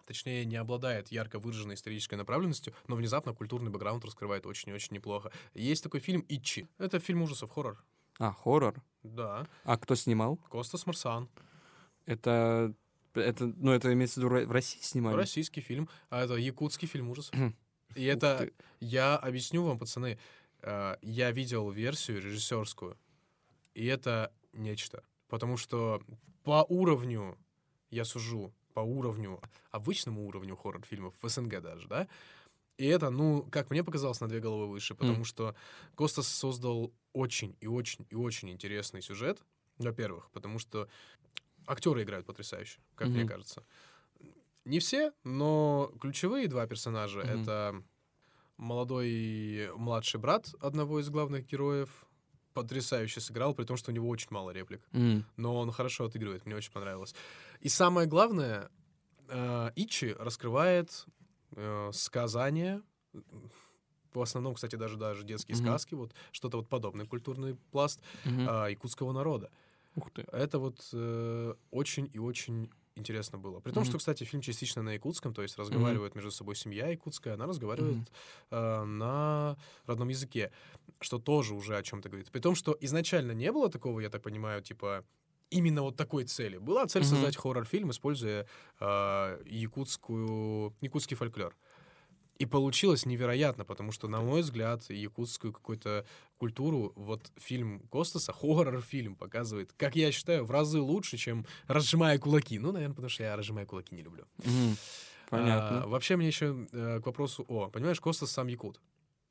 точнее, 0.07 0.45
не 0.45 0.55
обладает 0.57 1.09
ярко 1.09 1.41
выраженной 1.41 1.75
исторической 1.75 2.15
направленностью, 2.15 2.73
но 2.87 2.95
внезапно 2.95 3.35
культурный 3.35 3.71
бэкграунд 3.73 4.05
раскрывает 4.05 4.47
очень 4.47 4.71
и 4.71 4.73
очень 4.73 4.95
неплохо. 4.95 5.33
Есть 5.53 5.83
такой 5.83 5.99
фильм 5.99 6.25
«Ичи». 6.29 6.69
Это 6.79 7.01
фильм 7.01 7.23
ужасов, 7.23 7.51
хоррор. 7.51 7.83
А, 8.21 8.33
хоррор. 8.33 8.81
Да. 9.03 9.47
А 9.65 9.77
кто 9.77 9.97
снимал? 9.97 10.37
Костас 10.49 10.87
Марсан. 10.87 11.29
Это... 12.07 12.75
Это, 13.15 13.47
ну, 13.47 13.73
это 13.73 13.91
имеется 13.95 14.21
в 14.21 14.25
виду 14.25 14.47
в 14.47 14.53
России 14.53 14.79
снимали? 14.83 15.17
Российский 15.17 15.63
фильм. 15.63 15.89
А 16.11 16.23
это 16.25 16.35
якутский 16.35 16.87
фильм 16.87 17.09
ужасов. 17.09 17.35
И 17.95 18.05
это... 18.05 18.51
Я 18.81 19.17
объясню 19.17 19.65
вам, 19.65 19.79
пацаны. 19.79 20.19
э, 20.61 20.97
Я 21.01 21.31
видел 21.31 21.71
версию 21.71 22.21
режиссерскую. 22.21 22.99
И 23.75 23.87
это 23.87 24.33
нечто. 24.53 25.03
Потому 25.29 25.57
что 25.57 26.03
по 26.45 26.65
уровню, 26.69 27.39
я 27.91 28.05
сужу, 28.05 28.53
по 28.75 28.81
уровню, 28.81 29.41
обычному 29.71 30.27
уровню 30.27 30.55
хоррор-фильмов, 30.55 31.15
в 31.21 31.29
СНГ 31.29 31.61
даже, 31.63 31.89
да, 31.89 32.07
и 32.77 32.85
это, 32.85 33.09
ну, 33.09 33.43
как 33.51 33.71
мне 33.71 33.83
показалось, 33.83 34.21
на 34.21 34.29
две 34.29 34.39
головы 34.41 34.69
выше, 34.69 34.95
потому 34.95 35.25
что 35.25 35.55
Костас 35.97 36.29
создал 36.29 36.93
очень 37.15 37.57
и 37.61 37.67
очень 37.67 38.07
и 38.11 38.15
очень 38.15 38.51
интересный 38.51 39.01
сюжет, 39.01 39.43
во-первых, 39.79 40.31
потому 40.33 40.59
что 40.59 40.87
актеры 41.67 42.03
играют 42.03 42.27
потрясающе, 42.27 42.81
как 42.95 43.09
мне 43.09 43.23
Мгм. 43.23 43.29
кажется. 43.29 43.65
Не 44.65 44.81
все, 44.81 45.13
но 45.25 45.93
ключевые 46.01 46.49
два 46.49 46.67
персонажа 46.67 47.21
Мгм. 47.21 47.43
это 47.43 47.83
молодой 48.57 49.71
младший 49.77 50.21
брат 50.21 50.55
одного 50.61 51.01
из 51.01 51.11
главных 51.11 51.47
героев, 51.47 52.07
потрясающе 52.55 53.21
сыграл, 53.21 53.55
при 53.55 53.65
том, 53.65 53.77
что 53.77 53.91
у 53.91 53.95
него 53.95 54.09
очень 54.09 54.29
мало 54.31 54.51
реплик 54.51 54.83
М, 54.95 55.25
но 55.37 55.57
он 55.57 55.71
хорошо 55.73 56.07
отыгрывает, 56.07 56.47
мне 56.47 56.57
очень 56.57 56.73
понравилось. 56.73 57.15
И 57.61 57.69
самое 57.69 58.09
главное, 58.09 58.71
э, 59.29 59.71
Ичи 59.77 60.15
раскрывает 60.19 61.07
э, 61.57 61.91
сказания, 61.93 62.83
в 64.13 64.21
основном, 64.21 64.55
кстати, 64.55 64.77
даже, 64.77 64.97
даже 64.97 65.25
детские 65.25 65.57
Мгм. 65.57 65.67
сказки, 65.67 65.95
вот 65.95 66.15
что-то 66.33 66.57
вот 66.59 66.69
подобный 66.69 67.07
культурный 67.07 67.55
пласт 67.71 68.01
мгм. 68.25 68.47
а, 68.49 68.69
якутского 68.69 69.13
народа. 69.13 69.51
Ух 69.97 70.11
ты. 70.11 70.23
Это 70.33 70.59
вот 70.59 70.89
э, 70.93 71.55
очень 71.71 72.11
и 72.15 72.19
очень 72.19 72.71
интересно 72.97 73.39
было. 73.39 73.61
При 73.61 73.73
том, 73.73 73.83
Мгм. 73.83 73.89
что, 73.91 73.99
кстати, 73.99 74.25
фильм 74.25 74.43
частично 74.43 74.83
на 74.83 74.91
якутском, 74.95 75.35
то 75.35 75.43
есть 75.43 75.59
разговаривает 75.59 76.15
между 76.15 76.31
собой 76.31 76.55
семья 76.55 76.89
якутская, 76.89 77.35
она 77.35 77.47
разговаривает 77.47 77.97
Мгм. 77.97 78.07
э, 78.51 78.85
на 78.85 79.57
родном 79.87 80.09
языке, 80.09 80.51
что 81.01 81.19
тоже 81.19 81.55
уже 81.55 81.77
о 81.77 81.83
чем-то 81.83 82.09
говорит. 82.09 82.31
При 82.31 82.41
том, 82.41 82.55
что 82.55 82.77
изначально 82.81 83.33
не 83.33 83.53
было 83.53 83.69
такого, 83.69 84.01
я 84.01 84.09
так 84.11 84.23
понимаю, 84.23 84.63
типа 84.63 85.05
именно 85.51 85.83
вот 85.83 85.97
такой 85.97 86.25
цели. 86.25 86.59
Была 86.59 86.87
цель 86.87 87.03
Мгм. 87.03 87.11
создать 87.11 87.37
хоррор-фильм, 87.37 87.91
используя 87.91 88.47
э, 88.81 89.43
якутскую, 89.47 90.75
якутский 90.81 91.17
фольклор. 91.17 91.55
И 92.39 92.45
получилось 92.45 93.07
невероятно, 93.07 93.65
потому 93.65 93.93
что, 93.93 94.09
на 94.09 94.21
мой 94.21 94.43
взгляд, 94.43 94.91
якутскую 94.91 95.53
какую-то 95.53 96.05
культуру, 96.39 96.93
вот 96.95 97.33
фильм 97.37 97.81
Костаса, 97.91 98.33
хоррор-фильм 98.41 99.17
показывает, 99.17 99.73
как 99.77 99.97
я 99.97 100.13
считаю, 100.13 100.45
в 100.45 100.51
разы 100.51 100.81
лучше, 100.81 101.17
чем 101.17 101.47
«Разжимая 101.67 102.19
кулаки». 102.19 102.59
Ну, 102.59 102.73
наверное, 102.73 102.95
потому 102.95 103.09
что 103.09 103.23
я 103.23 103.37
«Разжимая 103.37 103.65
кулаки» 103.65 103.95
не 103.95 104.03
люблю. 104.03 104.25
Мгм. 104.39 104.77
Понятно. 105.31 105.83
А, 105.83 105.87
вообще, 105.87 106.17
мне 106.17 106.27
еще 106.29 106.67
э, 106.73 107.01
к 107.01 107.07
вопросу 107.07 107.45
о... 107.49 107.69
Понимаешь, 107.69 108.01
Костас 108.01 108.31
сам 108.31 108.49
якут, 108.49 108.81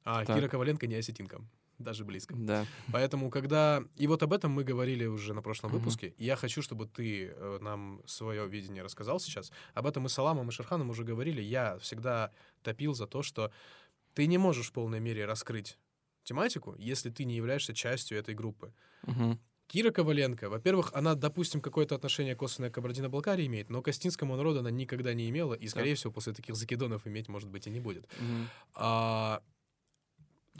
а 0.04 0.26
Так. 0.26 0.36
Кира 0.36 0.50
Коваленко 0.50 0.88
не 0.88 0.96
осетинка. 0.96 1.42
Даже 1.80 2.06
близко. 2.06 2.34
Да. 2.38 2.66
Поэтому, 2.92 3.30
когда... 3.30 3.84
И 3.98 4.08
вот 4.08 4.24
об 4.24 4.32
этом 4.34 4.52
мы 4.52 4.64
говорили 4.64 5.06
уже 5.06 5.34
на 5.34 5.42
прошлом 5.42 5.72
Мгм. 5.72 5.80
выпуске. 5.80 6.14
И 6.18 6.26
я 6.26 6.36
хочу, 6.36 6.62
чтобы 6.62 6.86
ты 6.88 7.28
э, 7.28 7.58
нам 7.62 8.02
свое 8.06 8.48
видение 8.48 8.84
рассказал 8.84 9.20
сейчас. 9.20 9.52
Об 9.74 9.86
этом 9.88 10.04
мы 10.04 10.10
с 10.10 10.18
Аламом 10.18 10.50
и 10.50 10.52
Шерханом 10.52 10.90
уже 10.90 11.04
говорили. 11.04 11.42
Я 11.42 11.78
всегда 11.80 12.32
топил 12.64 12.94
за 12.94 13.08
то, 13.08 13.24
что 13.24 13.52
ты 14.14 14.28
не 14.28 14.38
можешь 14.38 14.68
в 14.68 14.72
полной 14.72 15.00
мере 15.02 15.26
раскрыть 15.26 15.78
тематику, 16.24 16.76
если 16.80 17.10
ты 17.10 17.26
не 17.26 17.36
являешься 17.36 17.74
частью 17.74 18.18
этой 18.18 18.34
группы. 18.36 18.74
Мгм. 19.04 19.40
Кира 19.68 19.90
Коваленко, 19.92 20.48
во-первых, 20.50 20.92
она, 20.94 21.16
допустим, 21.16 21.60
какое-то 21.60 21.96
отношение 21.96 22.36
косвенное 22.36 22.70
к 22.70 22.76
Кабардино-Балкарии 22.76 23.48
имеет, 23.48 23.70
но 23.72 23.82
к 23.82 23.88
Остинскому 23.88 24.36
народу 24.36 24.60
она 24.60 24.70
никогда 24.70 25.14
не 25.16 25.28
имела, 25.28 25.56
и, 25.56 25.68
скорее 25.68 25.96
всего, 25.96 26.14
после 26.14 26.34
таких 26.34 26.56
закидонов 26.56 27.08
иметь, 27.08 27.28
может 27.30 27.50
быть, 27.50 27.66
и 27.66 27.72
не 27.72 27.80
будет. 27.80 28.08
Мгм. 28.20 28.48
А 28.76 29.42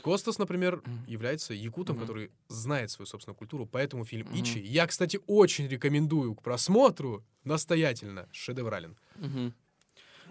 Костас, 0.02 0.38
например, 0.38 0.82
является 1.06 1.54
якутом, 1.54 1.96
Мгм. 1.96 2.06
который 2.06 2.30
знает 2.48 2.90
свою 2.90 3.06
собственную 3.06 3.36
культуру, 3.36 3.66
поэтому 3.66 4.04
фильм 4.04 4.26
Мгм. 4.26 4.36
«Ичи» 4.40 4.58
я, 4.58 4.86
кстати, 4.86 5.20
очень 5.26 5.68
рекомендую 5.68 6.34
к 6.34 6.42
просмотру, 6.42 7.24
настоятельно, 7.44 8.28
шедеврален. 8.32 8.96
Мгм. 9.16 9.54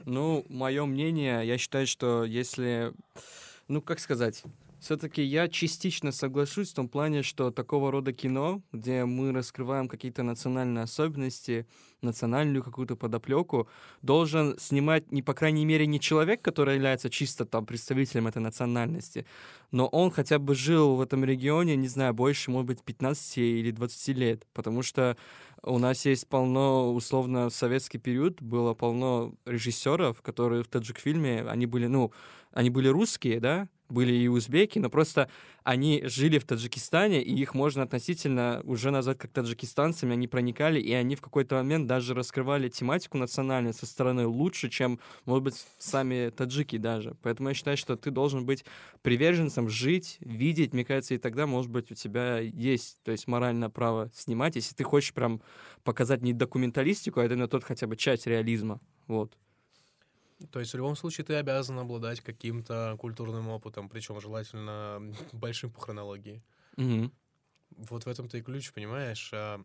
Ну, 0.05 0.45
мое 0.49 0.85
мнение, 0.85 1.45
я 1.47 1.57
считаю, 1.57 1.87
что 1.87 2.23
если, 2.25 2.93
ну, 3.67 3.81
как 3.81 3.99
сказать, 3.99 4.43
все-таки 4.85 5.23
я 5.23 5.47
частично 5.47 6.11
соглашусь 6.11 6.69
в 6.71 6.75
том 6.75 6.87
плане, 6.87 7.23
что 7.23 7.49
такого 7.49 7.91
рода 7.91 8.13
кино, 8.13 8.61
где 8.71 9.03
мы 9.03 9.31
раскрываем 9.31 9.87
какие-то 9.87 10.21
национальные 10.21 10.83
особенности, 10.83 11.65
национальную 12.01 12.63
какую-то 12.63 12.95
подоплеку, 12.95 13.67
должен 14.03 14.59
снимать, 14.59 15.11
не 15.11 15.23
по 15.23 15.33
крайней 15.33 15.65
мере, 15.65 15.87
не 15.87 15.99
человек, 15.99 16.43
который 16.43 16.75
является 16.75 17.09
чисто 17.09 17.45
там 17.45 17.65
представителем 17.65 18.27
этой 18.27 18.43
национальности, 18.43 19.25
но 19.71 19.87
он 19.87 20.11
хотя 20.11 20.37
бы 20.37 20.53
жил 20.53 20.97
в 20.97 21.01
этом 21.01 21.25
регионе, 21.25 21.75
не 21.75 21.87
знаю, 21.87 22.13
больше, 22.13 22.51
может 22.51 22.67
быть, 22.67 22.83
15 22.83 23.39
или 23.39 23.71
20 23.71 24.07
лет, 24.15 24.45
потому 24.53 24.83
что 24.83 25.17
у 25.63 25.79
нас 25.79 26.05
есть 26.05 26.27
полно, 26.27 26.93
условно, 26.93 27.49
в 27.49 27.55
советский 27.55 27.97
период 27.97 28.39
было 28.39 28.75
полно 28.75 29.33
режиссеров, 29.45 30.21
которые 30.21 30.61
в 30.61 30.67
таджик-фильме, 30.67 31.43
они 31.49 31.65
были, 31.65 31.87
ну, 31.87 32.11
они 32.55 32.69
были 32.71 32.87
русские, 32.87 33.39
да, 33.39 33.67
были 33.89 34.13
и 34.13 34.27
узбеки, 34.27 34.79
но 34.79 34.89
просто 34.89 35.29
они 35.63 36.01
жили 36.05 36.39
в 36.39 36.45
Таджикистане, 36.45 37.21
и 37.21 37.35
их 37.35 37.53
можно 37.53 37.83
относительно 37.83 38.61
уже 38.63 38.91
назвать 38.91 39.17
как 39.17 39.31
таджикистанцами, 39.31 40.13
они 40.13 40.27
проникали, 40.27 40.79
и 40.79 40.91
они 40.93 41.15
в 41.15 41.21
какой-то 41.21 41.55
момент 41.55 41.85
даже 41.85 42.13
раскрывали 42.13 42.69
тематику 42.69 43.17
национальную 43.17 43.73
со 43.73 43.85
стороны 43.85 44.25
лучше, 44.25 44.69
чем, 44.69 44.99
может 45.25 45.43
быть, 45.43 45.65
сами 45.77 46.29
таджики 46.29 46.77
даже. 46.77 47.15
Поэтому 47.21 47.49
я 47.49 47.55
считаю, 47.55 47.77
что 47.77 47.95
ты 47.95 48.09
должен 48.09 48.45
быть 48.45 48.65
приверженцем, 49.01 49.69
жить, 49.69 50.17
видеть, 50.21 50.73
мне 50.73 50.85
кажется, 50.85 51.13
и 51.13 51.17
тогда, 51.19 51.45
может 51.45 51.69
быть, 51.69 51.91
у 51.91 51.95
тебя 51.95 52.39
есть, 52.39 53.03
то 53.03 53.11
есть 53.11 53.27
моральное 53.27 53.69
право 53.69 54.09
снимать, 54.15 54.55
если 54.55 54.73
ты 54.73 54.83
хочешь 54.83 55.13
прям 55.13 55.41
показать 55.83 56.21
не 56.21 56.33
документалистику, 56.33 57.19
а 57.19 57.25
именно 57.25 57.47
тот 57.47 57.63
хотя 57.63 57.85
бы 57.85 57.97
часть 57.97 58.25
реализма. 58.27 58.79
Вот. 59.07 59.37
То 60.51 60.59
есть 60.59 60.73
в 60.73 60.77
любом 60.77 60.95
случае 60.95 61.25
ты 61.25 61.35
обязан 61.35 61.77
обладать 61.79 62.21
каким-то 62.21 62.95
культурным 62.99 63.49
опытом, 63.49 63.89
причем 63.89 64.19
желательно 64.21 65.01
большим 65.33 65.71
по 65.71 65.81
хронологии. 65.81 66.43
Мгм. 66.77 67.11
Вот 67.77 68.05
в 68.05 68.07
этом-то 68.09 68.37
и 68.37 68.41
ключ, 68.41 68.71
понимаешь? 68.73 69.31
А, 69.33 69.61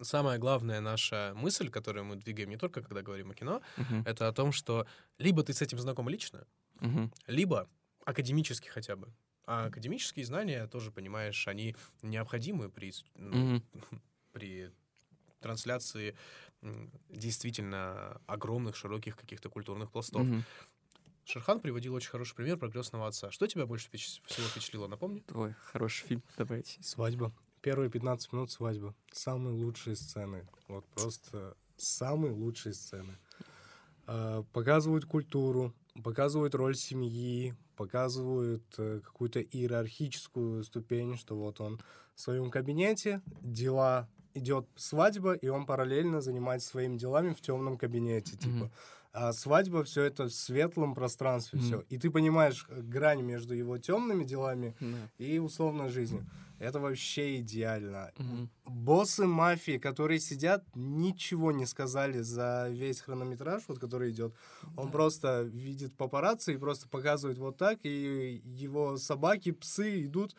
Самая 0.00 0.38
главная 0.38 0.80
наша 0.80 1.32
мысль, 1.36 1.70
которую 1.70 2.04
мы 2.04 2.16
двигаем 2.16 2.50
не 2.50 2.56
только 2.56 2.82
когда 2.82 3.02
говорим 3.02 3.30
о 3.30 3.34
кино, 3.34 3.62
Мгм. 3.76 4.04
это 4.04 4.28
о 4.28 4.32
том, 4.32 4.52
что 4.52 4.86
либо 5.18 5.42
ты 5.42 5.52
с 5.52 5.62
этим 5.62 5.78
знаком 5.78 6.08
лично, 6.08 6.46
Мгм. 6.80 7.12
либо 7.26 7.68
академически 8.04 8.68
хотя 8.68 8.96
бы. 8.96 9.12
А 9.46 9.66
академические 9.66 10.26
знания, 10.26 10.66
тоже 10.66 10.90
понимаешь, 10.90 11.48
они 11.48 11.74
необходимы 12.02 12.70
при, 12.70 12.92
ну, 13.14 13.36
Мгм. 13.36 13.62
при 14.32 14.70
трансляции 15.40 16.16
действительно 17.08 18.20
огромных, 18.26 18.76
широких 18.76 19.16
каких-то 19.16 19.48
культурных 19.48 19.90
пластов. 19.90 20.22
Мгм. 20.22 20.44
Шерхан 21.24 21.60
приводил 21.60 21.94
очень 21.94 22.10
хороший 22.10 22.34
пример 22.34 22.56
про 22.56 22.70
крестного 22.70 23.06
отца. 23.06 23.30
Что 23.30 23.46
тебя 23.46 23.66
больше 23.66 23.90
всего 23.90 24.46
впечатлило, 24.48 24.86
напомни? 24.86 25.20
Твой 25.20 25.54
хороший 25.64 26.06
фильм, 26.06 26.22
давайте. 26.38 26.82
Свадьба. 26.82 27.32
Первые 27.60 27.90
15 27.90 28.32
минут 28.32 28.50
свадьбы. 28.50 28.94
Самые 29.12 29.54
лучшие 29.54 29.94
сцены. 29.94 30.48
Вот 30.68 30.86
просто 30.86 31.54
самые 31.76 32.32
лучшие 32.32 32.72
сцены. 32.72 33.18
А, 34.06 34.42
Показывают 34.52 35.04
культуру, 35.04 35.74
показывают 36.02 36.54
роль 36.54 36.74
семьи, 36.76 37.54
показывают 37.76 38.64
э, 38.78 39.00
какую-то 39.04 39.40
иерархическую 39.40 40.64
ступень, 40.64 41.16
что 41.16 41.36
вот 41.36 41.60
он 41.60 41.80
в 42.14 42.20
своем 42.20 42.50
кабинете, 42.50 43.20
дела, 43.42 44.08
идет 44.34 44.66
свадьба, 44.76 45.32
и 45.34 45.48
он 45.48 45.66
параллельно 45.66 46.20
занимается 46.20 46.68
своими 46.68 46.96
делами 46.96 47.32
в 47.34 47.40
темном 47.40 47.76
кабинете, 47.78 48.36
типа. 48.36 48.64
Мгм. 48.64 48.70
А 49.12 49.32
свадьба 49.32 49.82
все 49.84 50.02
это 50.02 50.24
в 50.24 50.32
светлом 50.32 50.94
пространстве, 50.94 51.58
Мгм. 51.58 51.66
все. 51.66 51.84
И 51.88 51.98
ты 51.98 52.10
понимаешь 52.10 52.66
э, 52.68 52.80
грань 52.82 53.22
между 53.22 53.54
его 53.54 53.78
темными 53.78 54.24
делами 54.24 54.76
Да. 54.80 55.08
и 55.18 55.38
условной 55.38 55.88
жизнью. 55.88 56.26
Это 56.60 56.78
вообще 56.80 57.38
идеально. 57.40 58.12
Мгм. 58.18 58.50
Боссы 58.66 59.26
мафии, 59.26 59.78
которые 59.78 60.20
сидят, 60.20 60.64
ничего 60.74 61.52
не 61.52 61.66
сказали 61.66 62.20
за 62.20 62.68
весь 62.70 63.00
хронометраж, 63.00 63.62
вот 63.68 63.78
который 63.78 64.10
идет. 64.10 64.34
Он 64.76 64.90
просто 64.90 65.42
видит 65.42 65.96
папарацци 65.96 66.54
и 66.54 66.58
просто 66.58 66.88
показывает 66.88 67.38
вот 67.38 67.56
так, 67.56 67.78
и 67.84 68.42
его 68.44 68.96
собаки, 68.98 69.52
псы 69.52 70.04
идут, 70.04 70.34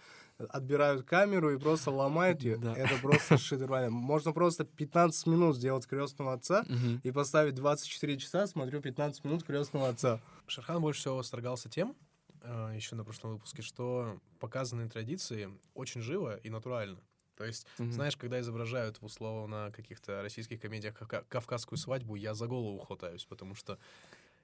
отбирают 0.48 1.06
камеру 1.06 1.54
и 1.54 1.58
просто 1.60 1.92
ломают 1.92 2.42
ее. 2.42 2.58
Да. 2.58 2.74
Это 2.74 2.96
просто 3.02 3.38
шедеврально. 3.38 3.90
Можно 3.92 4.32
просто 4.32 4.64
15 4.64 5.28
минут 5.28 5.56
сделать 5.56 5.86
крестного 5.86 6.34
отца 6.34 6.64
Мгм. 6.68 7.02
и 7.04 7.12
поставить 7.12 7.56
24 7.56 8.18
часа, 8.18 8.48
смотрю 8.48 8.82
15 8.82 9.24
минут 9.26 9.44
крестного 9.44 9.90
отца. 9.90 10.22
Шерхан 10.48 10.82
больше 10.82 11.02
всего 11.02 11.18
восторгался 11.18 11.70
тем, 11.70 11.96
э, 12.42 12.72
еще 12.76 12.96
на 12.96 13.04
прошлом 13.04 13.34
выпуске, 13.34 13.62
что 13.62 14.20
показанные 14.40 14.88
традиции 14.90 15.50
очень 15.74 16.02
живо 16.02 16.38
и 16.38 16.50
натурально. 16.50 17.00
То 17.38 17.46
есть, 17.46 17.66
Мгм. 17.78 17.92
знаешь, 17.94 18.18
когда 18.18 18.40
изображают 18.42 18.98
условно 19.02 19.72
каких-то 19.74 20.22
российских 20.22 20.60
комедиях 20.62 20.94
кавка- 20.98 21.24
кавказскую 21.30 21.78
свадьбу, 21.78 22.16
я 22.16 22.34
за 22.34 22.48
голову 22.48 22.80
хватаюсь, 22.80 23.24
потому 23.26 23.56
что 23.56 23.78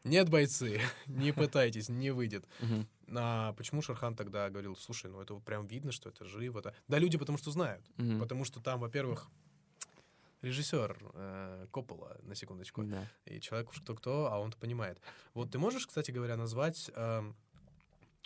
нет, 0.05 0.29
бойцы, 0.29 0.79
не 1.07 1.33
пытайтесь, 1.33 1.89
не 1.89 2.11
выйдет. 2.11 2.45
А 3.13 3.53
почему 3.53 3.81
Шерхан 3.81 4.15
тогда 4.15 4.49
говорил, 4.49 4.75
слушай, 4.75 5.11
ну 5.11 5.21
это 5.21 5.35
прям 5.35 5.67
видно, 5.67 5.91
что 5.91 6.09
это 6.09 6.25
живо. 6.25 6.61
Да, 6.61 6.73
да 6.87 6.97
люди 6.99 7.17
потому 7.17 7.37
что 7.37 7.51
знают. 7.51 7.83
Потому 8.19 8.45
что 8.45 8.59
там, 8.61 8.79
во-первых, 8.79 9.27
режиссер 10.41 10.97
э, 11.13 11.67
Коппола, 11.71 12.17
на 12.23 12.35
секундочку, 12.35 12.83
Да. 12.83 13.07
и 13.25 13.39
человек 13.39 13.69
уж 13.71 13.81
кто-кто, 13.81 14.31
а 14.31 14.37
он-то 14.39 14.57
понимает. 14.57 14.99
Вот 15.33 15.51
ты 15.51 15.57
можешь, 15.57 15.87
кстати 15.87 16.11
говоря, 16.11 16.37
назвать... 16.37 16.91
эм, 16.95 17.35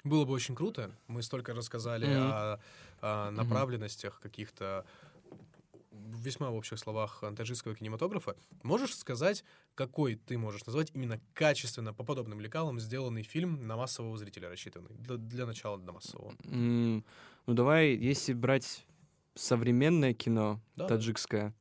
было 0.06 0.24
бы 0.26 0.32
очень 0.34 0.56
круто. 0.56 0.92
Мы 1.08 1.22
столько 1.24 1.54
рассказали 1.54 2.06
Мгм. 2.06 2.30
о, 2.32 2.60
о 3.02 3.32
направленностях 3.32 4.20
каких-то 4.22 4.86
весьма 6.17 6.50
в 6.50 6.56
общих 6.56 6.80
словах 6.80 7.24
таджикского 7.36 7.76
кинематографа. 7.76 8.36
Можешь 8.63 8.95
сказать, 8.95 9.43
какой 9.76 10.15
ты 10.15 10.38
можешь 10.38 10.65
назвать 10.65 10.91
именно 10.93 11.19
качественно, 11.34 11.93
по 11.93 12.04
подобным 12.04 12.39
лекалам, 12.39 12.80
сделанный 12.80 13.24
фильм 13.24 13.62
на 13.67 13.76
массового 13.78 14.17
зрителя 14.17 14.50
рассчитанный? 14.50 14.89
Для, 14.91 15.17
для 15.17 15.45
начала 15.45 15.78
для 15.78 15.91
массового. 15.91 16.34
М, 16.45 17.04
Ну 17.48 17.54
давай, 17.54 17.95
если 17.95 18.34
брать 18.34 18.86
современное 19.36 20.13
кино 20.13 20.60
Да, 20.76 20.88
таджикское, 20.88 21.54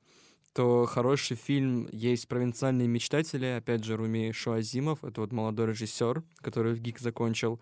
то 0.53 0.87
хороший 0.87 1.37
фильм 1.37 1.89
есть 1.93 2.27
«Провинциальные 2.27 2.89
мечтатели», 2.89 3.47
опять 3.47 3.85
же, 3.85 3.97
Руми 3.97 4.33
Шуазимов, 4.33 5.05
это 5.05 5.21
вот 5.21 5.33
молодой 5.33 5.69
режиссер, 5.69 6.25
который 6.39 6.75
в 6.75 6.81
ГИК 6.81 6.99
закончил. 6.99 7.61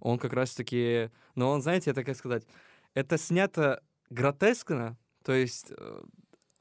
Он 0.00 0.18
как 0.18 0.32
раз-таки, 0.32 1.10
ну 1.34 1.48
он, 1.48 1.60
знаете, 1.60 1.90
это 1.90 2.04
как 2.04 2.16
сказать, 2.16 2.46
это 2.94 3.18
снято 3.18 3.82
гротескно, 4.08 4.96
то 5.24 5.32
есть 5.34 5.66
э, 5.76 6.02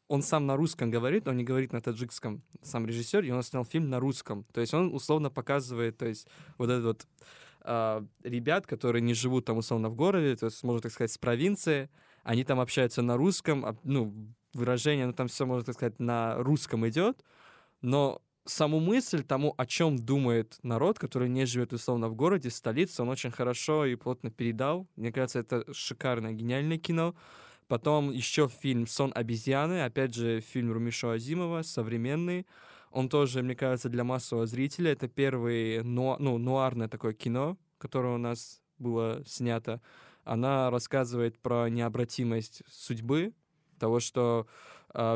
он 0.07 0.21
сам 0.21 0.45
на 0.45 0.55
русском 0.55 0.89
говорит, 0.89 1.27
он 1.27 1.37
не 1.37 1.43
говорит 1.43 1.73
на 1.73 1.81
таджикском, 1.81 2.41
сам 2.61 2.85
режиссер, 2.85 3.23
и 3.23 3.31
он 3.31 3.43
снял 3.43 3.65
фильм 3.65 3.89
на 3.89 3.99
русском. 3.99 4.45
То 4.53 4.61
есть 4.61 4.73
он 4.73 4.93
условно 4.93 5.29
показывает, 5.29 5.97
то 5.97 6.05
есть 6.05 6.27
вот 6.57 6.69
этот 6.69 6.85
вот 6.85 7.07
а, 7.61 8.05
ребят, 8.23 8.65
которые 8.65 9.01
не 9.01 9.13
живут 9.13 9.45
там 9.45 9.57
условно 9.57 9.89
в 9.89 9.95
городе, 9.95 10.35
то 10.37 10.45
есть, 10.45 10.63
можно 10.63 10.81
так 10.81 10.91
сказать, 10.93 11.11
с 11.11 11.17
провинции, 11.17 11.89
они 12.23 12.45
там 12.45 12.59
общаются 12.61 13.01
на 13.01 13.17
русском, 13.17 13.65
а, 13.65 13.75
ну, 13.83 14.13
выражение, 14.53 15.05
ну, 15.05 15.13
там 15.13 15.27
все, 15.27 15.45
можно 15.45 15.65
так 15.65 15.75
сказать, 15.75 15.99
на 15.99 16.35
русском 16.37 16.87
идет, 16.87 17.23
но 17.81 18.21
саму 18.45 18.79
мысль 18.79 19.23
тому, 19.23 19.53
о 19.57 19.65
чем 19.65 19.97
думает 19.97 20.57
народ, 20.63 20.97
который 20.97 21.27
не 21.27 21.45
живет 21.45 21.73
условно 21.73 22.07
в 22.07 22.15
городе, 22.15 22.49
в 22.49 22.53
столице, 22.53 23.01
он 23.01 23.09
очень 23.09 23.31
хорошо 23.31 23.85
и 23.85 23.95
плотно 23.95 24.31
передал. 24.31 24.87
Мне 24.95 25.11
кажется, 25.11 25.39
это 25.39 25.65
шикарное, 25.73 26.31
гениальное 26.31 26.77
кино. 26.77 27.15
Потом 27.67 28.11
еще 28.11 28.47
фильм 28.47 28.87
«Сон 28.87 29.11
обезьяны», 29.13 29.83
опять 29.83 30.13
же, 30.13 30.41
фильм 30.41 30.71
Румишо 30.71 31.11
Азимова, 31.11 31.63
современный. 31.63 32.45
Он 32.91 33.09
тоже, 33.09 33.43
мне 33.43 33.55
кажется, 33.55 33.89
для 33.89 34.03
массового 34.03 34.47
зрителя. 34.47 34.93
Это 34.93 35.07
первый 35.07 35.83
нуа- 35.83 36.17
ну, 36.19 36.37
нуарное 36.37 36.87
такое 36.87 37.13
кино, 37.13 37.57
которое 37.77 38.15
у 38.15 38.17
нас 38.17 38.61
было 38.77 39.21
снято. 39.25 39.81
Она 40.23 40.69
рассказывает 40.69 41.37
про 41.39 41.67
необратимость 41.69 42.61
судьбы, 42.69 43.33
того, 43.79 43.99
что 43.99 44.47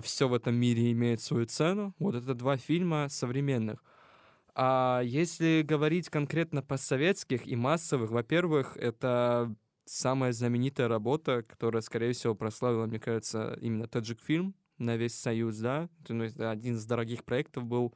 все 0.04 0.28
в 0.28 0.34
этом 0.34 0.56
мире 0.56 0.92
имеет 0.92 1.22
свою 1.22 1.46
цену. 1.46 1.96
Вот 1.98 2.16
это 2.16 2.34
два 2.34 2.58
фильма 2.58 3.08
современных. 3.10 3.84
А 4.54 5.02
если 5.04 5.64
говорить 5.66 6.10
конкретно 6.10 6.62
по-советских 6.62 7.48
и 7.48 7.56
массовых, 7.56 8.12
во-первых, 8.12 8.76
это 8.76 9.56
самая 9.92 10.32
знаменитая 10.32 10.88
работа, 10.88 11.44
которая, 11.44 11.82
скорее 11.82 12.14
всего, 12.14 12.34
прославила, 12.34 12.86
мне 12.86 13.00
кажется, 13.00 13.58
именно 13.62 13.88
таджик 13.88 14.22
фильм 14.22 14.56
на 14.78 14.96
весь 14.96 15.16
Союз, 15.16 15.58
да. 15.58 15.90
То 16.06 16.14
есть 16.24 16.40
один 16.40 16.76
из 16.76 16.86
дорогих 16.86 17.26
проектов 17.26 17.66
был, 17.66 17.94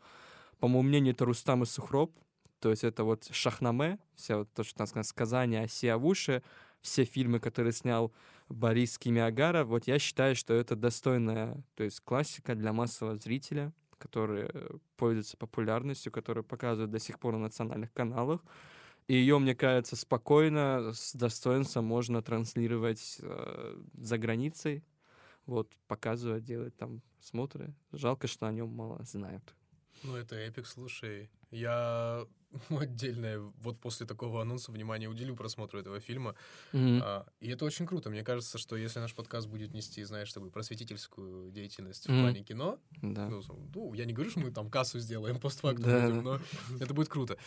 по 0.59 0.67
моему 0.67 0.83
мнению, 0.83 1.13
это 1.13 1.25
Рустам 1.25 1.63
и 1.63 1.65
Сухроб. 1.65 2.13
То 2.59 2.69
есть 2.69 2.83
это 2.83 3.03
вот 3.03 3.27
Шахнаме, 3.31 3.99
все 4.15 4.37
вот 4.37 4.53
то, 4.53 4.63
что 4.63 4.75
там 4.75 4.87
сказано, 4.87 5.03
сказания 5.03 5.61
о 5.61 5.67
Сиавуше, 5.67 6.43
все 6.81 7.05
фильмы, 7.05 7.39
которые 7.39 7.71
снял 7.71 8.13
Борис 8.49 8.97
Кимиагаров, 8.97 9.67
вот 9.67 9.87
я 9.87 9.97
считаю, 9.97 10.35
что 10.35 10.53
это 10.53 10.75
достойная, 10.75 11.63
то 11.75 11.83
есть 11.83 12.01
классика 12.01 12.55
для 12.55 12.73
массового 12.73 13.15
зрителя, 13.17 13.73
который 13.97 14.49
э, 14.51 14.69
пользуется 14.97 15.37
популярностью, 15.37 16.11
который 16.11 16.43
показывают 16.43 16.91
до 16.91 16.99
сих 16.99 17.19
пор 17.19 17.33
на 17.33 17.39
национальных 17.39 17.91
каналах. 17.93 18.41
И 19.07 19.13
ее, 19.13 19.37
мне 19.37 19.55
кажется, 19.55 19.95
спокойно, 19.95 20.91
с 20.93 21.13
достоинством 21.13 21.85
можно 21.85 22.23
транслировать 22.23 23.17
э, 23.21 23.81
за 23.93 24.17
границей, 24.17 24.83
вот, 25.45 25.71
показывать, 25.87 26.43
делать 26.43 26.75
там 26.75 27.01
смотры. 27.19 27.75
Жалко, 27.91 28.27
что 28.27 28.47
о 28.47 28.51
нем 28.51 28.69
мало 28.69 29.03
знают. 29.03 29.55
Ну, 30.03 30.15
это 30.15 30.35
эпик, 30.35 30.65
слушай. 30.65 31.29
Я 31.55 32.27
отдельное, 32.69 33.39
вот 33.39 33.79
после 33.79 34.05
такого 34.05 34.41
анонса, 34.41 34.71
внимание 34.71 35.09
уделю 35.09 35.35
просмотру 35.35 35.79
этого 35.79 35.99
фильма. 35.99 36.35
Мгм. 36.73 37.01
А, 37.01 37.27
и 37.39 37.49
это 37.49 37.65
очень 37.65 37.85
круто. 37.87 38.09
Мне 38.09 38.23
кажется, 38.23 38.57
что 38.57 38.75
если 38.77 38.99
наш 38.99 39.15
подкаст 39.15 39.47
будет 39.47 39.73
нести, 39.73 40.03
знаешь, 40.03 40.31
такую 40.33 40.51
просветительскую 40.51 41.51
деятельность 41.51 42.07
в 42.09 42.13
Мгм. 42.13 42.15
плане 42.15 42.43
кино, 42.43 42.79
Да. 43.03 43.27
ну, 43.27 43.41
ну, 43.73 43.93
я 43.93 44.05
не 44.05 44.13
говорю, 44.13 44.31
что 44.31 44.39
мы 44.41 44.51
там 44.51 44.69
кассу 44.69 44.99
сделаем 44.99 45.39
постфактум, 45.41 45.91
Да, 45.91 45.97
будем, 45.97 46.23
но 46.23 46.41
это 46.79 46.93
будет 46.93 47.09
круто. 47.09 47.37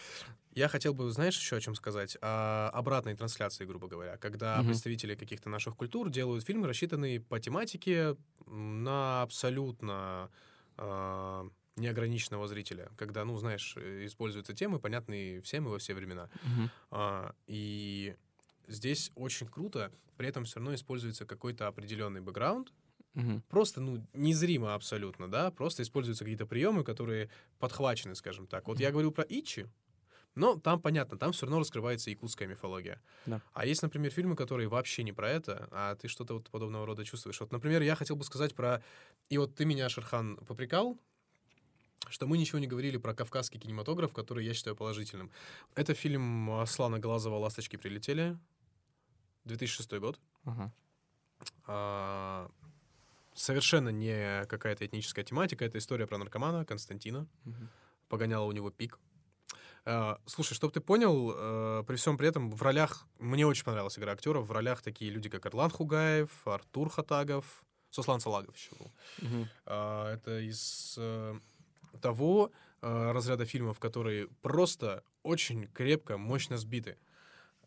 Я 0.55 0.69
хотел 0.69 0.95
бы, 0.95 1.11
знаешь, 1.11 1.39
еще 1.39 1.57
о 1.57 1.61
чем 1.61 1.75
сказать? 1.75 2.17
О 2.21 2.69
обратной 2.71 3.15
трансляции, 3.17 3.65
грубо 3.65 3.89
говоря, 3.89 4.17
когда 4.17 4.63
Мгм. 4.63 4.65
представители 4.65 5.15
каких-то 5.15 5.49
наших 5.51 5.77
культур 5.77 6.11
делают 6.11 6.45
фильмы, 6.45 6.67
рассчитанные 6.67 7.21
по 7.21 7.39
тематике 7.39 8.17
на 8.47 9.23
абсолютно 9.23 10.31
а, 10.77 11.49
неограниченного 11.79 12.47
зрителя, 12.49 12.91
когда, 12.97 13.25
ну, 13.25 13.37
знаешь, 13.39 13.75
э, 13.77 14.07
используются 14.07 14.55
темы, 14.55 14.79
понятные 14.81 15.41
всем 15.43 15.67
и 15.67 15.71
во 15.71 15.79
все 15.79 15.95
времена. 15.95 16.31
Мгм. 16.43 16.71
А, 16.91 17.35
и 17.47 18.17
здесь 18.67 19.11
очень 19.15 19.47
круто, 19.49 19.93
при 20.17 20.29
этом 20.29 20.45
все 20.45 20.57
равно 20.57 20.75
используется 20.75 21.27
какой-то 21.27 21.67
определенный 21.67 22.21
бэкграунд, 22.21 22.73
Мгм. 23.15 23.43
просто, 23.49 23.81
ну, 23.81 24.07
незримо 24.13 24.75
абсолютно, 24.75 25.31
да, 25.31 25.51
просто 25.51 25.83
используются 25.83 26.25
какие-то 26.25 26.47
приемы, 26.47 26.85
которые 26.85 27.31
подхвачены, 27.59 28.15
скажем 28.15 28.47
так. 28.47 28.69
Вот 28.69 28.81
я 28.81 28.91
говорил 28.91 29.13
про 29.13 29.25
Ичи, 29.29 29.69
но 30.35 30.57
там, 30.57 30.81
понятно, 30.81 31.19
там 31.19 31.33
все 31.33 31.47
равно 31.47 31.59
раскрывается 31.59 32.11
якутская 32.11 32.47
мифология. 32.47 33.03
Да. 33.27 33.41
А 33.53 33.67
есть, 33.67 33.83
например, 33.83 34.13
фильмы, 34.13 34.37
которые 34.37 34.69
вообще 34.69 35.03
не 35.03 35.13
про 35.13 35.29
это, 35.29 35.69
а 35.73 35.97
ты 35.97 36.07
что-то 36.07 36.35
вот 36.35 36.49
подобного 36.51 36.87
рода 36.87 37.05
чувствуешь. 37.05 37.41
Вот, 37.41 37.51
например, 37.51 37.83
я 37.83 37.97
хотел 37.97 38.15
бы 38.15 38.23
сказать 38.25 38.55
про... 38.55 38.83
И 39.31 39.39
вот 39.39 39.57
ты 39.57 39.65
меня, 39.65 39.89
Шерхан, 39.89 40.37
попрекал, 40.37 40.97
что 42.09 42.27
мы 42.27 42.39
ничего 42.39 42.59
не 42.59 42.67
говорили 42.67 42.97
про 42.97 43.15
кавказский 43.15 43.61
кинематограф, 43.61 44.13
который 44.13 44.45
я 44.45 44.55
считаю 44.55 44.77
положительным. 44.77 45.31
Это 45.75 45.95
фильм 45.95 46.51
Аслана 46.51 46.99
Глазова 46.99 47.37
«Ласточки 47.37 47.77
прилетели», 47.77 48.39
2006 49.45 49.93
год. 49.99 50.21
Ага. 50.45 50.73
А, 51.67 52.51
совершенно 53.35 53.89
не 53.89 54.45
какая-то 54.47 54.87
этническая 54.87 55.25
тематика. 55.25 55.65
Это 55.65 55.79
история 55.79 56.07
про 56.07 56.19
наркомана 56.19 56.65
Константина. 56.65 57.27
Мгм. 57.45 57.69
Погоняла 58.09 58.45
у 58.45 58.53
него 58.53 58.71
пик. 58.71 58.99
Э, 59.85 60.17
Слушай, 60.27 60.55
чтобы 60.55 60.73
ты 60.73 60.81
понял, 60.81 61.33
э, 61.35 61.85
при 61.87 61.97
всем 61.97 62.17
при 62.17 62.29
этом 62.29 62.51
в 62.51 62.63
ролях... 62.63 63.07
Мне 63.19 63.47
очень 63.47 63.65
понравилась 63.65 63.99
игра 63.99 64.13
актеров. 64.13 64.47
В 64.47 64.53
ролях 64.53 64.83
такие 64.83 65.11
люди, 65.11 65.29
как 65.29 65.47
Эрлан 65.47 65.71
Хугаев, 65.71 66.31
Артур 66.47 66.91
Хатагов, 66.91 67.65
Суслан 67.91 68.21
Салагов 68.21 68.57
еще 68.57 68.71
был. 68.79 68.93
Мгм. 69.23 69.49
А, 69.67 70.15
Это 70.15 70.41
из 70.41 70.95
э, 70.99 71.39
того 71.99 72.51
э, 72.81 73.13
разряда 73.13 73.45
фильмов, 73.45 73.79
которые 73.79 74.29
просто 74.43 75.03
очень 75.23 75.67
крепко, 75.69 76.17
мощно 76.17 76.57
сбиты. 76.57 76.97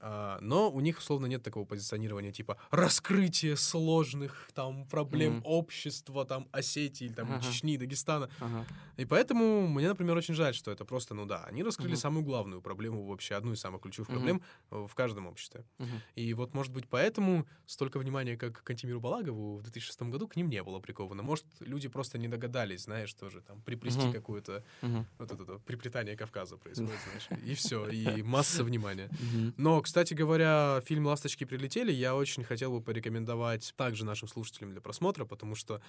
А, 0.03 0.39
Но 0.41 0.71
у 0.71 0.79
них, 0.81 0.97
условно, 0.97 1.27
нет 1.27 1.43
такого 1.43 1.65
позиционирования 1.65 2.31
типа 2.31 2.57
раскрытие 2.71 3.55
сложных 3.55 4.49
там 4.53 4.87
проблем 4.87 5.33
Мгм. 5.33 5.41
общества, 5.45 6.25
там 6.25 6.47
Осетии, 6.51 7.09
там 7.09 7.29
Ага. 7.29 7.41
Чечни, 7.41 7.77
Дагестана. 7.77 8.29
Ага. 8.39 8.65
И 8.97 9.05
поэтому 9.05 9.67
мне, 9.67 9.87
например, 9.87 10.17
очень 10.17 10.33
жаль, 10.33 10.53
что 10.53 10.71
это 10.71 10.85
просто, 10.85 11.13
ну 11.13 11.25
да, 11.25 11.43
они 11.45 11.63
раскрыли 11.63 11.91
Мгм. 11.91 11.97
самую 11.99 12.23
главную 12.25 12.61
проблему 12.61 13.05
вообще, 13.05 13.35
одну 13.35 13.53
из 13.53 13.59
самых 13.59 13.81
ключевых 13.81 14.09
Мгм. 14.09 14.17
проблем 14.17 14.41
э, 14.71 14.85
в 14.87 14.95
каждом 14.95 15.27
обществе. 15.27 15.63
Мгм. 15.79 16.01
И 16.15 16.33
вот, 16.33 16.53
может 16.53 16.73
быть, 16.73 16.87
поэтому 16.89 17.45
столько 17.67 17.99
внимания, 17.99 18.37
как 18.37 18.53
к 18.59 18.63
Кантимиру 18.63 18.99
Балагову 18.99 19.57
в 19.57 19.61
2006 19.63 20.09
году, 20.09 20.27
к 20.27 20.35
ним 20.35 20.49
не 20.49 20.63
было 20.63 20.79
приковано. 20.79 21.21
Может, 21.23 21.45
люди 21.59 21.87
просто 21.89 22.17
не 22.17 22.27
догадались, 22.27 22.83
знаешь, 22.83 23.13
тоже 23.13 23.41
там 23.41 23.61
приплести 23.61 24.01
Мгм. 24.07 24.11
какое-то 24.13 24.63
Мгм. 24.81 25.05
вот 25.19 25.31
это, 25.31 25.43
вот 25.45 25.63
приплетание 25.63 26.15
Кавказа 26.17 26.57
происходит, 26.57 27.01
знаешь, 27.01 27.29
и 27.29 27.53
все, 27.53 27.87
и 27.89 28.23
масса 28.23 28.63
внимания. 28.63 29.09
Но, 29.57 29.81
кстати 29.91 30.13
говоря, 30.13 30.79
фильм 30.85 31.05
«Ласточки 31.05 31.43
прилетели» 31.43 31.91
я 31.91 32.15
очень 32.15 32.45
хотел 32.45 32.71
бы 32.71 32.81
порекомендовать 32.81 33.73
также 33.75 34.05
нашим 34.05 34.29
слушателям 34.29 34.71
для 34.71 34.79
просмотра, 34.79 35.25
потому 35.25 35.53
что 35.53 35.81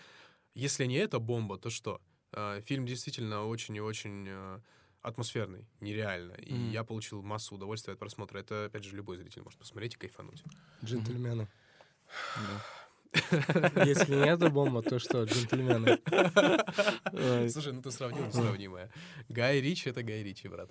если 0.55 0.87
не 0.87 0.97
эта 0.97 1.21
бомба, 1.21 1.57
то 1.57 1.71
что? 1.71 2.01
А, 2.33 2.61
Фильм 2.63 2.85
действительно 2.85 3.45
очень 3.47 3.77
и 3.77 3.81
очень 3.81 4.27
э, 4.29 4.59
атмосферный, 5.03 5.69
нереально. 5.79 6.33
И 6.33 6.53
Мгм. 6.53 6.71
я 6.73 6.83
получил 6.83 7.23
массу 7.23 7.55
удовольствия 7.55 7.93
от 7.93 8.01
просмотра. 8.01 8.41
Это, 8.41 8.65
опять 8.65 8.83
же, 8.83 8.97
любой 8.97 9.19
зритель 9.19 9.43
может 9.43 9.61
посмотреть 9.61 9.95
и 9.95 9.99
кайфануть. 9.99 10.43
Джентльмены. 10.85 11.47
Да. 12.37 13.85
Если 13.85 14.17
не 14.17 14.27
эта 14.27 14.51
бомба, 14.51 14.83
то 14.83 14.99
что, 14.99 15.23
джентльмены? 15.23 16.01
Слушай, 17.51 17.73
ну 17.73 17.83
ты 17.83 17.93
сравнил 17.93 18.27
несравнимое. 18.27 18.91
Гай 19.29 19.61
Ричи— 19.61 19.91
это 19.91 20.03
Гай 20.03 20.25
Ричи, 20.25 20.49
брат. 20.49 20.71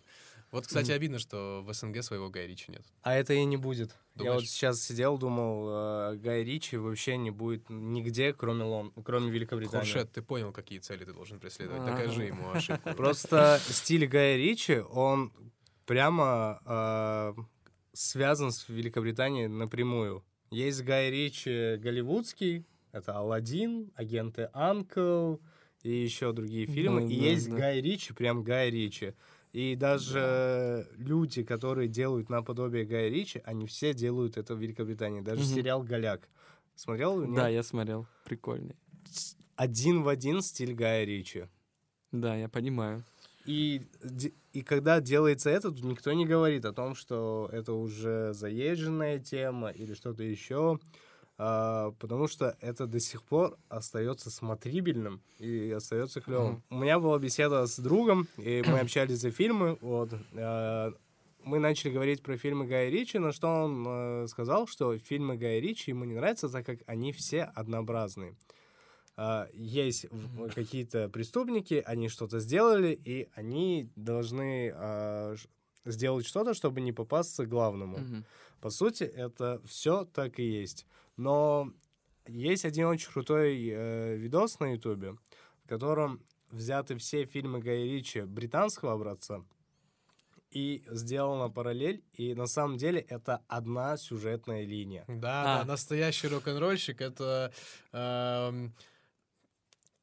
Вот, 0.51 0.67
кстати, 0.67 0.91
обидно, 0.91 1.17
что 1.17 1.63
в 1.65 1.73
СНГ 1.73 2.03
своего 2.03 2.29
Гая 2.29 2.45
Ричи 2.45 2.65
нет. 2.69 2.85
А 3.03 3.15
это 3.15 3.33
и 3.33 3.43
не 3.45 3.55
будет. 3.55 3.95
Я 4.15 4.23
Думаешь? 4.23 4.41
вот 4.41 4.49
сейчас 4.49 4.81
сидел, 4.81 5.17
думал, 5.17 5.67
э, 5.69 6.17
Гай 6.17 6.43
Ричи 6.43 6.75
вообще 6.75 7.15
не 7.15 7.31
будет 7.31 7.69
нигде, 7.69 8.33
кроме, 8.33 8.65
Лон... 8.65 8.91
кроме 9.05 9.31
Великобритании. 9.31 9.85
Хуршет, 9.85 10.11
ты 10.11 10.21
понял, 10.21 10.51
какие 10.51 10.79
цели 10.79 11.05
ты 11.05 11.13
должен 11.13 11.39
преследовать. 11.39 11.83
Ага. 11.83 11.91
Докажи 11.91 12.25
ему 12.25 12.51
ошибку. 12.51 12.93
Просто 12.97 13.61
стиль 13.63 14.05
Гая 14.07 14.35
Ричи, 14.35 14.79
он 14.79 15.31
прямо 15.85 16.61
э, 16.65 17.41
связан 17.93 18.51
с 18.51 18.67
Великобританией 18.67 19.47
напрямую. 19.47 20.25
Есть 20.49 20.83
Гай 20.83 21.09
Ричи 21.09 21.77
голливудский, 21.77 22.65
это 22.91 23.17
Алладин, 23.17 23.89
агенты 23.95 24.49
Анкл 24.51 25.37
и 25.83 25.91
еще 25.91 26.33
другие 26.33 26.65
фильмы. 26.65 27.01
Да, 27.01 27.07
и 27.07 27.17
да, 27.17 27.25
есть 27.25 27.49
да. 27.49 27.55
Гай 27.55 27.81
Ричи, 27.81 28.13
прям 28.13 28.43
Гай 28.43 28.69
Ричи. 28.69 29.13
И 29.53 29.75
даже 29.75 30.87
люди, 30.97 31.43
которые 31.43 31.87
делают 31.89 32.29
наподобие 32.29 32.85
Гая 32.85 33.09
Ричи, 33.09 33.41
они 33.43 33.65
все 33.67 33.93
делают 33.93 34.37
это 34.37 34.55
в 34.55 34.59
Великобритании. 34.59 35.21
Даже 35.21 35.41
Мгм. 35.41 35.55
сериал 35.55 35.83
«Голяк». 35.83 36.29
Смотрел? 36.75 37.21
нет? 37.21 37.35
Да, 37.35 37.49
я 37.49 37.63
смотрел. 37.63 38.07
Прикольный. 38.23 38.75
Один 39.55 40.03
в 40.03 40.07
один 40.07 40.41
стиль 40.41 40.73
Гая 40.73 41.03
Ричи. 41.03 41.47
Да, 42.11 42.35
я 42.35 42.47
понимаю. 42.47 43.03
И, 43.45 43.81
и 44.53 44.61
когда 44.61 45.01
делается 45.01 45.49
это, 45.49 45.71
то 45.71 45.85
никто 45.85 46.13
не 46.13 46.25
говорит 46.25 46.63
о 46.65 46.73
том, 46.73 46.95
что 46.95 47.49
это 47.51 47.73
уже 47.73 48.33
заезженная 48.33 49.19
тема 49.19 49.69
или 49.69 49.93
что-то 49.93 50.23
еще, 50.23 50.79
потому 51.37 52.27
что 52.27 52.55
это 52.61 52.85
до 52.87 52.99
сих 52.99 53.23
пор 53.23 53.57
остается 53.69 54.29
смотрибельным 54.29 55.21
и 55.39 55.71
остается 55.71 56.21
клевым. 56.21 56.63
У 56.69 56.75
меня 56.75 56.99
была 56.99 57.17
беседа 57.19 57.65
с 57.65 57.79
другом, 57.79 58.27
и 58.37 58.63
мы 58.67 58.79
общались 58.81 59.19
за 59.19 59.31
фильмы. 59.31 59.77
Вот, 59.81 60.11
а, 60.35 60.93
мы 61.43 61.57
начали 61.59 61.91
говорить 61.91 62.21
про 62.21 62.37
фильмы 62.37 62.67
Гая 62.67 62.89
Ричи, 62.91 63.17
на 63.17 63.31
что 63.31 63.47
он 63.63 63.83
э, 63.87 64.27
сказал, 64.27 64.67
что 64.67 64.95
фильмы 64.99 65.37
Гая 65.37 65.59
Ричи 65.59 65.89
ему 65.89 66.05
не 66.05 66.13
нравятся, 66.13 66.49
так 66.49 66.65
как 66.65 66.79
они 66.85 67.11
все 67.11 67.43
однообразные. 67.43 68.35
А, 69.17 69.47
есть 69.53 70.05
в- 70.11 70.49
какие-то 70.53 71.09
преступники, 71.09 71.81
они 71.85 72.09
что-то 72.09 72.39
сделали, 72.39 72.93
и 72.93 73.27
они 73.33 73.89
должны 73.95 74.71
а, 74.75 75.35
ш- 75.35 75.47
сделать 75.85 76.25
что-то, 76.25 76.53
чтобы 76.53 76.81
не 76.81 76.91
попасться 76.91 77.45
к 77.45 77.49
главному. 77.49 77.97
Мгм. 77.97 78.25
По 78.59 78.69
сути, 78.69 79.03
это 79.03 79.61
все 79.65 80.05
так 80.05 80.39
и 80.39 80.43
есть. 80.43 80.85
Но 81.17 81.71
есть 82.27 82.65
один 82.65 82.87
очень 82.87 83.11
крутой 83.11 83.69
э, 83.69 84.15
видос 84.15 84.59
на 84.59 84.73
Ютубе, 84.73 85.15
в 85.63 85.67
котором 85.67 86.21
взяты 86.51 86.97
все 86.97 87.25
фильмы 87.25 87.59
Гая 87.59 87.85
Ричи 87.85 88.21
британского 88.21 88.93
образца 88.93 89.43
и 90.51 90.83
сделана 90.91 91.49
параллель, 91.49 92.03
и 92.13 92.35
на 92.35 92.45
самом 92.45 92.77
деле 92.77 92.99
это 92.99 93.41
одна 93.47 93.95
сюжетная 93.97 94.65
линия. 94.65 95.05
Да, 95.07 95.41
А. 95.41 95.59
да, 95.59 95.65
настоящий 95.65 96.27
рок-н-ролльщик 96.27 97.01
это... 97.01 97.51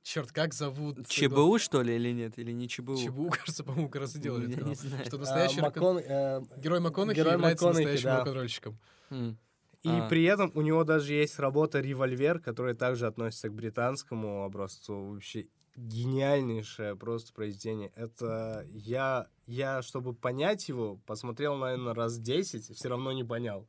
черт, 0.09 0.33
как 0.33 0.55
зовут? 0.55 1.07
ЧБУ, 1.07 1.59
что 1.59 1.83
ли, 1.83 1.95
или 1.97 2.13
нет? 2.13 2.39
Или 2.39 2.53
не 2.53 2.69
ЧБУ? 2.69 2.97
ЧБУ, 2.97 3.31
кажется, 3.31 3.63
по-моему, 3.63 3.89
как 3.89 4.03
раз 4.03 4.17
и 4.17 4.19
делали. 4.19 4.51
Я 4.51 4.63
не 4.63 4.75
знаю. 4.75 5.05
Что 5.05 5.17
А, 5.17 5.21
настоящий 5.21 5.61
рок 5.61 5.77
Маккон- 5.77 6.03
э, 6.05 6.41
Герой 6.57 6.81
МакКонахи 6.81 7.17
Герой 7.19 7.33
является 7.35 7.67
МакКонахи, 7.67 7.85
настоящим 7.87 8.09
да. 8.11 8.19
рок-н-ролльщиком. 8.19 8.79
М. 9.11 9.39
И 9.83 9.89
А. 9.89 10.09
при 10.09 10.25
этом 10.25 10.51
у 10.55 10.63
него 10.63 10.83
даже 10.85 11.13
есть 11.13 11.39
работа 11.39 11.81
«Револьвер», 11.81 12.41
которая 12.41 12.75
также 12.75 13.07
относится 13.07 13.49
к 13.49 13.55
британскому 13.55 14.45
образцу. 14.45 15.13
Вообще 15.13 15.47
гениальнейшее 15.77 16.97
просто 16.97 17.33
произведение. 17.33 17.93
Это 17.95 18.67
я, 18.73 19.29
я, 19.47 19.83
чтобы 19.83 20.15
понять 20.15 20.69
его, 20.69 20.97
посмотрел, 21.07 21.57
наверное, 21.57 21.95
раз 21.95 22.19
10, 22.19 22.75
все 22.77 22.89
равно 22.89 23.13
не 23.13 23.23
понял. 23.23 23.69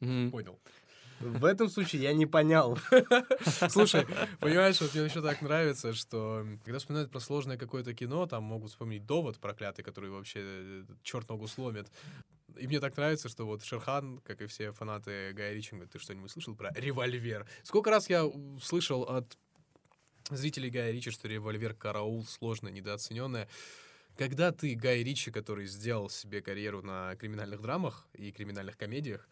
Мгм. 0.00 0.30
Понял. 0.30 0.58
В 1.22 1.44
этом 1.44 1.68
случае 1.68 2.02
я 2.02 2.12
не 2.12 2.26
понял. 2.26 2.78
Слушай, 3.68 4.06
понимаешь, 4.40 4.80
вот 4.80 4.94
мне 4.94 5.04
еще 5.04 5.22
так 5.22 5.40
нравится, 5.40 5.94
что 5.94 6.44
когда 6.64 6.78
вспоминают 6.78 7.10
про 7.10 7.20
сложное 7.20 7.56
какое-то 7.56 7.94
кино, 7.94 8.26
там 8.26 8.42
могут 8.42 8.70
вспомнить 8.70 9.06
довод 9.06 9.38
проклятый, 9.38 9.84
который 9.84 10.10
вообще 10.10 10.84
черт 11.02 11.28
ногу 11.28 11.46
сломит. 11.46 11.88
И 12.58 12.66
мне 12.66 12.80
так 12.80 12.96
нравится, 12.96 13.28
что 13.28 13.46
вот 13.46 13.64
Шерхан, 13.64 14.18
как 14.18 14.42
и 14.42 14.46
все 14.46 14.72
фанаты 14.72 15.32
Гая 15.32 15.54
Ричи, 15.54 15.70
говорят, 15.70 15.92
ты 15.92 15.98
что-нибудь 15.98 16.30
слышал 16.30 16.54
про 16.54 16.70
револьвер? 16.74 17.46
Сколько 17.62 17.90
раз 17.90 18.10
я 18.10 18.24
слышал 18.60 19.02
от 19.02 19.38
зрителей 20.30 20.70
Гая 20.70 20.92
Ричи, 20.92 21.10
что 21.10 21.28
револьвер 21.28 21.74
караул 21.74 22.24
сложно, 22.24 22.68
недооцененное. 22.68 23.48
Когда 24.16 24.52
ты 24.52 24.74
Гай 24.74 25.02
Ричи, 25.02 25.30
который 25.30 25.66
сделал 25.66 26.10
себе 26.10 26.42
карьеру 26.42 26.82
на 26.82 27.16
криминальных 27.16 27.62
драмах 27.62 28.06
и 28.12 28.30
криминальных 28.30 28.76
комедиях, 28.76 29.26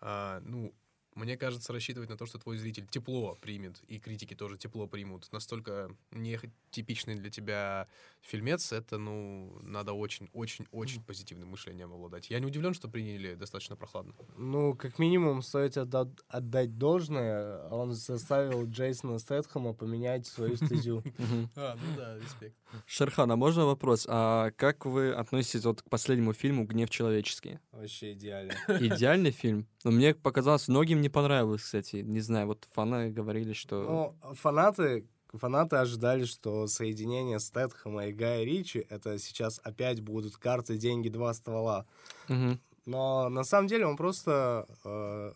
а, 0.00 0.40
ну, 0.44 0.72
мне 1.14 1.36
кажется, 1.36 1.72
рассчитывать 1.72 2.08
на 2.08 2.16
то, 2.16 2.26
что 2.26 2.38
твой 2.38 2.56
зритель 2.56 2.86
тепло 2.86 3.36
примет, 3.40 3.80
и 3.88 3.98
критики 3.98 4.34
тоже 4.34 4.56
тепло 4.58 4.86
примут, 4.86 5.30
настолько 5.32 5.90
не 6.12 6.36
х- 6.36 6.48
типичный 6.70 7.16
для 7.16 7.30
тебя 7.30 7.88
фильмец, 8.20 8.72
это, 8.72 8.96
ну, 8.98 9.58
надо 9.62 9.92
очень-очень-очень 9.92 11.02
позитивным 11.02 11.48
мышлением 11.50 11.92
обладать. 11.92 12.30
Я 12.30 12.38
не 12.40 12.46
удивлен, 12.46 12.74
что 12.74 12.88
приняли 12.88 13.34
достаточно 13.34 13.76
прохладно. 13.76 14.14
Ну, 14.36 14.74
как 14.74 14.98
минимум, 14.98 15.42
стоит 15.42 15.76
отда- 15.76 16.10
отдать 16.28 16.78
должное. 16.78 17.66
Он 17.68 17.92
заставил 17.92 18.66
Джейсона 18.66 19.18
Стэтхэма 19.18 19.72
поменять 19.74 20.26
свою 20.26 20.56
стезю. 20.56 21.02
А, 21.56 21.76
ну 21.76 21.96
да, 21.96 22.16
респект. 22.18 22.56
Шерхан, 22.86 23.30
а 23.32 23.36
можно 23.36 23.66
вопрос? 23.66 24.06
А 24.08 24.50
как 24.52 24.86
вы 24.86 25.12
относитесь 25.12 25.64
вот 25.64 25.82
к 25.82 25.88
последнему 25.90 26.32
фильму 26.32 26.64
«Гнев 26.64 26.88
человеческий»? 26.90 27.58
Вообще 27.72 28.12
идеально. 28.12 28.52
Идеальный 28.68 29.30
фильм. 29.32 29.66
Но 29.84 29.90
мне 29.90 30.14
показалось, 30.14 30.68
многим 30.68 31.00
не 31.00 31.08
понравилось, 31.08 31.62
кстати. 31.62 31.96
Не 31.96 32.20
знаю, 32.20 32.48
вот 32.48 32.66
фаны 32.72 33.10
говорили, 33.10 33.54
что... 33.54 34.14
Ну, 34.22 34.34
фанаты, 34.34 35.06
фанаты 35.32 35.76
ожидали, 35.76 36.24
что 36.24 36.66
соединение 36.66 37.40
Стэтхэма 37.40 38.06
и 38.08 38.12
Гая 38.12 38.44
Ричи 38.44 38.86
это 38.90 39.18
сейчас 39.18 39.60
опять 39.64 40.00
будут 40.00 40.36
карты, 40.36 40.76
деньги, 40.76 41.08
два 41.08 41.32
ствола. 41.32 41.86
Мгм. 42.28 42.60
Но 42.86 43.28
на 43.28 43.44
самом 43.44 43.68
деле 43.68 43.86
он 43.86 43.96
просто... 43.96 44.66
э, 44.84 45.32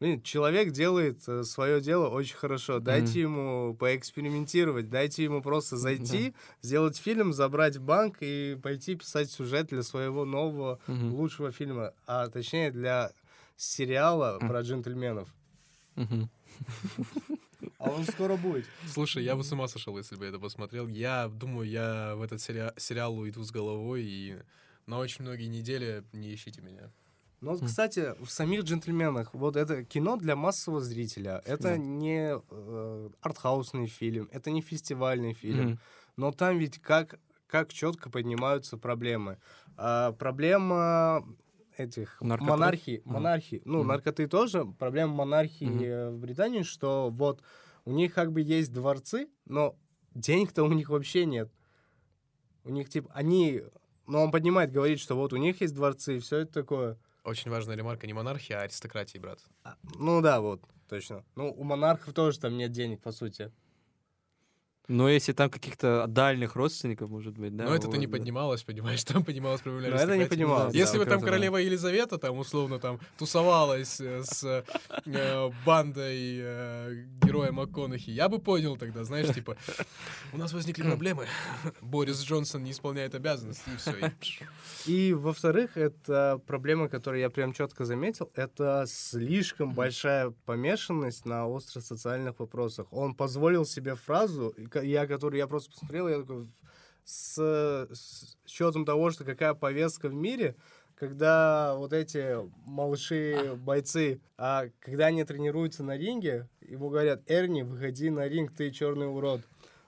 блин, 0.00 0.22
человек 0.22 0.70
делает 0.70 1.22
свое 1.46 1.80
дело 1.80 2.08
очень 2.08 2.36
хорошо. 2.36 2.78
Дайте 2.80 3.20
ему 3.20 3.74
поэкспериментировать, 3.74 4.88
дайте 4.88 5.24
ему 5.24 5.42
просто 5.42 5.76
зайти, 5.76 6.34
сделать 6.62 6.96
фильм, 6.96 7.32
забрать 7.32 7.78
банк 7.78 8.18
и 8.20 8.58
пойти 8.62 8.94
писать 8.94 9.30
сюжет 9.30 9.66
для 9.66 9.82
своего 9.82 10.24
нового 10.24 10.78
Мгм. 10.86 11.14
лучшего 11.14 11.52
фильма. 11.52 11.92
А 12.06 12.28
точнее 12.28 12.70
для 12.70 13.10
сериала 13.56 14.38
Мгм. 14.40 14.48
про 14.48 14.60
джентльменов. 14.62 15.28
А 17.78 17.90
он 17.90 18.04
скоро 18.04 18.36
будет. 18.36 18.66
Слушай, 18.86 19.24
я 19.24 19.36
бы 19.36 19.42
с 19.44 19.52
ума 19.52 19.68
сошел, 19.68 19.96
если 19.98 20.16
бы 20.16 20.24
это 20.26 20.38
посмотрел. 20.38 20.86
Я 20.88 21.28
думаю, 21.28 21.68
я 21.68 22.14
в 22.16 22.22
этот 22.22 22.40
сериал, 22.40 23.18
уйду 23.18 23.42
с 23.42 23.50
головой, 23.50 24.04
и 24.04 24.36
на 24.86 24.98
очень 24.98 25.24
многие 25.24 25.46
недели 25.48 26.04
не 26.12 26.34
ищите 26.34 26.60
меня. 26.62 26.90
Ну, 27.40 27.50
вот, 27.54 27.64
кстати, 27.66 28.14
в 28.24 28.30
самих 28.30 28.62
джентльменах, 28.62 29.34
вот 29.34 29.56
это 29.56 29.84
кино 29.84 30.16
для 30.16 30.34
массового 30.34 30.80
зрителя. 30.80 31.42
Это 31.44 31.62
Да. 31.62 31.76
не 31.76 32.38
э, 32.50 33.10
артхаусный 33.20 33.86
фильм, 33.86 34.28
это 34.32 34.50
не 34.50 34.62
фестивальный 34.62 35.34
фильм. 35.34 35.66
Мгм. 35.66 35.78
Но 36.16 36.32
там 36.32 36.58
ведь 36.58 36.80
как, 36.80 37.18
как 37.46 37.72
четко 37.72 38.08
поднимаются 38.08 38.78
проблемы. 38.78 39.38
А, 39.76 40.12
проблема 40.12 41.26
этих 41.76 42.20
монархий, 42.20 42.98
Мгм. 43.04 43.12
монархий, 43.14 43.62
ну, 43.64 43.78
Мгм. 43.80 43.88
наркоты 43.88 44.26
тоже, 44.28 44.64
проблема 44.64 45.14
монархии 45.14 45.84
э, 45.86 46.10
в 46.10 46.18
Британии, 46.18 46.62
что 46.62 47.10
вот 47.10 47.42
у 47.84 47.92
них 47.92 48.14
как 48.14 48.32
бы 48.32 48.40
есть 48.40 48.72
дворцы, 48.72 49.28
но 49.44 49.76
денег-то 50.14 50.62
у 50.64 50.72
них 50.72 50.88
вообще 50.88 51.26
нет. 51.26 51.50
У 52.64 52.70
них, 52.70 52.88
типа, 52.88 53.10
они... 53.14 53.62
Ну, 54.06 54.20
он 54.22 54.30
поднимает, 54.30 54.70
говорит, 54.72 55.00
что 55.00 55.14
вот 55.16 55.32
у 55.32 55.36
них 55.36 55.60
есть 55.60 55.74
дворцы 55.74 56.16
и 56.16 56.20
все 56.20 56.38
это 56.38 56.52
такое. 56.52 56.98
Очень 57.24 57.50
важная 57.50 57.74
ремарка, 57.76 58.06
не 58.06 58.12
монархия, 58.12 58.58
а 58.58 58.62
аристократия, 58.62 59.18
брат. 59.20 59.40
А, 59.64 59.76
Ну 59.98 60.20
да, 60.20 60.40
вот, 60.40 60.62
точно. 60.88 61.24
Ну, 61.36 61.50
у 61.50 61.64
монархов 61.64 62.12
тоже 62.14 62.38
там 62.38 62.56
нет 62.56 62.70
денег, 62.70 63.00
по 63.02 63.12
сути. 63.12 63.50
Но 64.86 65.08
если 65.08 65.32
там 65.32 65.48
каких-то 65.48 66.04
дальних 66.08 66.56
родственников, 66.56 67.08
может 67.08 67.38
быть, 67.38 67.56
да? 67.56 67.64
Но 67.64 67.74
это-то 67.74 67.92
вот, 67.92 67.96
не 67.96 68.06
да. 68.06 68.18
поднималось, 68.18 68.62
понимаешь, 68.64 69.02
там 69.04 69.24
поднималась 69.24 69.62
проблема 69.62 69.96
Но 69.96 70.02
это 70.02 70.16
не 70.18 70.26
поднималось, 70.26 70.72
да, 70.72 70.78
Если 70.78 70.98
бы 70.98 71.06
там 71.06 71.20
да. 71.20 71.26
королева 71.26 71.56
Елизавета 71.56 72.18
там 72.18 72.38
условно 72.38 72.78
там 72.78 73.00
тусовалась 73.16 73.98
э, 74.00 74.22
с 74.22 74.64
э, 75.06 75.50
бандой 75.64 76.38
э, 76.38 77.04
героя 77.22 77.50
МакКонахи, 77.50 78.10
я 78.10 78.28
бы 78.28 78.38
понял 78.38 78.76
тогда, 78.76 79.04
знаешь, 79.04 79.34
типа, 79.34 79.56
у 80.34 80.36
нас 80.36 80.52
возникли 80.52 80.82
проблемы, 80.82 81.26
Борис 81.80 82.22
Джонсон 82.22 82.62
не 82.64 82.72
исполняет 82.72 83.14
обязанности, 83.14 83.70
и 83.72 83.76
все. 83.76 84.12
И, 84.86 85.14
во-вторых, 85.14 85.78
это 85.78 86.40
проблема, 86.46 86.88
которую 86.88 87.20
я 87.20 87.30
прям 87.30 87.54
четко 87.54 87.86
заметил, 87.86 88.30
это 88.34 88.84
слишком 88.86 89.72
большая 89.72 90.34
помешанность 90.44 91.24
на 91.24 91.46
остро-социальных 91.46 92.38
вопросах. 92.38 92.86
Он 92.90 93.14
позволил 93.14 93.64
себе 93.64 93.94
фразу, 93.94 94.54
я, 94.82 95.06
которую 95.06 95.38
я 95.38 95.46
просто 95.46 95.70
посмотрел, 95.70 96.08
я 96.08 96.20
такой, 96.20 96.46
с, 97.04 97.36
с 97.92 98.36
учетом 98.44 98.84
того, 98.84 99.10
что 99.10 99.24
какая 99.24 99.54
повестка 99.54 100.08
в 100.08 100.14
мире, 100.14 100.56
когда 100.94 101.74
вот 101.76 101.92
эти 101.92 102.36
малыши, 102.66 103.54
бойцы, 103.56 104.20
а 104.38 104.66
когда 104.80 105.06
они 105.06 105.24
тренируются 105.24 105.82
на 105.82 105.96
ринге, 105.96 106.48
ему 106.60 106.88
говорят, 106.88 107.22
Эрни, 107.26 107.62
выходи 107.62 108.10
на 108.10 108.26
ринг, 108.28 108.52
ты 108.54 108.70
черный 108.70 109.08
урод. 109.08 109.42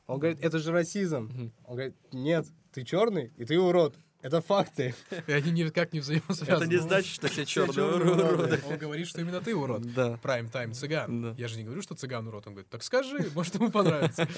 Он 0.07 0.18
говорит, 0.18 0.39
это 0.43 0.59
же 0.59 0.72
расизм. 0.72 1.53
Он 1.64 1.74
говорит, 1.74 1.97
нет, 2.12 2.47
ты 2.72 2.84
черный, 2.84 3.32
и 3.37 3.45
ты 3.45 3.59
урод. 3.59 3.97
Это 4.22 4.40
факты. 4.40 4.94
И 5.26 5.32
они 5.32 5.50
никак 5.50 5.92
не 5.92 6.00
взаимосвязаны. 6.00 6.64
Это 6.64 6.66
не 6.66 6.78
значит, 6.78 7.14
что 7.14 7.28
все 7.28 7.44
черные 7.44 7.86
уроды. 7.86 8.60
Он 8.68 8.76
говорит, 8.76 9.06
что 9.06 9.20
именно 9.20 9.40
ты 9.40 9.54
урод. 9.54 9.82
Да. 9.94 10.18
Прайм 10.22 10.48
тайм 10.48 10.72
цыган. 10.72 11.22
Да. 11.22 11.34
Я 11.38 11.48
же 11.48 11.56
не 11.56 11.64
говорю, 11.64 11.82
что 11.82 11.94
цыган 11.94 12.26
урод. 12.26 12.46
Он 12.46 12.54
говорит, 12.54 12.68
так 12.70 12.82
скажи, 12.82 13.30
может, 13.34 13.54
ему 13.54 13.70
понравится. 13.70 14.28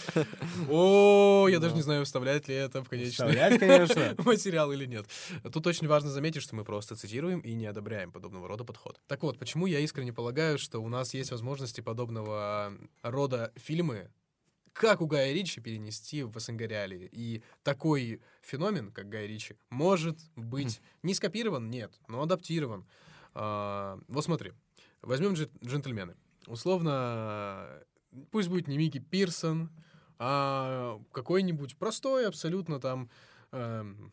О, 0.69 1.49
я 1.51 1.59
даже 1.59 1.75
не 1.75 1.83
знаю, 1.83 2.05
вставлять 2.05 2.49
ли 2.49 2.55
это 2.55 2.83
в 2.83 2.89
конечный 2.89 3.13
Вставлять, 3.13 3.59
конечно. 3.59 4.15
материал 4.25 4.73
или 4.73 4.85
нет. 4.85 5.07
Тут 5.53 5.67
очень 5.67 5.87
важно 5.89 6.11
заметить, 6.11 6.43
что 6.43 6.55
мы 6.55 6.65
просто 6.65 6.97
цитируем 6.97 7.41
и 7.41 7.55
не 7.55 7.67
одобряем 7.67 8.13
подобного 8.13 8.49
рода 8.49 8.65
подход. 8.65 9.01
Так 9.07 9.23
вот, 9.23 9.39
почему 9.39 9.67
я 9.67 9.81
искренне 9.81 10.13
полагаю, 10.13 10.59
что 10.59 10.81
у 10.81 10.89
нас 10.89 11.15
есть 11.15 11.31
возможности 11.31 11.81
подобного 11.81 12.73
рода 13.03 13.53
фильмы, 13.57 14.11
как 14.79 15.01
у 15.01 15.07
Гая 15.07 15.33
Ричи 15.33 15.61
перенести 15.61 16.23
в 16.23 16.39
СНГ 16.39 16.61
реалии. 16.61 17.09
И 17.11 17.43
такой 17.65 18.23
феномен, 18.43 18.93
как 18.93 19.09
Гай 19.09 19.27
Ричи, 19.27 19.57
может 19.71 20.19
быть 20.37 20.81
не 21.03 21.15
скопирован, 21.15 21.69
нет, 21.69 21.99
но 22.07 22.23
адаптирован. 22.23 22.87
А, 23.35 23.99
вот 24.07 24.25
смотри, 24.25 24.53
возьмем 25.03 25.35
джентльмены. 25.35 26.15
Условно, 26.47 27.83
пусть 28.31 28.49
будет 28.49 28.69
не 28.69 28.79
Микки 28.79 28.99
Пирсон, 29.01 29.69
а 30.17 31.01
какой-нибудь 31.11 31.77
простой 31.77 32.29
абсолютно 32.29 32.81
там 32.81 33.11
эм, 33.51 34.13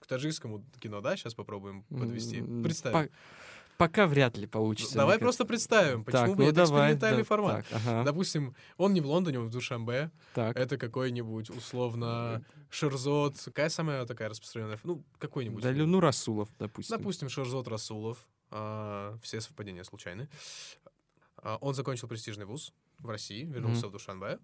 к 0.00 0.06
таджикскому 0.06 0.62
кино, 0.80 1.00
да, 1.00 1.16
сейчас 1.16 1.34
попробуем 1.34 1.84
подвести. 1.84 2.42
Представим. 2.62 3.08
по- 3.08 3.14
Пока 3.80 4.06
вряд 4.06 4.36
ли 4.36 4.46
получится. 4.46 4.94
Давай 4.94 5.18
просто 5.18 5.46
представим, 5.46 6.04
почему 6.04 6.20
Так, 6.26 6.36
бы 6.36 6.42
ну 6.44 6.50
это 6.50 6.54
давай, 6.66 6.92
экспериментальный 6.92 7.22
да, 7.22 7.26
формат. 7.26 7.66
так, 7.68 7.80
ага, 7.86 8.04
Допустим, 8.04 8.54
он 8.76 8.92
не 8.92 9.00
в 9.00 9.06
Лондоне, 9.06 9.40
он 9.40 9.46
в 9.48 9.50
Душамбе. 9.50 10.10
так. 10.34 10.54
Это 10.56 10.76
какой-нибудь, 10.76 11.48
условно, 11.48 12.44
Шерзот. 12.68 13.36
Какая 13.42 13.70
самая 13.70 14.04
такая 14.04 14.28
распространенная? 14.28 14.78
Ну, 14.84 15.02
какой-нибудь. 15.18 15.62
Да, 15.62 15.72
ну, 15.72 15.98
Расулов, 15.98 16.50
допустим. 16.58 16.96
Допустим, 16.98 17.30
Шерзот 17.30 17.68
Расулов. 17.68 18.18
А, 18.50 19.16
все 19.22 19.40
совпадения 19.40 19.82
случайны. 19.84 20.28
А, 21.38 21.56
он 21.62 21.74
закончил 21.74 22.06
престижный 22.06 22.44
вуз 22.44 22.74
в 22.98 23.08
России, 23.08 23.44
вернулся 23.44 23.88
в 23.88 23.92
Душанбе. 23.92 24.38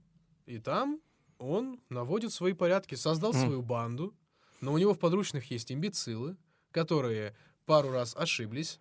И 0.47 0.59
там 0.59 1.01
он 1.39 1.79
наводит 1.91 2.33
свои 2.33 2.55
порядки, 2.55 2.95
создал 2.95 3.33
Мгм. 3.33 3.41
свою 3.41 3.63
банду. 3.63 4.15
Но 4.63 4.73
у 4.73 4.79
него 4.79 4.95
в 4.95 4.99
подручных 4.99 5.51
есть 5.51 5.71
имбецилы, 5.71 6.37
которые 6.71 7.37
пару 7.67 7.91
раз 7.91 8.17
ошиблись, 8.17 8.81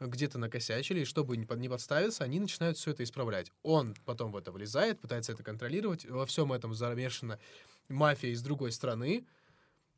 где-то 0.00 0.38
накосячили, 0.38 1.00
и 1.00 1.04
чтобы 1.04 1.36
не 1.36 1.46
под- 1.46 1.58
не 1.58 1.68
подставиться, 1.68 2.24
они 2.24 2.40
начинают 2.40 2.76
все 2.76 2.90
это 2.90 3.02
исправлять. 3.02 3.52
Он 3.62 3.94
потом 4.04 4.32
в 4.32 4.36
это 4.36 4.52
влезает, 4.52 5.00
пытается 5.00 5.32
это 5.32 5.42
контролировать. 5.42 6.04
Во 6.04 6.26
всем 6.26 6.52
этом 6.52 6.74
замешана 6.74 7.38
мафия 7.88 8.30
из 8.30 8.42
другой 8.42 8.72
страны. 8.72 9.26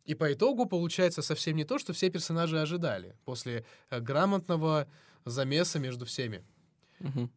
И 0.04 0.14
по 0.14 0.32
итогу 0.32 0.66
получается 0.66 1.20
совсем 1.20 1.56
не 1.56 1.64
то, 1.64 1.78
что 1.78 1.92
все 1.92 2.10
персонажи 2.10 2.58
ожидали 2.58 3.16
после 3.24 3.66
э, 3.90 4.00
грамотного 4.00 4.88
замеса 5.24 5.78
между 5.78 6.06
всеми. 6.06 6.42
Мгм. 7.00 7.30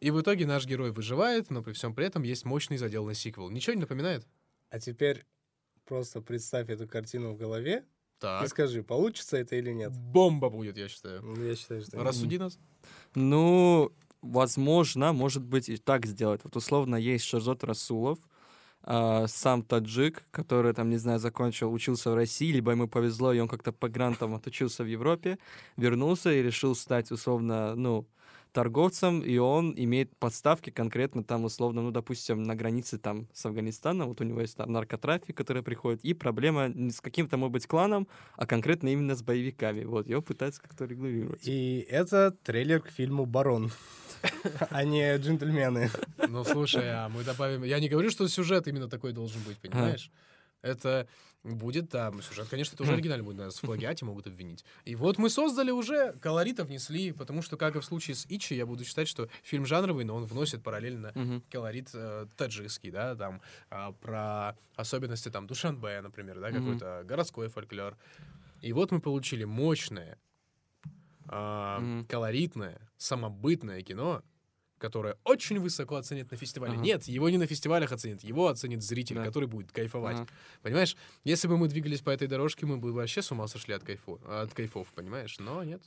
И 0.00 0.10
в 0.10 0.20
итоге 0.20 0.46
наш 0.46 0.66
герой 0.66 0.92
выживает, 0.92 1.50
но 1.50 1.62
при 1.62 1.72
всем 1.72 1.94
при 1.94 2.06
этом 2.06 2.22
есть 2.22 2.44
мощный 2.44 2.76
заделанный 2.76 3.14
сиквел. 3.14 3.50
Ничего 3.50 3.74
не 3.74 3.80
напоминает? 3.80 4.26
А 4.68 4.78
теперь 4.78 5.24
просто 5.84 6.20
представь 6.20 6.70
эту 6.70 6.86
картину 6.88 7.32
в 7.32 7.36
голове 7.36 7.84
и 8.22 8.40
Так. 8.40 8.48
скажи, 8.48 8.82
получится 8.82 9.36
это 9.36 9.56
или 9.56 9.72
нет. 9.72 9.92
Бомба 9.92 10.50
будет, 10.50 10.76
я 10.76 10.88
считаю. 10.88 11.22
Ну, 11.22 11.42
Я 11.42 11.56
считаю, 11.56 11.82
что. 11.82 12.02
Рассуди 12.02 12.38
нас. 12.38 12.58
Ну, 13.14 13.92
возможно, 14.22 15.12
может 15.12 15.42
быть, 15.42 15.68
и 15.68 15.76
так 15.76 16.06
сделать. 16.06 16.40
Вот 16.44 16.56
условно 16.56 16.96
есть 16.96 17.24
Шерзот 17.24 17.64
Расулов, 17.64 18.18
а, 18.84 19.26
сам 19.28 19.62
таджик, 19.62 20.24
который, 20.30 20.72
там, 20.74 20.90
не 20.90 20.96
знаю, 20.96 21.18
закончил, 21.18 21.72
учился 21.72 22.10
в 22.10 22.14
России, 22.14 22.52
либо 22.52 22.72
ему 22.72 22.88
повезло, 22.88 23.32
и 23.32 23.38
он 23.40 23.48
как-то 23.48 23.72
по 23.72 23.88
грантам 23.88 24.34
отучился 24.34 24.82
в 24.82 24.86
Европе, 24.86 25.38
вернулся 25.76 26.32
и 26.32 26.42
решил 26.42 26.74
стать, 26.74 27.10
условно, 27.12 27.74
ну, 27.76 28.06
торговцем, 28.52 29.20
и 29.20 29.38
он 29.38 29.74
имеет 29.76 30.16
подставки 30.16 30.70
конкретно 30.70 31.24
там, 31.24 31.44
условно, 31.44 31.82
ну, 31.82 31.90
допустим, 31.90 32.42
на 32.42 32.54
границе 32.54 32.98
там 32.98 33.28
с 33.32 33.44
Афганистаном, 33.46 34.08
вот 34.08 34.20
у 34.20 34.24
него 34.24 34.40
есть 34.40 34.56
там 34.56 34.70
наркотрафик, 34.72 35.36
который 35.36 35.62
приходит, 35.62 36.04
и 36.04 36.14
проблема 36.14 36.68
не 36.68 36.90
с 36.90 37.00
каким-то, 37.00 37.36
может 37.36 37.52
быть, 37.52 37.66
кланом, 37.66 38.06
а 38.36 38.46
конкретно 38.46 38.88
именно 38.88 39.14
с 39.14 39.22
боевиками. 39.22 39.84
Вот, 39.84 40.06
его 40.06 40.22
пытаются 40.22 40.60
как-то 40.60 40.84
регулировать. 40.84 41.46
И 41.46 41.86
это 41.88 42.30
трейлер 42.42 42.80
к 42.80 42.88
фильму 42.88 43.26
«Барон», 43.26 43.70
а 44.70 44.84
не 44.84 45.16
«Джентльмены». 45.16 45.90
Ну, 46.28 46.44
слушай, 46.44 46.90
а 46.90 47.08
мы 47.08 47.24
добавим... 47.24 47.64
Я 47.64 47.80
не 47.80 47.88
говорю, 47.88 48.10
что 48.10 48.28
сюжет 48.28 48.68
именно 48.68 48.88
такой 48.88 49.12
должен 49.12 49.40
быть, 49.42 49.58
понимаешь? 49.58 50.10
Это 50.62 51.08
будет, 51.42 51.88
да, 51.88 52.12
сюжет, 52.22 52.48
конечно, 52.48 52.76
тоже 52.76 52.92
оригинальный 52.94 53.24
будет, 53.24 53.38
нас 53.38 53.58
в 53.58 53.60
плагиате 53.62 54.04
могут 54.04 54.26
обвинить. 54.28 54.64
И 54.84 54.94
вот 54.94 55.18
мы 55.18 55.28
создали 55.28 55.70
уже, 55.72 56.12
колорита 56.14 56.64
внесли, 56.64 57.12
потому 57.12 57.42
что, 57.42 57.56
как 57.56 57.76
и 57.76 57.80
в 57.80 57.84
случае 57.84 58.14
с 58.14 58.26
Ичи, 58.28 58.54
я 58.54 58.64
буду 58.64 58.84
считать, 58.84 59.08
что 59.08 59.28
фильм 59.42 59.66
жанровый, 59.66 60.04
но 60.04 60.14
он 60.14 60.24
вносит 60.24 60.62
параллельно 60.62 61.12
колорит 61.50 61.90
э, 61.94 62.26
таджикский, 62.36 62.90
да, 62.90 63.14
там, 63.16 63.42
а, 63.70 63.92
про 63.92 64.56
особенности, 64.76 65.28
там, 65.30 65.46
Душанбе, 65.46 66.00
например, 66.00 66.40
да, 66.40 66.50
какой-то 66.52 67.02
городской 67.04 67.48
фольклор. 67.48 67.96
И 68.60 68.72
вот 68.72 68.92
мы 68.92 69.00
получили 69.00 69.44
мощное, 69.44 70.18
Мгм. 71.26 72.06
колоритное, 72.08 72.80
самобытное 72.96 73.82
кино, 73.82 74.22
которое 74.82 75.16
очень 75.22 75.60
высоко 75.60 75.94
оценят 75.94 76.32
на 76.32 76.36
фестивале. 76.36 76.72
Ага. 76.72 76.82
Нет, 76.82 77.04
его 77.04 77.30
не 77.30 77.38
на 77.38 77.46
фестивалях 77.46 77.92
оценят, 77.92 78.24
его 78.24 78.48
оценит 78.48 78.82
зритель, 78.82 79.14
Да. 79.16 79.24
который 79.24 79.48
будет 79.48 79.70
кайфовать. 79.70 80.16
Ага. 80.16 80.28
Понимаешь? 80.62 80.96
Если 81.22 81.46
бы 81.46 81.56
мы 81.56 81.68
двигались 81.68 82.00
по 82.00 82.10
этой 82.10 82.26
дорожке, 82.26 82.66
мы 82.66 82.78
бы 82.78 82.92
вообще 82.92 83.22
с 83.22 83.30
ума 83.30 83.46
сошли 83.46 83.74
от, 83.74 83.84
кайфу, 83.84 84.20
от 84.26 84.52
кайфов, 84.52 84.88
понимаешь? 84.92 85.36
Но 85.38 85.62
нет. 85.62 85.80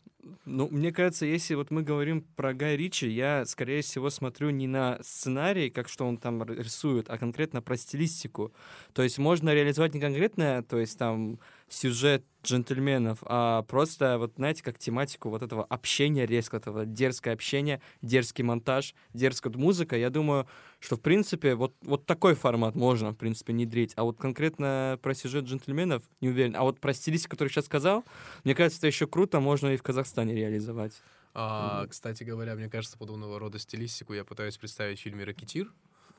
Ну, 0.46 0.70
мне 0.72 0.94
кажется, 0.94 1.26
если 1.26 1.56
вот 1.56 1.72
мы 1.72 1.84
говорим 1.84 2.22
про 2.38 2.54
Гай 2.54 2.78
Ричи, 2.78 3.10
я, 3.10 3.46
скорее 3.46 3.82
всего, 3.82 4.10
смотрю 4.10 4.50
не 4.52 4.68
на 4.68 4.98
сценарий, 5.04 5.70
как 5.70 5.90
что 5.90 6.08
он 6.08 6.18
там 6.18 6.42
рисует, 6.44 7.10
а 7.10 7.18
конкретно 7.18 7.62
про 7.62 7.76
стилистику. 7.76 8.54
То 8.94 9.04
есть 9.04 9.18
можно 9.18 9.54
реализовать 9.54 9.94
не 9.94 10.00
конкретно, 10.00 10.64
то 10.64 10.80
есть 10.80 10.98
там 10.98 11.38
сюжет 11.70 12.24
джентльменов, 12.44 13.20
а 13.24 13.64
просто, 13.64 14.18
вот 14.20 14.34
знаете, 14.36 14.64
как 14.64 14.78
тематику 14.78 15.30
вот 15.30 15.42
этого 15.42 15.64
общения 15.66 16.26
резко, 16.26 16.58
этого 16.58 16.86
дерзкое 16.86 17.34
общение, 17.34 17.82
дерзкий 18.02 18.44
монтаж, 18.44 18.94
дерзкая 19.14 19.54
музыка, 19.54 19.98
я 19.98 20.10
думаю, 20.10 20.48
что, 20.80 20.96
в 20.96 21.02
принципе, 21.02 21.56
вот, 21.56 21.76
вот 21.82 22.06
такой 22.06 22.36
формат 22.36 22.76
можно, 22.76 23.12
в 23.12 23.16
принципе, 23.16 23.54
внедрить. 23.54 23.94
А 23.96 24.04
вот 24.04 24.18
конкретно 24.18 25.00
про 25.02 25.16
сюжет 25.16 25.46
джентльменов 25.46 26.04
не 26.22 26.30
уверен. 26.30 26.56
А 26.56 26.62
вот 26.62 26.80
про 26.80 26.94
стилистику, 26.94 27.32
которую 27.32 27.52
сейчас 27.52 27.66
сказал, 27.66 28.04
мне 28.44 28.54
кажется, 28.54 28.80
это 28.80 28.88
еще 28.88 29.08
круто, 29.08 29.40
можно 29.40 29.70
и 29.70 29.78
в 29.78 29.84
Казахстане 29.84 30.36
реализовать. 30.36 31.02
А, 31.34 31.86
кстати 31.88 32.24
говоря, 32.24 32.56
мне 32.56 32.70
кажется, 32.70 32.98
подобного 32.98 33.40
рода 33.40 33.60
стилистику 33.60 34.14
я 34.14 34.24
пытаюсь 34.24 34.58
представить 34.58 35.00
в 35.00 35.02
фильме 35.02 35.24
«Ракетир». 35.26 35.74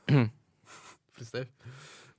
Представь. 1.15 1.47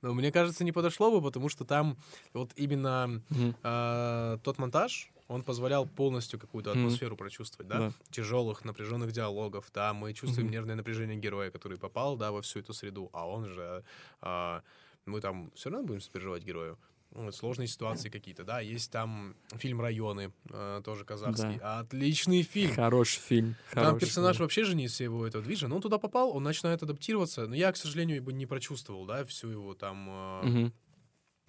Но 0.01 0.13
мне 0.13 0.31
кажется, 0.31 0.63
не 0.63 0.71
подошло 0.71 1.11
бы, 1.11 1.21
потому 1.21 1.49
что 1.49 1.65
там 1.65 1.97
вот 2.33 2.51
именно 2.55 3.21
Мгм. 3.29 3.55
а, 3.63 4.37
тот 4.43 4.57
монтаж, 4.57 5.11
он 5.27 5.43
позволял 5.43 5.85
полностью 5.85 6.39
какую-то 6.39 6.71
атмосферу 6.71 7.15
прочувствовать, 7.15 7.67
да? 7.67 7.79
Да. 7.79 7.91
Тяжелых, 8.09 8.65
напряженных 8.65 9.11
диалогов, 9.11 9.69
да, 9.73 9.93
мы 9.93 10.13
чувствуем 10.13 10.47
Мгм. 10.47 10.53
нервное 10.53 10.75
напряжение 10.75 11.17
героя, 11.17 11.51
который 11.51 11.77
попал, 11.77 12.17
да, 12.17 12.31
во 12.31 12.41
всю 12.41 12.59
эту 12.59 12.73
среду, 12.73 13.09
а 13.13 13.27
он 13.27 13.45
же, 13.45 13.83
а, 14.21 14.63
мы 15.05 15.21
там 15.21 15.51
все 15.55 15.69
равно 15.69 15.85
будем 15.87 16.01
сопереживать 16.01 16.43
герою. 16.43 16.77
Ну, 17.11 17.25
вот 17.25 17.35
сложные 17.35 17.67
ситуации 17.67 18.09
какие-то, 18.09 18.43
да, 18.43 18.59
есть 18.59 18.91
там 18.91 19.35
фильм 19.57 19.81
«Районы», 19.81 20.31
э, 20.51 20.81
тоже 20.85 21.05
казахский, 21.05 21.57
отличный 21.57 22.43
фильм. 22.43 22.75
Хороший 22.75 23.19
фильм. 23.19 23.55
Там 23.71 23.83
хороший 23.85 23.99
персонаж 24.01 24.35
фильм. 24.35 24.45
вообще 24.45 24.63
же 24.63 24.75
не 24.75 24.87
всего 24.87 25.25
этого 25.25 25.43
движа, 25.43 25.67
но 25.67 25.77
он 25.77 25.81
туда 25.81 25.97
попал, 25.97 26.35
он 26.35 26.43
начинает 26.43 26.83
адаптироваться, 26.83 27.47
но 27.47 27.55
я, 27.55 27.71
к 27.71 27.77
сожалению, 27.77 28.17
его 28.17 28.31
не 28.31 28.45
прочувствовал, 28.45 29.05
да, 29.05 29.25
всю 29.25 29.49
его 29.49 29.73
там, 29.73 30.07
э, 30.09 30.45
Мгм. 30.45 30.73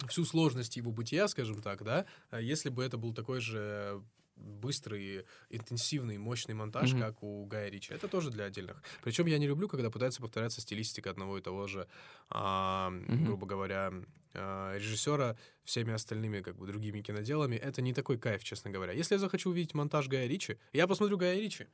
всю 0.09 0.25
сложность 0.25 0.77
его 0.77 0.93
бытия, 0.93 1.29
скажем 1.29 1.61
так, 1.61 1.85
да, 1.85 2.07
А 2.31 2.41
если 2.41 2.71
бы 2.71 2.83
это 2.83 2.97
был 2.97 3.13
такой 3.13 3.41
же 3.41 4.03
быстрый, 4.41 5.25
интенсивный, 5.51 6.19
мощный 6.19 6.55
монтаж, 6.55 6.93
Мгм. 6.93 7.01
как 7.01 7.23
у 7.23 7.45
Гая 7.47 7.71
Ричи. 7.71 7.93
Это 7.93 8.09
тоже 8.09 8.31
для 8.31 8.45
отдельных. 8.47 8.83
Причем 9.03 9.27
я 9.27 9.39
не 9.39 9.47
люблю, 9.47 9.69
когда 9.69 9.91
пытается 9.91 10.21
повторяться 10.21 10.61
стилистика 10.61 11.11
одного 11.11 11.39
и 11.39 11.41
того 11.43 11.67
же, 11.67 11.87
а, 12.31 12.91
Мгм. 12.91 13.25
грубо 13.25 13.47
говоря, 13.47 13.93
а, 14.35 14.77
режиссера 14.77 15.37
всеми 15.65 15.93
остальными 15.93 16.41
как 16.41 16.57
бы 16.57 16.67
другими 16.67 17.01
киноделами. 17.01 17.57
Это 17.57 17.83
не 17.83 17.93
такой 17.93 18.19
кайф, 18.19 18.43
честно 18.45 18.71
говоря. 18.71 18.93
Если 18.93 19.15
я 19.15 19.19
захочу 19.19 19.51
увидеть 19.51 19.75
монтаж 19.75 20.09
Гая 20.09 20.27
Ричи, 20.29 20.59
я 20.73 20.87
посмотрю 20.87 21.17
Гая 21.19 21.39
Ричи. 21.41 21.67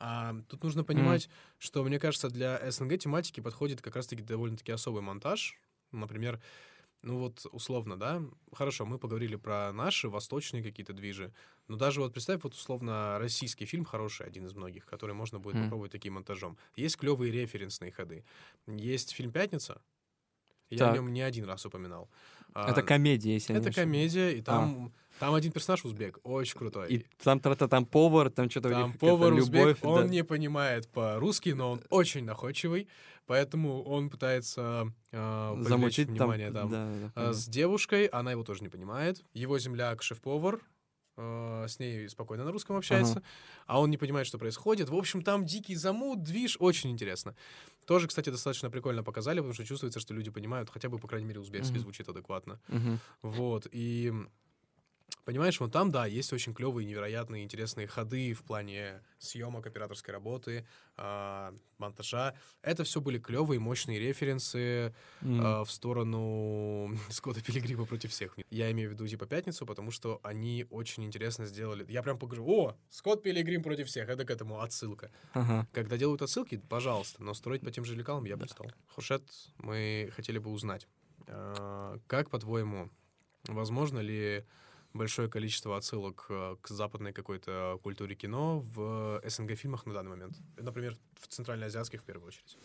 А, 0.00 0.34
тут 0.48 0.62
нужно 0.64 0.84
понимать, 0.84 1.28
что, 1.58 1.82
мне 1.84 1.98
кажется, 1.98 2.28
для 2.28 2.60
СНГ 2.70 2.98
тематики 2.98 3.40
подходит 3.40 3.80
как 3.80 3.96
раз-таки 3.96 4.22
довольно-таки 4.22 4.72
особый 4.72 5.02
монтаж. 5.02 5.58
Например, 5.92 6.40
ну 7.04 7.18
вот 7.18 7.46
условно, 7.52 7.98
да, 7.98 8.22
хорошо, 8.52 8.86
мы 8.86 8.98
поговорили 8.98 9.36
про 9.36 9.72
наши 9.72 10.08
восточные 10.08 10.62
какие-то 10.62 10.92
движи, 10.92 11.32
но 11.68 11.76
даже 11.76 12.00
вот 12.00 12.12
представь, 12.12 12.42
вот 12.44 12.54
условно 12.54 13.18
российский 13.18 13.66
фильм 13.66 13.84
хороший, 13.84 14.26
один 14.26 14.46
из 14.46 14.54
многих, 14.54 14.86
который 14.86 15.14
можно 15.14 15.38
будет 15.38 15.58
Мгм. 15.58 15.74
попробовать 15.74 15.92
таким 15.92 16.14
монтажом. 16.14 16.58
Есть 16.76 16.96
клевые 16.96 17.32
референсные 17.32 17.92
ходы. 17.92 18.24
Есть 18.66 19.12
фильм 19.12 19.32
«Пятница», 19.32 19.82
я 20.70 20.84
Так. 20.84 20.86
о 20.86 20.90
нем 20.90 21.12
не 21.12 21.22
один 21.22 21.44
раз 21.44 21.66
упоминал. 21.66 22.10
А, 22.54 22.66
Это 22.66 22.82
комедия, 22.82 23.32
если 23.34 23.54
не 23.54 23.64
Это 23.64 23.70
ошибаюсь. 23.70 24.10
комедия, 24.10 24.32
и 24.38 24.42
там, 24.42 24.94
там 25.20 25.34
один 25.34 25.52
персонаж 25.52 25.84
узбек, 25.84 26.18
очень 26.24 26.58
крутой. 26.58 26.88
И 26.92 27.06
там, 27.22 27.40
та 27.40 27.54
там 27.54 27.86
повар, 27.86 28.30
там 28.30 28.50
что-то 28.50 28.70
Там 28.70 28.92
повар 28.94 29.30
любовь. 29.32 29.42
узбек, 29.42 29.78
он 29.84 30.02
да. 30.02 30.08
не 30.08 30.24
понимает 30.24 30.88
по-русски, 30.88 31.50
но 31.50 31.72
он 31.72 31.80
очень 31.90 32.24
находчивый, 32.24 32.88
поэтому 33.26 33.82
он 33.84 34.10
пытается 34.10 34.92
э, 35.12 35.56
Замучить 35.60 36.08
там. 36.08 36.16
внимание 36.16 36.50
там, 36.50 36.70
да, 36.70 36.86
да, 36.86 37.06
э, 37.06 37.10
понял. 37.14 37.32
с 37.34 37.46
девушкой, 37.46 38.06
она 38.06 38.32
его 38.32 38.42
тоже 38.44 38.62
не 38.62 38.68
понимает. 38.68 39.24
Его 39.34 39.58
земляк 39.58 40.02
шеф-повар, 40.02 40.60
э, 41.16 41.66
с 41.68 41.78
ней 41.78 42.08
спокойно 42.08 42.44
на 42.44 42.50
русском 42.52 42.76
общается, 42.76 43.22
а 43.66 43.80
он 43.80 43.90
не 43.90 43.96
понимает, 43.96 44.26
что 44.26 44.38
происходит. 44.38 44.88
В 44.88 44.94
общем, 44.96 45.22
там 45.22 45.44
дикий 45.46 45.76
замут, 45.76 46.22
движ, 46.22 46.56
очень 46.58 46.90
интересно. 46.90 47.34
Тоже, 47.86 48.08
кстати, 48.08 48.30
достаточно 48.30 48.70
прикольно 48.70 49.04
показали, 49.04 49.38
потому 49.38 49.54
что 49.54 49.64
чувствуется, 49.64 50.00
что 50.00 50.12
люди 50.14 50.30
понимают, 50.30 50.70
хотя 50.70 50.88
бы, 50.88 50.98
по 50.98 51.06
крайней 51.06 51.26
мере, 51.28 51.40
узбекский 51.40 51.74
Мгм. 51.76 51.82
звучит 51.82 52.08
адекватно. 52.08 52.58
Мгм. 52.68 52.98
Вот, 53.22 53.66
и 53.70 54.12
понимаешь, 55.24 55.58
вот 55.60 55.72
там, 55.72 55.90
да, 55.90 56.06
есть 56.06 56.32
очень 56.32 56.54
клевые, 56.54 56.86
невероятные, 56.86 57.44
интересные 57.44 57.86
ходы 57.86 58.32
в 58.34 58.42
плане 58.42 59.02
съемок, 59.18 59.66
операторской 59.66 60.12
работы, 60.12 60.66
а, 60.96 61.54
монтажа. 61.78 62.34
Это 62.62 62.84
все 62.84 63.00
были 63.00 63.18
клевые, 63.18 63.58
мощные 63.58 63.98
референсы 63.98 64.94
а, 65.22 65.64
в 65.64 65.70
сторону 65.70 66.96
Скотта 67.10 67.42
Пилигрима 67.42 67.86
против 67.86 68.10
всех. 68.10 68.36
Я 68.50 68.70
имею 68.70 68.90
в 68.90 68.92
виду 68.92 69.06
типа 69.06 69.26
«Пятницу», 69.26 69.66
потому 69.66 69.90
что 69.90 70.20
они 70.22 70.66
очень 70.70 71.04
интересно 71.04 71.46
сделали. 71.46 71.84
Я 71.88 72.02
прям 72.02 72.18
покажу, 72.18 72.44
о, 72.46 72.76
Скотт 72.90 73.22
Пилигрим 73.22 73.62
против 73.62 73.88
всех, 73.88 74.08
это 74.08 74.24
к 74.24 74.30
этому 74.30 74.60
отсылка. 74.60 75.10
Ага. 75.32 75.66
Когда 75.72 75.96
делают 75.96 76.22
отсылки, 76.22 76.62
пожалуйста, 76.68 77.22
но 77.22 77.34
строить 77.34 77.62
по 77.62 77.70
тем 77.70 77.84
же 77.84 77.94
лекалам 77.94 78.24
я 78.24 78.36
бы 78.36 78.42
не 78.42 78.48
стал. 78.48 78.66
Хуршет, 78.94 79.24
мы 79.58 80.10
хотели 80.14 80.38
бы 80.38 80.50
узнать, 80.50 80.86
а, 81.26 81.98
как, 82.06 82.30
по-твоему, 82.30 82.90
возможно 83.48 84.00
ли 84.00 84.44
большое 84.94 85.28
количество 85.28 85.76
отсылок 85.76 86.26
э, 86.30 86.56
к 86.62 86.68
западной 86.68 87.12
какой-то 87.12 87.78
культуре 87.82 88.14
кино 88.14 88.60
в 88.60 89.20
СНГ-фильмах 89.24 89.86
на 89.86 89.92
данный 89.92 90.10
момент? 90.10 90.38
Например, 90.56 90.96
в 91.20 91.26
центральноазиатских 91.28 92.00
в 92.00 92.04
первую 92.04 92.28
очередь. 92.28 92.56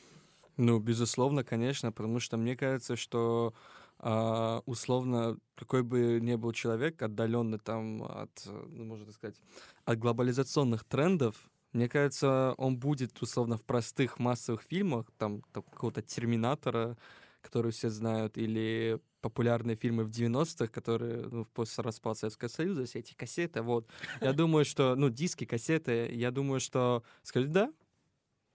Ну, 0.57 0.79
безусловно, 0.79 1.43
конечно, 1.43 1.91
потому 1.91 2.19
что 2.19 2.37
мне 2.37 2.55
кажется, 2.55 2.95
что 2.95 3.53
а, 3.97 4.61
условно, 4.65 5.37
какой 5.55 5.83
бы 5.83 6.19
ни 6.21 6.35
был 6.35 6.53
человек, 6.53 7.01
отдаленный 7.01 7.59
там 7.59 8.03
от, 8.03 8.45
э, 8.45 8.65
ну, 8.69 8.85
можно 8.85 9.11
сказать, 9.11 9.35
от 9.83 9.99
глобализационных 9.99 10.85
трендов, 10.85 11.49
мне 11.73 11.89
кажется, 11.89 12.55
он 12.57 12.77
будет 12.77 13.21
условно 13.21 13.57
в 13.57 13.63
простых 13.63 14.17
массовых 14.17 14.61
фильмах, 14.61 15.05
там 15.17 15.41
какого-то 15.51 16.01
Терминатора, 16.01 16.97
который 17.41 17.71
все 17.71 17.89
знают, 17.89 18.37
или 18.37 18.99
популярные 19.21 19.75
фильмы 19.75 20.03
в 20.03 20.11
90-х, 20.11 20.67
которые 20.67 21.27
ну, 21.27 21.45
после 21.45 21.83
распада 21.83 22.19
Советского 22.19 22.47
Союза, 22.49 22.85
все 22.85 22.99
эти 22.99 23.13
кассеты, 23.13 23.61
вот. 23.61 23.87
Я 24.21 24.33
думаю, 24.33 24.65
что, 24.65 24.95
ну, 24.95 25.09
диски, 25.09 25.45
кассеты, 25.45 26.09
я 26.13 26.31
думаю, 26.31 26.59
что, 26.59 27.03
скажут, 27.23 27.51
да, 27.51 27.73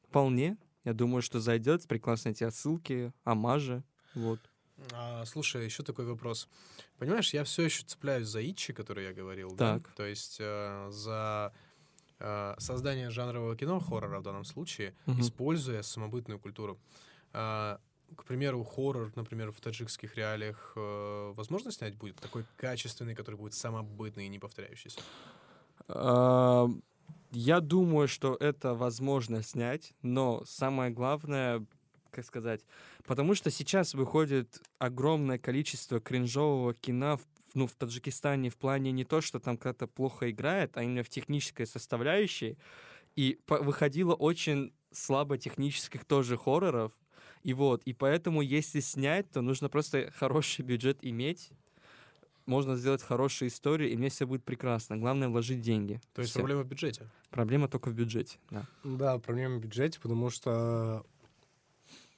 вполне. 0.09 0.57
Я 0.85 0.93
думаю, 0.93 1.23
что 1.23 1.41
зайдет, 1.41 1.87
прекрасно 1.89 2.31
эти 2.31 2.45
отсылки, 2.45 3.13
амажи, 3.25 3.83
вот. 4.15 4.39
А, 4.93 5.25
слушай, 5.25 5.65
еще 5.65 5.83
такой 5.83 6.05
вопрос. 6.05 6.49
Понимаешь, 6.99 7.33
я 7.33 7.45
все 7.45 7.63
еще 7.63 7.85
цепляюсь 7.85 8.27
за 8.27 8.41
Итчи, 8.49 8.73
который 8.73 9.05
я 9.05 9.13
говорил, 9.13 9.53
да? 9.55 9.79
Так. 9.79 9.93
То 9.95 10.05
есть 10.05 10.39
э, 10.41 10.89
за 10.91 11.53
э, 12.19 12.55
создание 12.59 13.11
жанрового 13.11 13.57
кино, 13.57 13.81
хоррора 13.81 14.19
в 14.19 14.23
данном 14.23 14.45
случае, 14.45 14.95
Мгм. 15.07 15.21
используя 15.21 15.83
самобытную 15.83 16.39
культуру. 16.41 16.79
А, 17.33 17.81
к 18.17 18.25
примеру, 18.25 18.65
хоррор, 18.65 19.13
например, 19.17 19.51
в 19.53 19.61
таджикских 19.61 20.17
реалиях 20.17 20.73
э, 20.77 21.33
возможно 21.37 21.73
снять 21.73 21.97
будет 21.97 22.17
такой 22.21 22.45
качественный, 22.57 23.15
который 23.15 23.37
будет 23.37 23.55
самобытный 23.55 24.27
и 24.27 24.29
не 24.29 24.39
повторяющийся? 24.39 25.01
А, 25.89 26.69
Я 27.33 27.61
думаю, 27.61 28.09
что 28.09 28.37
это 28.39 28.75
возможно 28.75 29.43
снять, 29.43 29.93
но 30.03 30.45
самое 30.47 30.91
главное, 30.91 31.67
как 32.11 32.25
сказать, 32.25 32.65
потому 33.05 33.35
что 33.35 33.51
сейчас 33.51 33.95
выходит 33.95 34.63
огромное 34.79 35.39
количество 35.39 36.01
кринжового 36.01 36.75
кино 36.75 37.17
в, 37.17 37.27
ну, 37.55 37.67
в 37.67 37.75
Таджикистане 37.75 38.51
в 38.51 38.57
плане 38.57 38.93
не 38.93 39.05
то, 39.05 39.21
что 39.21 39.41
там 39.41 39.57
как-то 39.59 39.87
плохо 39.89 40.31
играет, 40.31 40.77
а 40.77 40.83
именно 40.85 41.03
в 41.03 41.09
технической 41.09 41.67
составляющей. 41.67 42.57
И 43.17 43.41
выходило 43.49 44.15
очень 44.15 44.73
слабо 44.93 45.39
технических 45.39 46.05
тоже 46.05 46.37
хорроров. 46.37 46.93
И 47.45 47.53
вот, 47.53 47.83
и 47.85 47.93
поэтому, 47.93 48.41
если 48.41 48.81
снять, 48.81 49.31
то 49.31 49.43
нужно 49.43 49.69
просто 49.69 50.11
хороший 50.17 50.65
бюджет 50.65 50.99
иметь, 51.03 51.51
можно 52.47 52.77
сделать 52.77 53.03
хорошую 53.03 53.49
историю, 53.49 53.91
и 53.91 53.97
мне 53.97 54.09
все 54.09 54.27
будет 54.27 54.45
прекрасно. 54.45 54.97
Главное 54.97 55.29
вложить 55.29 55.61
деньги. 55.61 56.01
То 56.15 56.23
есть 56.23 56.33
Всё. 56.33 56.41
проблема 56.41 56.63
в 56.63 56.67
бюджете. 56.67 57.11
Проблема 57.31 57.69
только 57.69 57.91
в 57.91 57.95
бюджете. 57.95 58.39
Да. 58.51 58.67
Да, 58.83 59.19
проблема 59.19 59.57
в 59.57 59.61
бюджете, 59.61 60.01
потому 60.01 60.31
что 60.31 61.05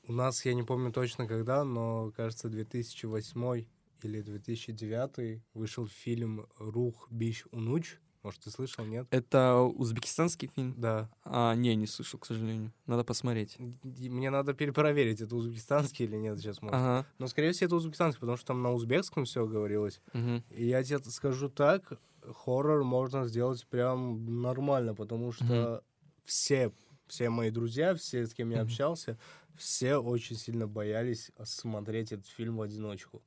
у 0.07 0.12
нас, 0.12 0.45
я 0.45 0.55
не 0.55 0.62
помню 0.62 0.93
точно 0.93 1.27
когда, 1.27 1.64
но, 1.64 2.12
кажется, 2.16 2.49
2008 2.49 3.66
или 4.03 4.20
2009 4.20 5.43
вышел 5.55 5.89
фильм 5.89 6.47
«Рух 6.59 7.09
Бич 7.11 7.45
Унуч». 7.51 7.97
Может, 8.27 8.41
ты 8.41 8.51
слышал, 8.51 8.85
нет? 8.85 9.07
Это 9.12 9.61
узбекистанский 9.61 10.49
фильм? 10.49 10.74
Да. 10.77 11.09
А, 11.22 11.55
не, 11.55 11.77
не 11.77 11.87
слышал, 11.87 12.18
к 12.18 12.27
сожалению. 12.27 12.72
Надо 12.87 13.05
посмотреть. 13.05 13.57
Мне 13.85 14.31
надо 14.31 14.53
перепроверить, 14.53 15.20
это 15.20 15.37
узбекистанский 15.37 16.07
или 16.07 16.16
нет 16.16 16.37
сейчас, 16.41 16.61
может. 16.61 16.74
Ага. 16.74 17.07
Но, 17.20 17.29
скорее 17.29 17.53
всего, 17.53 17.66
это 17.66 17.77
узбекистанский, 17.77 18.18
потому 18.18 18.37
что 18.37 18.47
там 18.49 18.62
на 18.64 18.72
узбекском 18.72 19.27
все 19.27 19.47
говорилось. 19.47 20.01
мгм. 20.12 20.43
И 20.51 20.66
я 20.66 20.83
тебе 20.83 20.99
скажу 21.05 21.49
так, 21.49 22.01
хоррор 22.35 22.83
можно 22.83 23.29
сделать 23.29 23.64
прям 23.68 24.43
нормально, 24.43 24.93
потому 24.97 25.31
что 25.31 25.85
все, 26.24 26.72
все 27.07 27.31
мои 27.31 27.51
друзья, 27.51 27.95
все, 27.95 28.27
с 28.27 28.35
кем 28.35 28.51
я 28.51 28.57
Мгм. 28.57 28.66
общался, 28.66 29.18
все 29.55 29.99
очень 29.99 30.35
сильно 30.35 30.66
боялись 30.66 31.31
смотреть 31.45 32.11
этот 32.11 32.27
фильм 32.27 32.57
в 32.57 32.62
одиночку. 32.62 33.22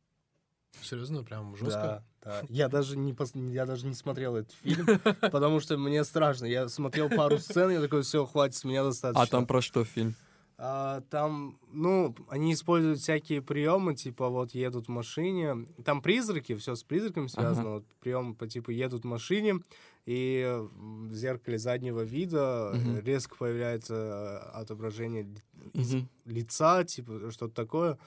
Серьезно, 0.81 1.23
прям 1.23 1.55
жестко? 1.55 2.03
Да, 2.23 2.41
да. 2.41 2.45
Я 2.49 2.69
даже 2.69 2.97
не, 2.97 3.13
пос- 3.13 3.51
я 3.51 3.65
даже 3.65 3.85
не 3.85 3.93
смотрел 3.93 4.35
этот 4.35 4.53
фильм, 4.53 4.85
потому 5.31 5.59
что 5.59 5.77
мне 5.77 6.03
страшно. 6.03 6.45
Я 6.45 6.69
смотрел 6.69 7.09
пару 7.09 7.37
сцен, 7.39 7.69
я 7.71 7.81
такой, 7.81 8.01
все, 8.03 8.25
хватит, 8.25 8.55
с 8.55 8.63
меня 8.63 8.83
достаточно. 8.83 9.23
А 9.23 9.27
там 9.27 9.45
про 9.45 9.61
что 9.61 9.83
фильм? 9.83 10.15
А, 10.61 11.01
там, 11.09 11.57
ну, 11.71 12.13
они 12.27 12.51
используют 12.51 12.99
всякие 12.99 13.41
приемы, 13.41 13.95
типа 13.95 14.27
вот 14.27 14.51
едут 14.53 14.87
в 14.87 14.89
машине. 14.89 15.65
Там 15.85 16.01
призраки, 16.01 16.53
все 16.55 16.75
с 16.75 16.83
призраками 16.83 17.27
связано. 17.27 17.69
Вот 17.75 17.85
прием 18.01 18.35
по 18.35 18.45
типу 18.45 18.71
едут 18.71 19.03
в 19.03 19.07
машине, 19.07 19.59
и 20.05 20.59
в 20.75 21.13
зеркале 21.13 21.57
заднего 21.57 22.01
вида 22.01 22.73
Мгм. 22.75 22.99
резко 22.99 23.37
появляется 23.37 23.93
э, 23.95 24.57
отображение 24.57 25.29
из 25.73 25.93
Мгм. 25.93 26.09
лица, 26.25 26.83
типа 26.83 27.31
что-то 27.31 27.53
такое. 27.53 27.97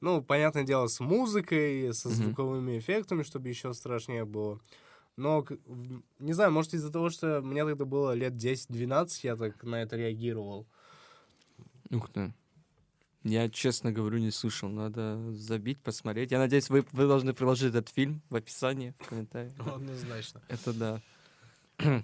Ну, 0.00 0.22
понятное 0.22 0.64
дело, 0.64 0.86
с 0.86 1.00
музыкой, 1.00 1.92
со 1.94 2.08
звуковыми 2.10 2.78
эффектами, 2.78 3.22
чтобы 3.22 3.48
еще 3.48 3.72
страшнее 3.74 4.24
было. 4.24 4.60
Но, 5.16 5.46
не 6.18 6.34
знаю, 6.34 6.52
может, 6.52 6.74
из-за 6.74 6.92
того, 6.92 7.08
что 7.10 7.40
мне 7.40 7.64
тогда 7.64 7.84
было 7.86 8.12
лет 8.12 8.34
10-12, 8.34 9.08
я 9.22 9.36
так 9.36 9.62
на 9.64 9.82
это 9.82 9.96
реагировал. 9.96 10.66
Ух 11.90 12.10
ты. 12.10 12.34
Я, 13.22 13.48
честно 13.48 13.90
говорю, 13.92 14.18
не 14.18 14.30
слышал. 14.30 14.68
Надо 14.68 15.32
забить, 15.32 15.80
посмотреть. 15.82 16.30
Я 16.30 16.38
надеюсь, 16.38 16.68
вы, 16.70 16.84
вы 16.92 17.06
должны 17.08 17.32
приложить 17.32 17.70
этот 17.70 17.88
фильм 17.88 18.22
в 18.30 18.36
описании, 18.36 18.94
в 19.00 19.08
комментариях. 19.08 19.54
Однозначно. 19.74 20.42
Это 20.48 20.72
да. 20.72 22.02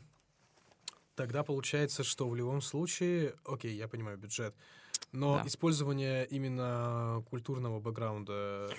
Тогда 1.15 1.43
получается, 1.45 2.05
что 2.05 2.29
в 2.29 2.35
любом 2.35 2.63
случае, 2.63 3.35
окей, 3.45 3.77
я 3.77 3.87
понимаю, 3.87 4.17
бюджет, 4.17 4.55
но 5.13 5.41
Да. 5.43 5.49
использование 5.49 6.27
именно 6.27 7.23
культурного 7.31 7.81
бэкграунда 7.81 8.71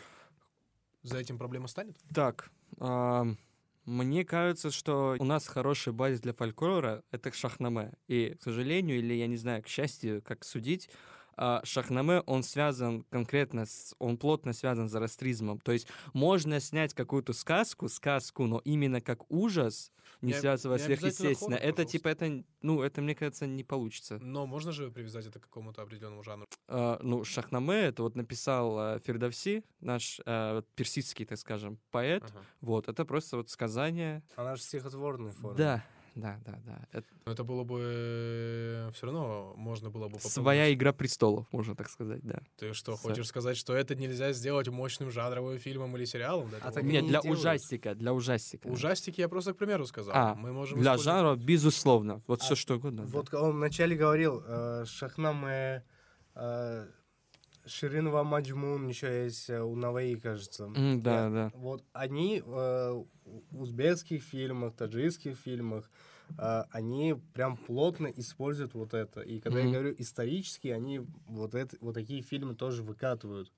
за 1.03 1.17
этим 1.17 1.38
проблема 1.38 1.67
станет? 1.67 1.97
Так, 2.13 2.49
ам, 2.79 3.38
мне 3.86 4.23
кажется, 4.25 4.71
что 4.71 5.15
у 5.19 5.25
нас 5.25 5.47
хорошая 5.47 5.93
база 5.93 6.21
для 6.21 6.34
фольклора— 6.34 7.03
это 7.11 7.31
шахнаме. 7.34 7.93
И, 8.07 8.36
к 8.39 8.43
сожалению, 8.43 8.97
или, 8.99 9.13
я 9.13 9.27
не 9.27 9.38
знаю, 9.38 9.61
к 9.63 9.67
счастью, 9.67 10.21
как 10.21 10.43
судить, 10.45 10.89
шахнаме, 11.63 12.21
он 12.21 12.43
связан 12.43 13.03
конкретно, 13.09 13.65
с, 13.65 13.95
он 13.99 14.17
плотно 14.17 14.53
связан 14.53 14.88
с 14.88 14.91
зороастризмом. 14.91 15.59
То 15.59 15.71
есть 15.71 15.88
можно 16.13 16.59
снять 16.59 16.93
какую-то 16.93 17.34
сказку, 17.34 17.89
сказку, 17.89 18.45
но 18.45 18.61
именно 18.65 19.01
как 19.01 19.29
ужас, 19.31 19.91
не 20.21 20.31
Не 20.31 20.39
связывая 20.39 20.77
не 20.77 20.84
сверхъестественно. 20.86 21.57
хоррор, 21.57 21.69
Это, 21.69 21.86
типа, 21.86 22.07
это, 22.07 22.43
ну, 22.61 22.81
это, 22.81 23.01
мне 23.01 23.15
кажется, 23.15 23.45
не 23.45 23.63
получится. 23.63 24.19
Но 24.21 24.45
можно 24.45 24.71
же 24.71 24.89
привязать 24.91 25.25
это 25.25 25.39
к 25.39 25.43
какому-то 25.43 25.81
определенному 25.81 26.23
жанру? 26.23 26.47
А, 26.67 26.99
ну, 27.01 27.23
Шахнаме, 27.23 27.81
это 27.86 28.03
вот 28.03 28.15
написал 28.15 28.77
а, 28.77 28.99
Фердовси, 28.99 29.63
наш 29.81 30.21
а, 30.25 30.61
персидский, 30.75 31.25
так 31.25 31.38
скажем, 31.38 31.79
поэт. 31.91 32.23
Ага. 32.23 32.45
Вот, 32.61 32.88
это 32.88 33.05
просто 33.05 33.38
вот 33.38 33.49
сказание. 33.49 34.23
Она 34.36 34.55
же 34.55 34.61
стихотворная 34.61 35.31
форма. 35.31 35.57
Да, 35.57 35.86
да, 36.16 36.39
да, 36.45 36.59
да. 36.66 36.88
Это 36.91 37.07
Но 37.26 37.32
это 37.32 37.43
было 37.43 37.64
бы 37.64 38.89
все 38.93 39.05
равно 39.07 39.53
можно 39.57 39.89
было 39.89 40.03
бы 40.05 40.14
попробовать. 40.14 40.32
своя 40.34 40.74
игра 40.74 40.93
престолов, 40.93 41.45
можно 41.51 41.76
так 41.76 41.89
сказать, 41.89 42.22
да. 42.22 42.41
Ты 42.57 42.74
что, 42.74 42.95
С- 42.95 42.99
хочешь 43.01 43.28
сказать, 43.28 43.57
что 43.57 43.74
это 43.76 43.95
нельзя 43.95 44.32
сделать 44.34 44.68
мощным 44.70 45.09
жанровым 45.11 45.57
фильмом 45.59 45.95
или 45.97 46.05
сериалом? 46.05 46.49
Да, 46.51 46.57
А 46.61 46.72
так 46.72 46.84
Нет, 46.84 47.03
не 47.03 47.09
для 47.09 47.22
делают. 47.22 47.39
ужастика, 47.39 47.95
для 47.95 48.14
ужастика. 48.14 48.68
Ужастики 48.68 49.22
я 49.22 49.30
просто 49.30 49.53
к 49.53 49.57
примеру 49.57 49.86
сказал. 49.86 50.14
А, 50.16 50.36
Мы 50.36 50.51
можем 50.53 50.80
Для 50.80 50.95
использовать- 50.95 51.20
жанра, 51.20 51.36
безусловно. 51.36 52.22
Вот 52.28 52.41
А 52.41 52.43
все 52.43 52.55
что 52.55 52.76
угодно. 52.76 53.03
да. 53.03 53.09
Вот 53.09 53.34
он 53.34 53.55
вначале 53.57 53.95
говорил, 53.95 54.43
э, 54.45 54.86
Шахнаме, 54.86 55.84
э, 56.36 56.88
Ширинова 57.66 58.24
Маджмун, 58.24 58.88
еще 58.88 59.24
есть 59.26 59.49
э, 59.49 59.61
у 59.61 59.76
Наваи, 59.76 60.16
кажется. 60.16 60.66
М, 60.66 61.01
да, 61.01 61.26
Я- 61.26 61.30
да. 61.30 61.51
Вот 61.55 61.84
они 61.93 62.39
э, 62.45 63.03
в 63.51 63.61
узбекских 63.61 64.22
фильмах, 64.24 64.76
таджикских 64.76 65.38
фильмах, 65.38 65.89
э, 66.38 66.64
они 66.72 67.16
прям 67.34 67.57
плотно 67.57 68.07
используют 68.07 68.74
вот 68.74 68.93
это. 68.93 69.22
И 69.22 69.39
когда 69.39 69.59
Мгм. 69.59 69.68
я 69.68 69.74
говорю 69.80 69.95
исторические, 69.97 70.76
они 70.76 70.99
вот, 71.28 71.55
это, 71.55 71.78
вот 71.80 71.93
такие 71.93 72.22
фильмы 72.22 72.55
тоже 72.55 72.84
выкатывают. 72.84 73.51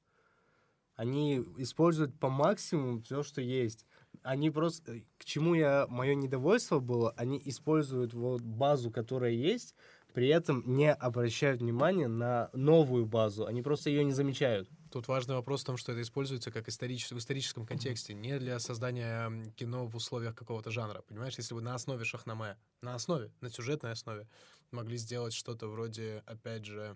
Они 0.95 1.43
используют 1.57 2.17
по 2.19 2.29
максимуму 2.29 3.01
все, 3.01 3.21
что 3.21 3.41
есть. 3.41 3.85
Они 4.23 4.49
просто... 4.49 4.93
э, 4.97 5.01
К 5.17 5.25
чему 5.25 5.53
я... 5.55 5.87
Мое 5.89 6.15
недовольство 6.15 6.79
было, 6.79 7.11
они 7.17 7.41
используют 7.43 8.13
вот 8.13 8.41
базу, 8.41 8.91
которая 8.91 9.31
есть, 9.31 9.75
при 10.15 10.29
этом 10.29 10.63
не 10.65 10.93
обращают 10.93 11.59
внимания 11.59 12.07
на 12.07 12.49
новую 12.53 13.05
базу. 13.05 13.47
Они 13.47 13.61
просто 13.61 13.89
ее 13.89 14.05
не 14.05 14.13
замечают. 14.13 14.69
Тут 14.89 15.09
важный 15.09 15.35
вопрос 15.35 15.63
в 15.63 15.65
том, 15.65 15.75
что 15.75 15.91
это 15.91 16.01
используется 16.01 16.51
как 16.51 16.69
историч... 16.69 17.11
в 17.11 17.17
историческом 17.17 17.65
контексте, 17.65 18.13
не 18.13 18.39
для 18.39 18.59
создания 18.59 19.29
кино 19.57 19.85
в 19.87 19.95
условиях 19.97 20.33
какого-то 20.33 20.71
жанра. 20.71 21.01
Понимаешь, 21.01 21.33
если 21.37 21.53
бы 21.53 21.59
на 21.61 21.75
основе 21.75 22.05
Шахнаме, 22.05 22.57
на 22.81 22.95
основе, 22.95 23.29
на 23.41 23.49
сюжетной 23.49 23.91
основе, 23.91 24.25
могли 24.71 24.95
сделать 24.95 25.33
что-то 25.33 25.67
вроде, 25.67 26.23
опять 26.25 26.63
же... 26.63 26.95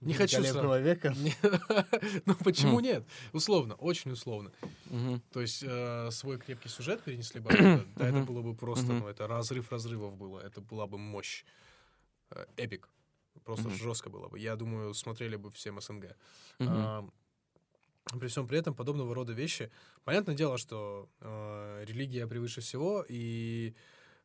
Не 0.00 0.12
хочу 0.12 0.38
Великолепного 0.38 0.80
века. 0.80 1.14
Ну 2.26 2.34
почему 2.42 2.80
нет? 2.80 3.06
Условно, 3.32 3.74
очень 3.76 4.10
условно. 4.10 4.50
То 5.32 5.40
есть 5.40 5.62
э, 5.64 6.10
свой 6.10 6.38
крепкий 6.38 6.70
сюжет 6.70 7.04
перенесли 7.04 7.38
бы, 7.40 7.50
да, 7.94 8.08
это 8.08 8.22
было 8.22 8.42
бы 8.42 8.56
просто, 8.56 8.92
ну 8.92 9.06
это 9.06 9.28
разрыв 9.28 9.70
разрывов 9.70 10.16
было, 10.16 10.40
это 10.40 10.60
была 10.60 10.88
бы 10.88 10.98
мощь, 10.98 11.44
эпик, 12.56 12.88
просто 13.44 13.70
Мгм. 13.70 13.78
жестко 13.78 14.10
было 14.10 14.28
бы. 14.28 14.38
Я 14.38 14.56
думаю, 14.56 14.94
смотрели 14.94 15.36
бы 15.36 15.50
всем 15.50 15.80
СНГ. 15.80 16.16
Мгм. 16.58 16.90
А, 16.92 17.06
При 18.20 18.28
всем 18.28 18.46
при 18.46 18.58
этом 18.58 18.74
подобного 18.74 19.14
рода 19.14 19.32
вещи, 19.32 19.72
понятное 20.04 20.36
дело, 20.36 20.58
что 20.58 21.10
э, 21.20 21.84
религия 21.86 22.26
превыше 22.28 22.60
всего, 22.60 23.04
и 23.08 23.74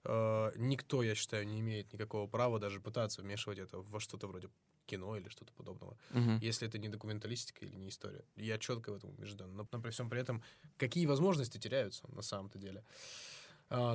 э, 0.03 0.51
никто, 0.55 1.01
я 1.03 1.15
считаю, 1.15 1.47
не 1.47 1.59
имеет 1.61 1.91
никакого 1.93 2.27
права 2.27 2.59
даже 2.59 2.79
пытаться 2.79 3.21
вмешивать 3.23 3.59
это 3.59 3.79
во 3.79 3.99
что-то 3.99 4.27
вроде 4.27 4.49
кино 4.87 5.15
или 5.17 5.29
что-то 5.29 5.53
подобного 5.53 5.97
Мгм. 6.09 6.41
если 6.41 6.67
это 6.67 6.77
не 6.79 6.89
документалистика 6.89 7.65
или 7.65 7.75
не 7.75 7.89
история. 7.89 8.25
Я 8.35 8.57
четко 8.57 8.91
в 8.91 8.95
этом 8.95 9.11
убежден. 9.11 9.55
Но, 9.55 9.67
но 9.71 9.81
при 9.81 9.91
всем 9.91 10.09
при 10.09 10.19
этом, 10.21 10.43
какие 10.77 11.05
возможности 11.05 11.57
теряются 11.59 12.07
на 12.11 12.21
самом-то 12.23 12.59
деле? 12.59 12.83
А, 12.83 13.40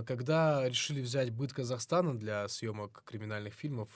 Когда 0.06 0.66
решили 0.68 1.02
взять 1.02 1.30
быт 1.30 1.52
Казахстана 1.52 2.18
для 2.18 2.48
съемок 2.48 3.02
криминальных 3.04 3.52
фильмов, 3.52 3.88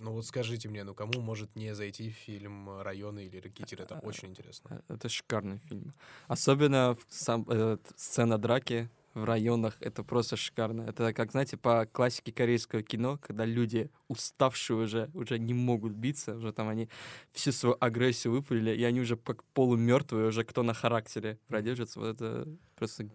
ну 0.00 0.12
вот 0.12 0.26
скажите 0.26 0.68
мне, 0.68 0.84
ну 0.84 0.94
кому 0.94 1.20
может 1.20 1.54
не 1.54 1.74
зайти 1.74 2.10
фильм 2.10 2.80
«Районы» 2.80 3.26
или 3.26 3.36
«Ракетир»? 3.38 3.82
Это 3.82 3.98
А, 3.98 4.00
очень 4.00 4.30
интересно. 4.30 4.82
Э, 4.88 4.94
Это 4.94 5.08
шикарный 5.08 5.58
фильм. 5.58 5.94
Особенно 6.28 6.96
сам, 7.08 7.46
э, 7.48 7.76
сцена 7.96 8.38
драки 8.38 8.90
в 9.14 9.24
районах. 9.24 9.76
Это 9.80 10.02
просто 10.02 10.36
шикарно. 10.36 10.82
Это 10.82 11.12
как, 11.12 11.32
знаете, 11.32 11.56
по 11.56 11.86
классике 11.86 12.32
корейского 12.32 12.82
кино, 12.82 13.18
когда 13.18 13.44
люди, 13.44 13.90
уставшие 14.08 14.78
уже, 14.78 15.10
уже 15.14 15.38
не 15.38 15.54
могут 15.54 15.92
биться, 15.92 16.34
уже 16.34 16.52
там 16.52 16.68
они 16.68 16.88
всю 17.32 17.52
свою 17.52 17.76
агрессию 17.78 18.32
выпалили, 18.32 18.74
и 18.74 18.82
они 18.84 19.00
уже 19.00 19.16
как 19.16 19.44
полумертвые, 19.52 20.28
уже 20.28 20.44
кто 20.44 20.62
на 20.62 20.74
характере 20.74 21.38
продержится. 21.46 22.00
Вот 22.00 22.20
это 22.20 22.48
просто... 22.74 23.08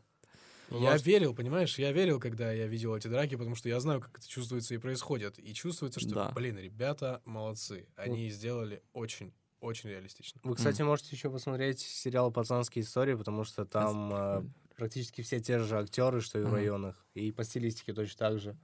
Я 0.70 0.92
Может- 0.92 1.06
верил, 1.06 1.34
понимаешь, 1.34 1.78
я 1.80 1.92
верил, 1.92 2.20
когда 2.20 2.52
я 2.52 2.68
видел 2.68 2.96
эти 2.96 3.08
драки, 3.08 3.36
потому 3.36 3.56
что 3.56 3.70
я 3.70 3.80
знаю, 3.80 4.02
как 4.02 4.18
это 4.18 4.28
чувствуется 4.28 4.74
и 4.76 4.78
происходит. 4.78 5.40
И 5.40 5.54
чувствуется, 5.54 6.00
что, 6.00 6.14
Да. 6.14 6.32
блин, 6.36 6.58
ребята 6.58 7.22
молодцы. 7.26 7.88
Они 7.96 8.30
сделали 8.30 8.84
очень, 8.94 9.34
очень 9.62 9.90
реалистично. 9.90 10.42
Вы, 10.44 10.56
кстати, 10.56 10.82
можете 10.82 11.16
еще 11.16 11.30
посмотреть 11.32 11.80
сериал 11.80 12.32
«Пацанские 12.32 12.84
истории», 12.84 13.16
потому 13.16 13.44
что 13.46 13.66
там 13.66 14.12
э, 14.14 14.44
практически 14.76 15.22
все 15.22 15.40
те 15.40 15.60
же 15.60 15.78
актеры, 15.80 16.20
что 16.22 16.38
и 16.40 16.44
в 16.44 16.48
Мгм. 16.48 16.56
районах. 16.56 17.06
И 17.14 17.32
по 17.32 17.44
стилистике 17.46 17.94
точно 17.94 18.18
так 18.18 18.40
же. 18.40 18.58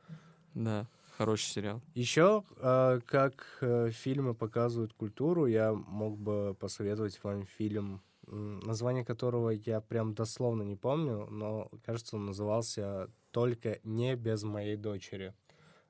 Да, 0.54 0.88
хороший 1.18 1.46
сериал. 1.46 1.82
Еще, 1.96 2.44
э, 2.58 3.00
как 3.06 3.58
э, 3.62 3.92
фильмы 3.92 4.36
показывают 4.36 4.94
культуру, 4.94 5.46
я 5.48 5.74
мог 5.74 6.18
бы 6.20 6.54
посоветовать 6.60 7.18
вам 7.24 7.46
фильм, 7.46 8.04
название 8.28 9.04
которого 9.06 9.50
я 9.52 9.82
прям 9.82 10.14
дословно 10.14 10.64
не 10.64 10.76
помню, 10.76 11.28
но, 11.30 11.70
кажется, 11.86 12.16
он 12.16 12.26
назывался 12.26 13.10
«Только 13.32 13.80
не 13.84 14.16
без 14.16 14.44
моей 14.44 14.76
дочери». 14.76 15.34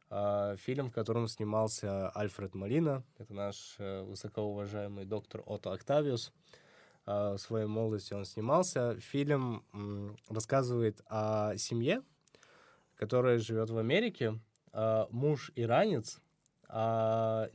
А, 0.10 0.56
Фильм, 0.58 0.90
в 0.90 0.94
котором 0.94 1.28
снимался 1.28 2.10
Альфред 2.10 2.54
Малина, 2.54 3.04
это 3.18 3.34
наш 3.34 3.76
э, 3.80 4.04
высокоуважаемый 4.04 5.06
доктор 5.06 5.42
Отто 5.46 5.72
Октавиус. 5.74 6.32
А, 7.06 7.34
В 7.36 7.40
своей 7.40 7.66
молодости 7.66 8.14
он 8.14 8.26
снимался. 8.26 8.96
Фильм 9.00 9.64
рассказывает 10.30 11.02
о 11.08 11.58
семье, 11.58 12.04
которая 12.96 13.40
живет 13.40 13.70
в 13.72 13.78
Америке. 13.78 14.40
А, 14.72 15.08
Муж 15.10 15.52
иранец, 15.56 16.22
а 16.68 17.50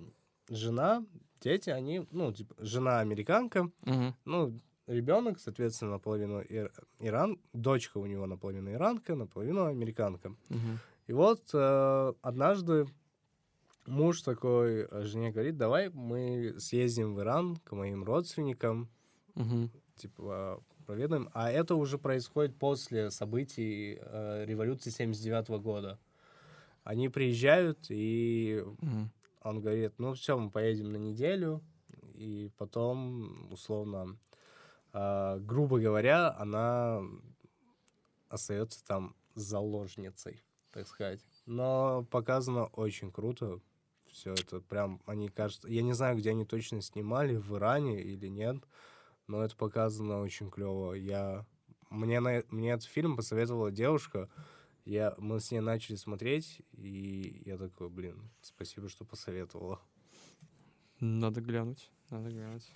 жена, 0.49 1.05
дети, 1.41 1.71
они, 1.71 2.07
ну, 2.11 2.33
типа, 2.33 2.55
жена 2.59 3.01
американка, 3.01 3.71
Мгм. 3.83 4.15
ну, 4.25 4.61
ребенок, 4.89 5.39
соответственно, 5.39 5.93
наполовину 5.93 6.41
ир- 6.41 6.73
иран, 7.01 7.39
дочка 7.53 7.99
у 7.99 8.07
него 8.07 8.27
наполовину 8.27 8.73
иранка, 8.73 9.15
наполовину 9.15 9.67
американка. 9.67 10.31
Мгм. 10.49 10.79
И 11.07 11.13
вот 11.13 11.43
э, 11.55 12.13
однажды 12.23 12.87
муж 13.87 14.23
такой 14.23 14.83
э, 14.91 15.03
жене 15.05 15.31
говорит, 15.31 15.57
давай 15.57 15.89
мы 15.91 16.55
съездим 16.59 17.15
в 17.15 17.21
Иран 17.21 17.57
к 17.65 17.73
моим 17.73 18.05
родственникам, 18.05 18.89
Мгм. 19.35 19.71
типа, 19.97 20.63
проведываем. 20.87 21.29
А 21.33 21.51
это 21.51 21.75
уже 21.77 21.97
происходит 21.99 22.59
после 22.59 23.11
событий 23.11 23.99
э, 24.01 24.45
революции 24.47 24.91
79 24.91 25.49
года. 25.63 25.99
Они 26.85 27.09
приезжают, 27.09 27.79
и 27.91 28.65
Мгм. 28.81 29.11
он 29.43 29.61
говорит, 29.61 29.93
ну 29.99 30.13
все, 30.15 30.37
мы 30.39 30.51
поедем 30.51 30.91
на 30.93 30.97
неделю, 30.97 31.63
и 32.15 32.51
потом, 32.59 33.51
условно, 33.53 34.17
грубо 34.93 35.79
говоря, 35.79 36.35
она 36.39 37.03
остается 38.29 38.85
там 38.85 39.17
заложницей, 39.35 40.43
так 40.73 40.87
сказать. 40.87 41.21
Но 41.47 42.05
показано 42.11 42.67
очень 42.67 43.11
круто. 43.11 43.61
Все 44.09 44.33
это 44.33 44.61
прям, 44.61 45.03
они 45.07 45.29
кажется, 45.29 45.69
я 45.69 45.83
не 45.83 45.93
знаю, 45.93 46.17
где 46.17 46.31
они 46.31 46.45
точно 46.45 46.81
снимали, 46.81 47.37
в 47.37 47.55
Иране 47.57 48.01
или 48.01 48.27
нет, 48.27 48.57
но 49.27 49.45
это 49.45 49.55
показано 49.55 50.21
очень 50.21 50.51
клево. 50.51 50.95
Я 50.95 51.47
мне 51.91 52.21
на 52.21 52.43
мне 52.49 52.73
этот 52.73 52.89
фильм 52.89 53.17
посоветовала 53.17 53.71
девушка. 53.71 54.31
Я 54.85 55.15
мы 55.19 55.41
с 55.41 55.51
ней 55.51 55.61
начали 55.61 55.97
смотреть, 55.97 56.63
и 56.73 57.43
я 57.45 57.59
такой, 57.59 57.91
блин, 57.91 58.31
спасибо, 58.41 58.89
что 58.89 59.05
посоветовала. 59.05 59.81
Надо 61.01 61.43
глянуть, 61.43 61.91
надо 62.09 62.31
глянуть. 62.31 62.73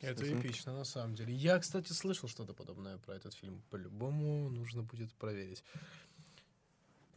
Это 0.00 0.40
эпично, 0.40 0.72
на 0.72 0.84
самом 0.84 1.14
деле. 1.14 1.34
Я, 1.34 1.58
кстати, 1.58 1.92
слышал 1.92 2.28
что-то 2.28 2.54
подобное 2.54 2.98
про 2.98 3.14
этот 3.14 3.34
фильм. 3.34 3.62
По-любому 3.70 4.50
нужно 4.50 4.82
будет 4.82 5.12
проверить. 5.14 5.64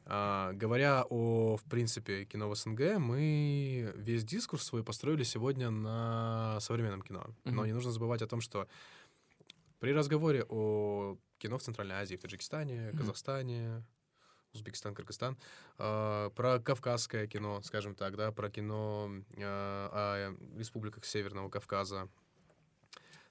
А, 0.05 0.53
говоря 0.53 1.05
о, 1.07 1.55
в 1.57 1.63
принципе, 1.65 2.25
кино 2.25 2.49
в 2.49 2.55
СНГ, 2.55 2.97
мы 2.97 3.93
весь 3.95 4.23
дискурс 4.23 4.63
свой 4.63 4.83
построили 4.83 5.23
сегодня 5.23 5.69
на 5.69 6.59
современном 6.61 7.03
кино. 7.03 7.27
Но 7.43 7.51
Мгм. 7.51 7.65
не 7.65 7.73
нужно 7.73 7.91
забывать 7.91 8.23
о 8.23 8.27
том, 8.27 8.41
что 8.41 8.67
при 9.79 9.93
разговоре 9.93 10.45
о 10.49 11.17
кино 11.37 11.57
в 11.57 11.61
Центральной 11.61 11.95
Азии, 11.95 12.15
в 12.15 12.21
Таджикистане, 12.21 12.89
Мгм. 12.89 12.97
Казахстане, 12.97 13.83
Узбекистан, 14.53 14.95
Кыргызстан, 14.95 15.37
а, 15.77 16.31
про 16.31 16.59
кавказское 16.59 17.27
кино, 17.27 17.61
скажем 17.61 17.93
так, 17.93 18.15
да, 18.17 18.31
про 18.31 18.49
кино 18.49 19.11
а, 19.37 20.33
о 20.33 20.57
республиках 20.57 21.05
Северного 21.05 21.49
Кавказа, 21.49 22.09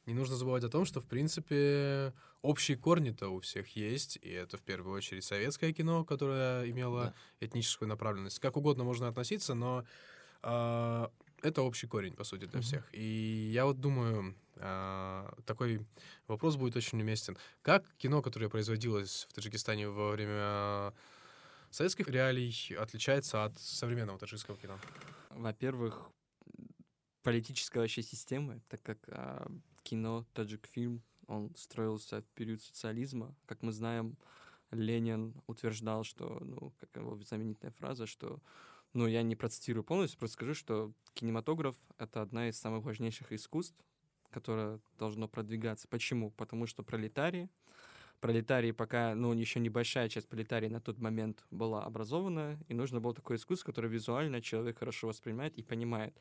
не 0.09 0.15
нужно 0.15 0.37
забывать 0.37 0.65
о 0.65 0.69
том, 0.71 0.87
что, 0.87 1.01
в 1.01 1.07
принципе, 1.07 2.15
общие 2.41 2.77
корни-то 2.79 3.29
у 3.29 3.41
всех 3.41 3.77
есть, 3.77 4.19
и 4.23 4.31
это 4.31 4.57
в 4.57 4.63
первую 4.63 4.97
очередь 4.97 5.23
советское 5.25 5.73
кино, 5.73 6.05
которое 6.05 6.69
имело 6.71 7.05
Да. 7.05 7.15
этническую 7.41 7.89
направленность. 7.89 8.39
Как 8.41 8.57
угодно 8.57 8.85
можно 8.85 9.09
относиться, 9.09 9.55
но 9.55 9.85
а, 10.43 11.11
это 11.43 11.63
общий 11.63 11.87
корень, 11.87 12.15
по 12.15 12.25
сути, 12.25 12.47
для 12.47 12.61
Мгм. 12.61 12.63
всех. 12.63 12.89
И 12.93 13.51
я 13.53 13.67
вот 13.67 13.81
думаю, 13.81 14.35
а, 14.57 15.35
такой 15.45 15.85
вопрос 16.27 16.57
будет 16.57 16.75
очень 16.77 17.01
уместен. 17.03 17.37
Как 17.63 17.85
кино, 17.99 18.23
которое 18.23 18.49
производилось 18.49 19.27
в 19.29 19.35
Таджикистане 19.35 19.89
во 19.89 20.13
время 20.13 20.95
советских 21.71 22.09
реалий, 22.09 22.55
отличается 22.79 23.45
от 23.45 23.59
современного 23.59 24.19
таджикского 24.19 24.57
кино? 24.57 24.79
Во-первых, 25.31 26.11
политическая 27.23 27.81
вообще 27.81 28.03
система, 28.03 28.61
так 28.69 28.83
как 28.83 28.99
а, 29.09 29.47
кино, 29.83 30.27
таджик-фильм, 30.35 31.03
он 31.27 31.55
строился 31.57 32.23
в 32.23 32.27
период 32.35 32.63
социализма. 32.63 33.35
Как 33.47 33.63
мы 33.63 33.73
знаем, 33.73 34.17
Ленин 34.71 35.35
утверждал, 35.47 36.05
что, 36.05 36.39
ну, 36.41 36.73
как 36.79 36.97
его 36.97 37.17
знаменитая 37.19 37.71
фраза, 37.73 38.07
что, 38.07 38.41
ну, 38.93 39.07
я 39.07 39.23
не 39.23 39.37
процитирую 39.37 39.85
полностью, 39.85 40.19
просто 40.19 40.35
скажу, 40.35 40.55
что 40.55 40.93
кинематограф— 41.15 41.77
это 41.99 42.23
одна 42.23 42.49
из 42.49 42.59
самых 42.59 42.85
важнейших 42.85 43.33
искусств, 43.33 43.77
которое 44.31 44.81
должно 44.99 45.29
продвигаться. 45.29 45.89
Почему? 45.89 46.31
Потому 46.31 46.67
что 46.67 46.83
пролетарии, 46.83 47.49
пролетарии 48.21 48.73
пока, 48.73 49.15
ну, 49.15 49.33
еще 49.33 49.61
небольшая 49.61 50.09
часть 50.09 50.29
пролетарии 50.29 50.69
на 50.69 50.81
тот 50.81 50.99
момент 50.99 51.45
была 51.51 51.85
образована, 51.85 52.59
и 52.69 52.75
нужно 52.75 53.01
было 53.01 53.15
такое 53.15 53.37
искусство, 53.37 53.67
которое 53.67 53.89
визуально 53.89 54.43
человек 54.43 54.79
хорошо 54.79 55.09
воспринимает 55.09 55.57
и 55.57 55.63
понимает. 55.63 56.19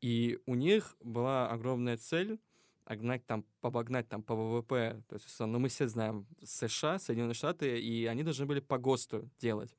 И 0.00 0.38
у 0.46 0.54
них 0.54 0.96
была 1.00 1.48
огромная 1.48 1.96
цель 1.96 2.38
огнать 2.86 3.26
там, 3.26 3.44
обогнать 3.60 4.08
там 4.08 4.22
по 4.22 4.34
ВВП. 4.34 5.02
То 5.08 5.16
есть, 5.16 5.26
ну, 5.40 5.58
мы 5.58 5.68
все 5.68 5.88
знаем 5.88 6.26
США, 6.42 6.98
Соединенные 6.98 7.34
Штаты, 7.34 7.78
и 7.78 8.06
они 8.06 8.22
должны 8.22 8.46
были 8.46 8.60
по 8.60 8.78
ГОСТу 8.78 9.28
делать. 9.38 9.76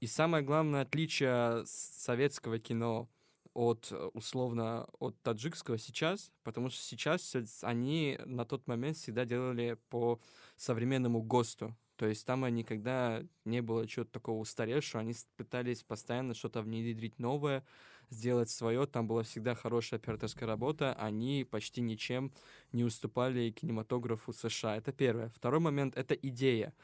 И 0.00 0.06
самое 0.06 0.44
главное 0.44 0.82
отличие 0.82 1.64
советского 1.64 2.58
кино 2.58 3.08
от, 3.54 3.92
условно, 4.14 4.86
от 4.98 5.20
таджикского 5.22 5.78
сейчас, 5.78 6.30
потому 6.42 6.70
что 6.70 6.82
сейчас 6.82 7.36
они 7.62 8.18
на 8.24 8.44
тот 8.44 8.66
момент 8.66 8.96
всегда 8.96 9.24
делали 9.24 9.78
по 9.88 10.20
современному 10.56 11.22
ГОСТу. 11.22 11.76
То 11.96 12.06
есть 12.06 12.24
там 12.26 12.46
никогда 12.54 13.22
не 13.44 13.60
было 13.60 13.86
чего-то 13.86 14.12
такого 14.12 14.38
устаревшего, 14.38 15.02
они 15.02 15.14
пытались 15.36 15.82
постоянно 15.82 16.34
что-то 16.34 16.62
внедрить 16.62 17.18
новое, 17.18 17.64
сделать 18.10 18.50
свое, 18.50 18.86
там 18.86 19.06
была 19.06 19.22
всегда 19.22 19.54
хорошая 19.54 19.98
операторская 19.98 20.46
работа, 20.46 20.94
они 20.94 21.46
почти 21.48 21.80
ничем 21.80 22.32
не 22.72 22.84
уступали 22.84 23.50
кинематографу 23.50 24.32
США. 24.32 24.76
Это 24.76 24.92
первое. 24.92 25.30
Второй 25.30 25.60
момент— 25.60 25.94
это 25.96 26.14
идея. 26.14 26.74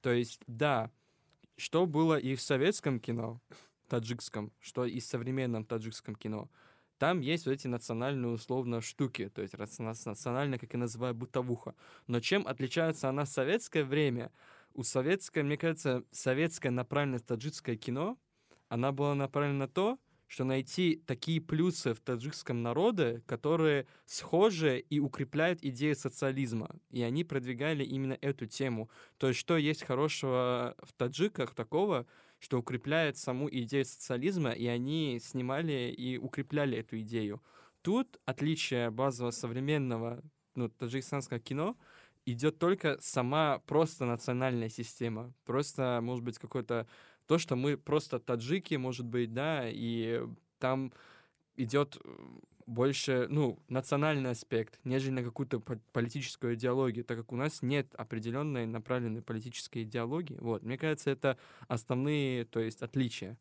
То 0.00 0.12
есть, 0.12 0.40
да, 0.46 0.90
что 1.56 1.86
было 1.86 2.18
и 2.18 2.34
в 2.34 2.42
советском 2.42 3.00
кино, 3.00 3.40
таджикском, 3.88 4.52
что 4.60 4.84
и 4.84 5.00
в 5.00 5.04
современном 5.04 5.64
таджикском 5.64 6.14
кино, 6.14 6.50
там 6.98 7.20
есть 7.20 7.46
вот 7.46 7.52
эти 7.52 7.66
национальные 7.66 8.32
условно 8.32 8.80
штуки, 8.80 9.28
то 9.28 9.42
есть 9.42 9.54
национальная, 9.78 10.58
как 10.58 10.72
я 10.72 10.78
называю, 10.78 11.14
бытовуха. 11.14 11.74
Но 12.06 12.20
чем 12.20 12.46
отличается 12.46 13.08
она 13.08 13.24
в 13.24 13.28
советское 13.28 13.84
время? 13.84 14.30
У 14.74 14.82
советской, 14.82 15.42
мне 15.42 15.56
кажется, 15.56 16.04
советская 16.10 16.72
направленность 16.72 17.26
таджикское 17.26 17.76
кино, 17.76 18.18
она 18.68 18.92
была 18.92 19.14
направлена 19.14 19.58
на 19.58 19.68
то, 19.68 19.98
что 20.26 20.44
найти 20.44 21.02
такие 21.06 21.40
плюсы 21.40 21.94
в 21.94 22.00
таджикском 22.00 22.62
народе, 22.62 23.22
которые 23.26 23.86
схожи 24.06 24.78
и 24.78 24.98
укрепляют 25.00 25.62
идею 25.62 25.94
социализма. 25.94 26.70
И 26.90 27.02
они 27.02 27.24
продвигали 27.24 27.84
именно 27.84 28.16
эту 28.20 28.46
тему. 28.46 28.90
То 29.18 29.28
есть 29.28 29.40
что 29.40 29.56
есть 29.56 29.84
хорошего 29.84 30.74
в 30.82 30.92
таджиках 30.92 31.54
такого, 31.54 32.06
что 32.38 32.58
укрепляет 32.58 33.16
саму 33.16 33.48
идею 33.50 33.84
социализма, 33.84 34.50
и 34.50 34.66
они 34.66 35.18
снимали 35.22 35.94
и 35.96 36.18
укрепляли 36.18 36.78
эту 36.78 37.00
идею. 37.00 37.42
Тут 37.82 38.18
отличие 38.24 38.90
базового 38.90 39.30
современного 39.30 40.22
ну, 40.54 40.68
таджикистанского 40.68 41.40
кино 41.40 41.76
идет 42.26 42.58
только 42.58 42.98
сама 43.00 43.60
просто 43.66 44.06
национальная 44.06 44.68
система. 44.68 45.32
Просто, 45.44 46.00
может 46.02 46.24
быть, 46.24 46.38
какой-то 46.38 46.86
то, 47.26 47.38
что 47.38 47.56
мы 47.56 47.76
просто 47.76 48.18
таджики, 48.18 48.74
может 48.74 49.06
быть, 49.06 49.32
да, 49.32 49.68
и 49.68 50.22
там 50.58 50.92
идет 51.56 51.98
больше, 52.66 53.26
ну, 53.28 53.58
национальный 53.68 54.30
аспект, 54.30 54.78
нежели 54.84 55.10
на 55.10 55.22
какую-то 55.22 55.60
по- 55.60 55.80
политическую 55.92 56.54
идеологию, 56.54 57.04
так 57.04 57.18
как 57.18 57.32
у 57.32 57.36
нас 57.36 57.62
нет 57.62 57.94
определенной 57.94 58.66
направленной 58.66 59.22
политической 59.22 59.82
идеологии. 59.82 60.38
Вот, 60.40 60.62
мне 60.62 60.78
кажется, 60.78 61.10
это 61.10 61.38
основные, 61.68 62.44
то 62.44 62.60
есть, 62.60 62.82
отличия. 62.82 63.36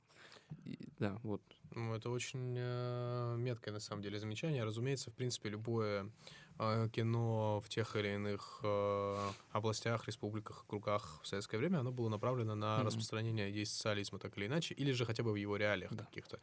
И, 0.66 0.78
да, 1.00 1.18
вот. 1.24 1.42
Ну, 1.72 1.96
это 1.96 2.10
очень 2.10 2.56
э, 2.58 3.36
меткое, 3.38 3.74
на 3.74 3.80
самом 3.80 4.04
деле, 4.04 4.20
замечание. 4.20 4.64
Разумеется, 4.64 5.10
в 5.10 5.14
принципе, 5.14 5.50
любое 5.50 6.12
кино 6.58 7.62
в 7.62 7.70
тех 7.70 7.96
или 7.96 8.14
иных 8.16 8.60
э, 8.64 9.32
областях, 9.52 10.08
республиках, 10.08 10.66
кругах 10.68 11.20
в 11.24 11.28
советское 11.28 11.58
время, 11.58 11.80
оно 11.80 11.92
было 11.92 12.10
направлено 12.10 12.56
на 12.56 12.78
Мгм. 12.78 12.86
распространение 12.88 13.50
идей 13.52 13.66
социализма, 13.66 14.20
так 14.20 14.38
или 14.38 14.46
иначе, 14.48 14.74
или 14.76 14.92
же 14.92 15.06
хотя 15.06 15.24
бы 15.24 15.32
в 15.32 15.36
его 15.36 15.58
реалиях 15.58 15.92
Да. 15.94 16.04
каких-то. 16.06 16.40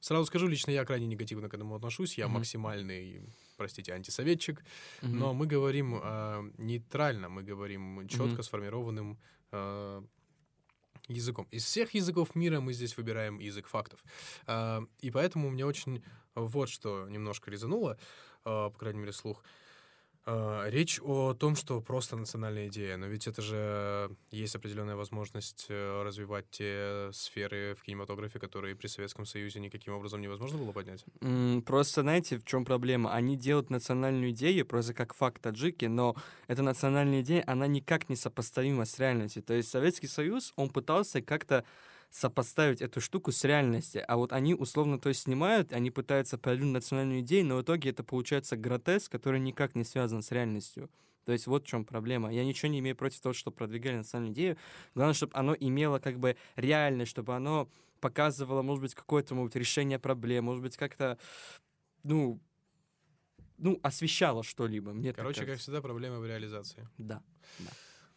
Сразу 0.00 0.26
скажу, 0.26 0.46
лично 0.46 0.70
я 0.70 0.84
крайне 0.84 1.06
негативно 1.06 1.48
к 1.48 1.54
этому 1.54 1.74
отношусь. 1.74 2.18
Я 2.18 2.26
Мгм. 2.26 2.34
максимальный, 2.34 3.22
простите, 3.56 3.92
антисоветчик. 3.92 4.62
Мгм. 5.02 5.18
Но 5.18 5.34
мы 5.34 5.46
говорим 5.46 5.98
э, 6.00 6.50
нейтрально, 6.58 7.28
мы 7.28 7.42
говорим 7.42 8.06
четко 8.08 8.24
Мгм. 8.26 8.42
сформированным 8.42 9.18
э, 9.52 10.02
языком. 11.08 11.48
Из 11.50 11.64
всех 11.64 11.94
языков 11.94 12.34
мира 12.34 12.60
мы 12.60 12.72
здесь 12.72 12.96
выбираем 12.96 13.38
язык 13.40 13.66
фактов. 13.66 14.04
Э, 14.46 14.80
и 15.00 15.10
поэтому 15.10 15.50
мне 15.50 15.64
очень 15.64 16.02
вот 16.36 16.68
что 16.68 17.08
немножко 17.08 17.50
резануло, 17.50 17.98
э, 18.44 18.70
по 18.70 18.78
крайней 18.78 19.00
мере, 19.00 19.12
слух. 19.12 19.42
Э, 20.28 20.64
речь 20.70 21.00
о 21.04 21.34
том, 21.34 21.54
что 21.54 21.80
просто 21.80 22.16
национальная 22.16 22.66
идея, 22.66 22.96
но 22.96 23.06
ведь 23.06 23.28
это 23.28 23.42
же 23.42 24.10
есть 24.32 24.56
определенная 24.56 24.96
возможность 24.96 25.66
э, 25.68 26.02
развивать 26.02 26.50
те 26.50 27.10
сферы 27.12 27.76
в 27.78 27.84
кинематографе, 27.84 28.40
которые 28.40 28.74
при 28.74 28.88
Советском 28.88 29.24
Союзе 29.24 29.60
никаким 29.60 29.94
образом 29.94 30.20
невозможно 30.20 30.58
было 30.58 30.72
поднять. 30.72 31.04
Просто 31.64 32.00
знаете, 32.00 32.38
в 32.38 32.44
чем 32.44 32.64
проблема? 32.64 33.14
Они 33.14 33.36
делают 33.36 33.70
национальную 33.70 34.30
идею 34.32 34.66
просто 34.66 34.94
как 34.94 35.14
факт 35.14 35.40
таджики, 35.40 35.84
но 35.84 36.16
эта 36.48 36.62
национальная 36.62 37.20
идея, 37.20 37.44
она 37.46 37.68
никак 37.68 38.08
не 38.08 38.16
сопоставима 38.16 38.84
с 38.84 38.98
реальностью. 38.98 39.44
То 39.44 39.54
есть 39.54 39.68
Советский 39.68 40.08
Союз, 40.08 40.52
он 40.56 40.70
пытался 40.70 41.22
как-то 41.22 41.64
сопоставить 42.10 42.80
эту 42.80 43.00
штуку 43.00 43.32
с 43.32 43.44
реальностью. 43.44 44.04
А 44.08 44.16
вот 44.16 44.32
они 44.32 44.54
условно 44.54 44.98
то 44.98 45.08
есть 45.08 45.22
снимают, 45.22 45.72
они 45.72 45.90
пытаются 45.90 46.38
продвинуть 46.38 46.74
национальную 46.74 47.20
идею, 47.20 47.46
но 47.46 47.56
в 47.56 47.62
итоге 47.62 47.90
это 47.90 48.04
получается 48.04 48.56
гротеск, 48.56 49.12
который 49.12 49.40
никак 49.40 49.74
не 49.74 49.84
связан 49.84 50.22
с 50.22 50.30
реальностью. 50.30 50.90
То 51.24 51.32
есть 51.32 51.46
вот 51.48 51.64
в 51.64 51.66
чем 51.66 51.84
проблема. 51.84 52.32
Я 52.32 52.44
ничего 52.44 52.70
не 52.70 52.78
имею 52.78 52.96
против 52.96 53.20
того, 53.20 53.32
что 53.32 53.50
продвигали 53.50 53.96
национальную 53.96 54.32
идею. 54.32 54.56
Главное, 54.94 55.14
чтобы 55.14 55.32
оно 55.34 55.54
имело 55.58 55.98
как 55.98 56.18
бы 56.18 56.36
реальность, 56.54 57.10
чтобы 57.10 57.34
оно 57.34 57.68
показывало, 58.00 58.62
может 58.62 58.82
быть, 58.82 58.94
какое-то 58.94 59.34
может 59.34 59.52
быть, 59.52 59.60
решение 59.60 59.98
проблем, 59.98 60.44
может 60.44 60.62
быть, 60.62 60.76
как-то, 60.76 61.18
ну, 62.04 62.40
ну, 63.58 63.80
освещало 63.82 64.44
что-либо. 64.44 64.92
Мне 64.92 65.12
Короче, 65.12 65.44
как 65.44 65.58
всегда, 65.58 65.80
проблема 65.80 66.20
в 66.20 66.26
реализации. 66.26 66.88
Да. 66.98 67.22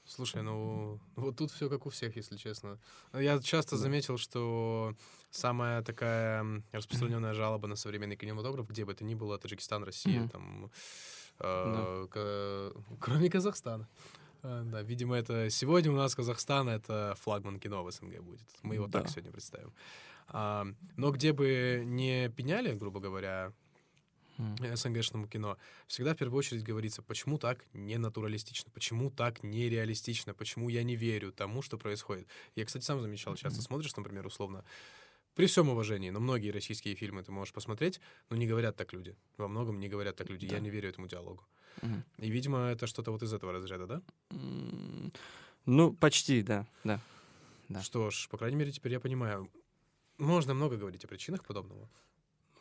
Слушай, 0.09 0.41
ну 0.41 0.99
вот 1.15 1.37
тут 1.37 1.51
все 1.51 1.69
как 1.69 1.85
у 1.85 1.89
всех, 1.89 2.15
если 2.15 2.35
честно. 2.37 2.79
Я 3.13 3.39
часто 3.39 3.77
заметил, 3.77 4.17
что 4.17 4.95
самая 5.29 5.83
такая 5.83 6.63
распространенная 6.71 7.33
жалоба 7.35 7.67
на 7.67 7.75
современный 7.75 8.15
кинематограф, 8.15 8.67
где 8.67 8.85
бы 8.85 8.91
это 8.93 9.03
ни 9.03 9.13
было, 9.13 9.37
Таджикистан, 9.37 9.83
Россия, 9.83 10.21
Мгм. 10.21 10.29
там, 10.29 10.71
э, 11.39 12.07
ка- 12.09 12.73
кроме 12.99 13.29
Казахстана. 13.29 13.87
А, 14.41 14.63
Да, 14.63 14.81
видимо, 14.81 15.15
это 15.15 15.49
сегодня 15.51 15.91
у 15.91 15.95
нас 15.95 16.15
Казахстан 16.15 16.69
это 16.69 17.13
флагман 17.21 17.59
кино 17.59 17.83
в 17.83 17.91
СНГ 17.91 18.19
будет. 18.21 18.47
Мы 18.63 18.75
его 18.75 18.87
так 18.87 19.03
Да. 19.03 19.09
сегодня 19.09 19.31
представим. 19.31 19.71
А, 20.29 20.65
но 20.97 21.11
где 21.11 21.33
бы 21.33 21.83
не 21.85 22.29
пеняли, 22.29 22.73
грубо 22.73 22.99
говоря, 22.99 23.51
М. 24.39 24.55
СНГшному 24.75 25.27
кино, 25.27 25.57
всегда 25.87 26.13
в 26.13 26.17
первую 26.17 26.39
очередь 26.39 26.63
говорится, 26.63 27.01
почему 27.01 27.37
так 27.37 27.65
не 27.73 27.97
натуралистично, 27.97 28.71
почему 28.73 29.11
так 29.11 29.43
нереалистично, 29.43 30.33
почему 30.33 30.69
я 30.69 30.81
не 30.83 30.95
верю 30.95 31.31
тому, 31.33 31.61
что 31.61 31.77
происходит. 31.77 32.27
Я, 32.55 32.65
кстати, 32.65 32.85
сам 32.85 33.01
замечал, 33.01 33.35
часто 33.35 33.61
смотришь, 33.61 33.95
например, 33.97 34.25
условно, 34.25 34.63
при 35.35 35.45
всем 35.45 35.69
уважении, 35.69 36.09
но 36.09 36.19
многие 36.19 36.51
российские 36.51 36.95
фильмы 36.95 37.21
ты 37.23 37.31
можешь 37.31 37.53
посмотреть, 37.53 37.99
но 38.29 38.37
не 38.37 38.47
говорят 38.47 38.77
так 38.77 38.93
люди. 38.93 39.15
Во 39.37 39.47
многом 39.47 39.79
не 39.79 39.89
говорят 39.89 40.15
так 40.15 40.29
люди. 40.29 40.45
Я 40.45 40.51
Да. 40.53 40.59
не 40.59 40.69
верю 40.69 40.89
этому 40.89 41.07
диалогу. 41.07 41.45
Мгм. 41.81 42.03
И, 42.17 42.29
видимо, 42.31 42.59
это 42.71 42.87
что-то 42.87 43.11
вот 43.11 43.21
из 43.23 43.33
этого 43.33 43.51
разряда, 43.51 43.87
да? 43.87 44.01
Ну, 45.65 45.93
почти, 45.93 46.41
да, 46.41 46.65
да. 46.83 46.99
Да. 47.69 47.81
Что 47.81 48.09
ж, 48.09 48.27
по 48.29 48.37
крайней 48.37 48.57
мере, 48.57 48.71
теперь 48.71 48.93
я 48.93 48.99
понимаю. 48.99 49.49
Можно 50.17 50.53
много 50.53 50.77
говорить 50.77 51.05
о 51.05 51.07
причинах 51.07 51.45
подобного. 51.45 51.87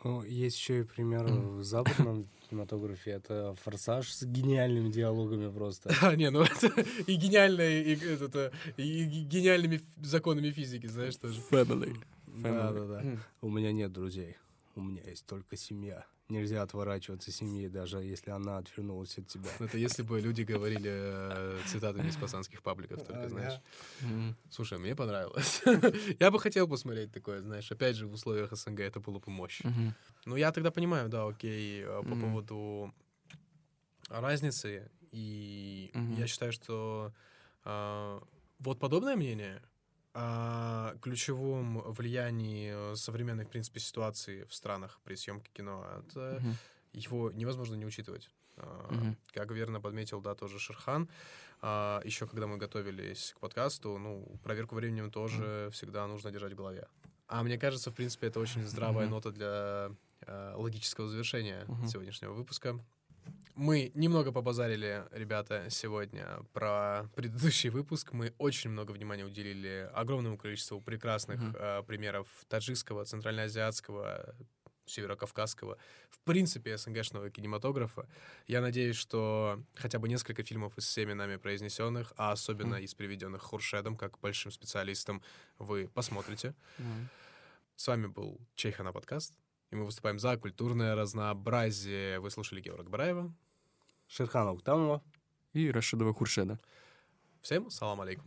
Ну, 0.05 0.23
есть 0.23 0.57
еще 0.59 0.81
и 0.81 0.83
пример 0.85 1.25
в 1.27 1.63
западном 1.65 2.27
кинематографе. 2.49 3.11
Это 3.13 3.55
«Форсаж» 3.65 4.11
с 4.13 4.23
гениальными 4.23 4.91
диалогами 4.91 5.51
просто. 5.51 5.91
А, 6.03 6.15
не, 6.17 6.31
ну 6.31 6.43
это 6.43 6.69
и 7.07 7.15
гениальные, 7.17 7.83
и, 7.85 8.07
этот, 8.07 8.35
э, 8.37 8.53
и 8.77 9.05
ге- 9.05 9.23
гениальными 9.25 9.81
законами 10.03 10.51
физики, 10.51 10.87
знаешь, 10.87 11.17
тоже. 11.17 11.41
Family. 11.51 11.97
Да, 12.27 12.73
да, 12.73 12.87
да. 12.87 13.03
М. 13.03 13.21
У 13.43 13.51
меня 13.51 13.73
нет 13.73 13.93
друзей. 13.93 14.37
У 14.77 14.81
меня 14.83 15.03
есть 15.05 15.27
только 15.27 15.57
семья. 15.57 16.07
Нельзя 16.29 16.63
отворачиваться 16.63 17.33
семьи, 17.33 17.69
даже 17.69 17.99
если 17.99 18.31
она 18.31 18.59
отвернулась 18.59 19.17
от 19.17 19.29
тебя. 19.29 19.49
Ну, 19.59 19.67
Это 19.67 19.79
если 19.79 20.03
бы 20.03 20.21
люди 20.21 20.43
говорили 20.43 20.91
э, 20.93 21.61
цитатами 21.67 22.09
из 22.09 22.17
пацанских 22.17 22.63
пабликов, 22.63 23.03
только, 23.03 23.29
знаешь. 23.29 23.61
Слушай, 24.51 24.79
мне 24.79 24.95
понравилось. 24.95 25.63
Я 26.21 26.31
бы 26.31 26.39
хотел 26.39 26.69
посмотреть 26.69 27.13
такое, 27.13 27.41
знаешь, 27.41 27.73
опять 27.73 27.97
же, 27.97 28.07
в 28.07 28.13
условиях 28.13 28.53
СНГ 28.53 28.81
это 28.81 29.01
было 29.01 29.19
бы 29.19 29.31
мощь. 29.31 29.61
Мгм. 29.65 29.95
Ну, 30.27 30.37
я 30.37 30.53
тогда 30.53 30.71
понимаю, 30.71 31.09
да, 31.09 31.27
окей, 31.27 31.83
э, 31.83 32.03
по 32.03 32.15
поводу 32.15 32.93
разницы. 34.09 34.91
И 35.13 35.91
я 36.19 36.27
считаю, 36.27 36.53
что 36.53 37.15
а, 37.65 38.23
вот 38.59 38.79
подобное 38.79 39.17
мнение 39.17 39.63
о 40.21 40.95
ключевом 41.01 41.81
влиянии 41.93 42.93
э, 42.93 42.97
современной, 42.97 43.45
в 43.45 43.51
принципе, 43.51 43.81
ситуации 43.81 44.45
в 44.45 44.55
странах 44.55 44.99
при 45.05 45.15
съемке 45.15 45.51
кино, 45.53 45.87
это 46.01 46.41
Мгм. 46.41 46.57
его 46.93 47.31
невозможно 47.31 47.77
не 47.77 47.87
учитывать. 47.87 48.31
А, 48.57 48.93
Мгм. 48.93 49.17
Как 49.33 49.51
верно 49.53 49.81
подметил, 49.81 50.21
да, 50.21 50.35
тоже 50.35 50.59
Шерхан. 50.59 51.09
еще 52.05 52.27
когда 52.27 52.47
мы 52.47 52.57
готовились 52.57 53.33
к 53.37 53.41
подкасту, 53.41 53.99
ну, 53.99 54.39
проверку 54.43 54.75
временем 54.75 55.11
тоже 55.11 55.69
всегда 55.73 56.07
нужно 56.07 56.31
держать 56.31 56.53
в 56.53 56.57
голове. 56.57 56.89
А 57.29 57.43
мне 57.43 57.59
кажется, 57.59 57.91
в 57.91 57.95
принципе, 57.95 58.29
это 58.29 58.41
очень 58.41 58.65
здравая 58.67 59.05
Мгм. 59.07 59.15
нота 59.15 59.31
для 59.31 59.91
э, 60.27 60.55
логического 60.57 61.09
завершения 61.09 61.65
Мгм. 61.69 61.87
сегодняшнего 61.87 62.33
выпуска. 62.33 62.79
Мы 63.55 63.91
немного 63.95 64.31
побазарили, 64.33 65.05
ребята, 65.11 65.67
сегодня 65.71 66.41
про 66.53 67.09
предыдущий 67.17 67.71
выпуск. 67.71 68.13
Мы 68.13 68.33
очень 68.39 68.71
много 68.71 68.93
внимания 68.93 69.25
уделили 69.25 69.91
огромному 69.95 70.39
количеству 70.39 70.81
прекрасных 70.81 71.41
Мгм. 71.41 71.57
э, 71.59 71.83
примеров 71.83 72.29
таджикского, 72.49 73.05
центральноазиатского, 73.05 74.35
северокавказского, 74.87 75.77
в 76.09 76.19
принципе, 76.21 76.79
СНГшного 76.79 77.31
кинематографа. 77.31 78.09
Я 78.47 78.61
надеюсь, 78.61 78.97
что 78.97 79.61
хотя 79.75 79.99
бы 79.99 80.09
несколько 80.09 80.43
фильмов 80.45 80.79
из 80.79 80.85
всеми 80.87 81.13
нами 81.13 81.37
произнесенных, 81.37 82.13
а 82.17 82.33
особенно 82.33 82.77
Мгм. 82.77 82.85
из 82.85 82.95
приведенных 82.95 83.43
Хуршедом, 83.43 83.97
как 83.97 84.19
большим 84.21 84.51
специалистом, 84.51 85.21
вы 85.59 85.89
посмотрите. 85.93 86.55
М. 86.79 87.09
С 87.77 87.87
вами 87.89 88.07
был 88.07 88.41
Чайхана 88.55 88.93
подкаст, 88.93 89.35
и 89.71 89.77
мы 89.77 89.85
выступаем 89.85 90.19
за 90.19 90.37
культурное 90.37 90.95
разнообразие. 90.95 92.21
Вы 92.21 92.31
слушали 92.31 92.61
Георга 92.61 92.89
Бараева. 92.89 93.33
Шерхана 94.07 94.53
Уктамова. 94.53 95.03
И 95.53 95.71
Рашидова 95.71 96.15
Хуршеда. 96.15 96.59
Всем 97.43 97.71
салам 97.71 98.01
алейкум. 98.01 98.27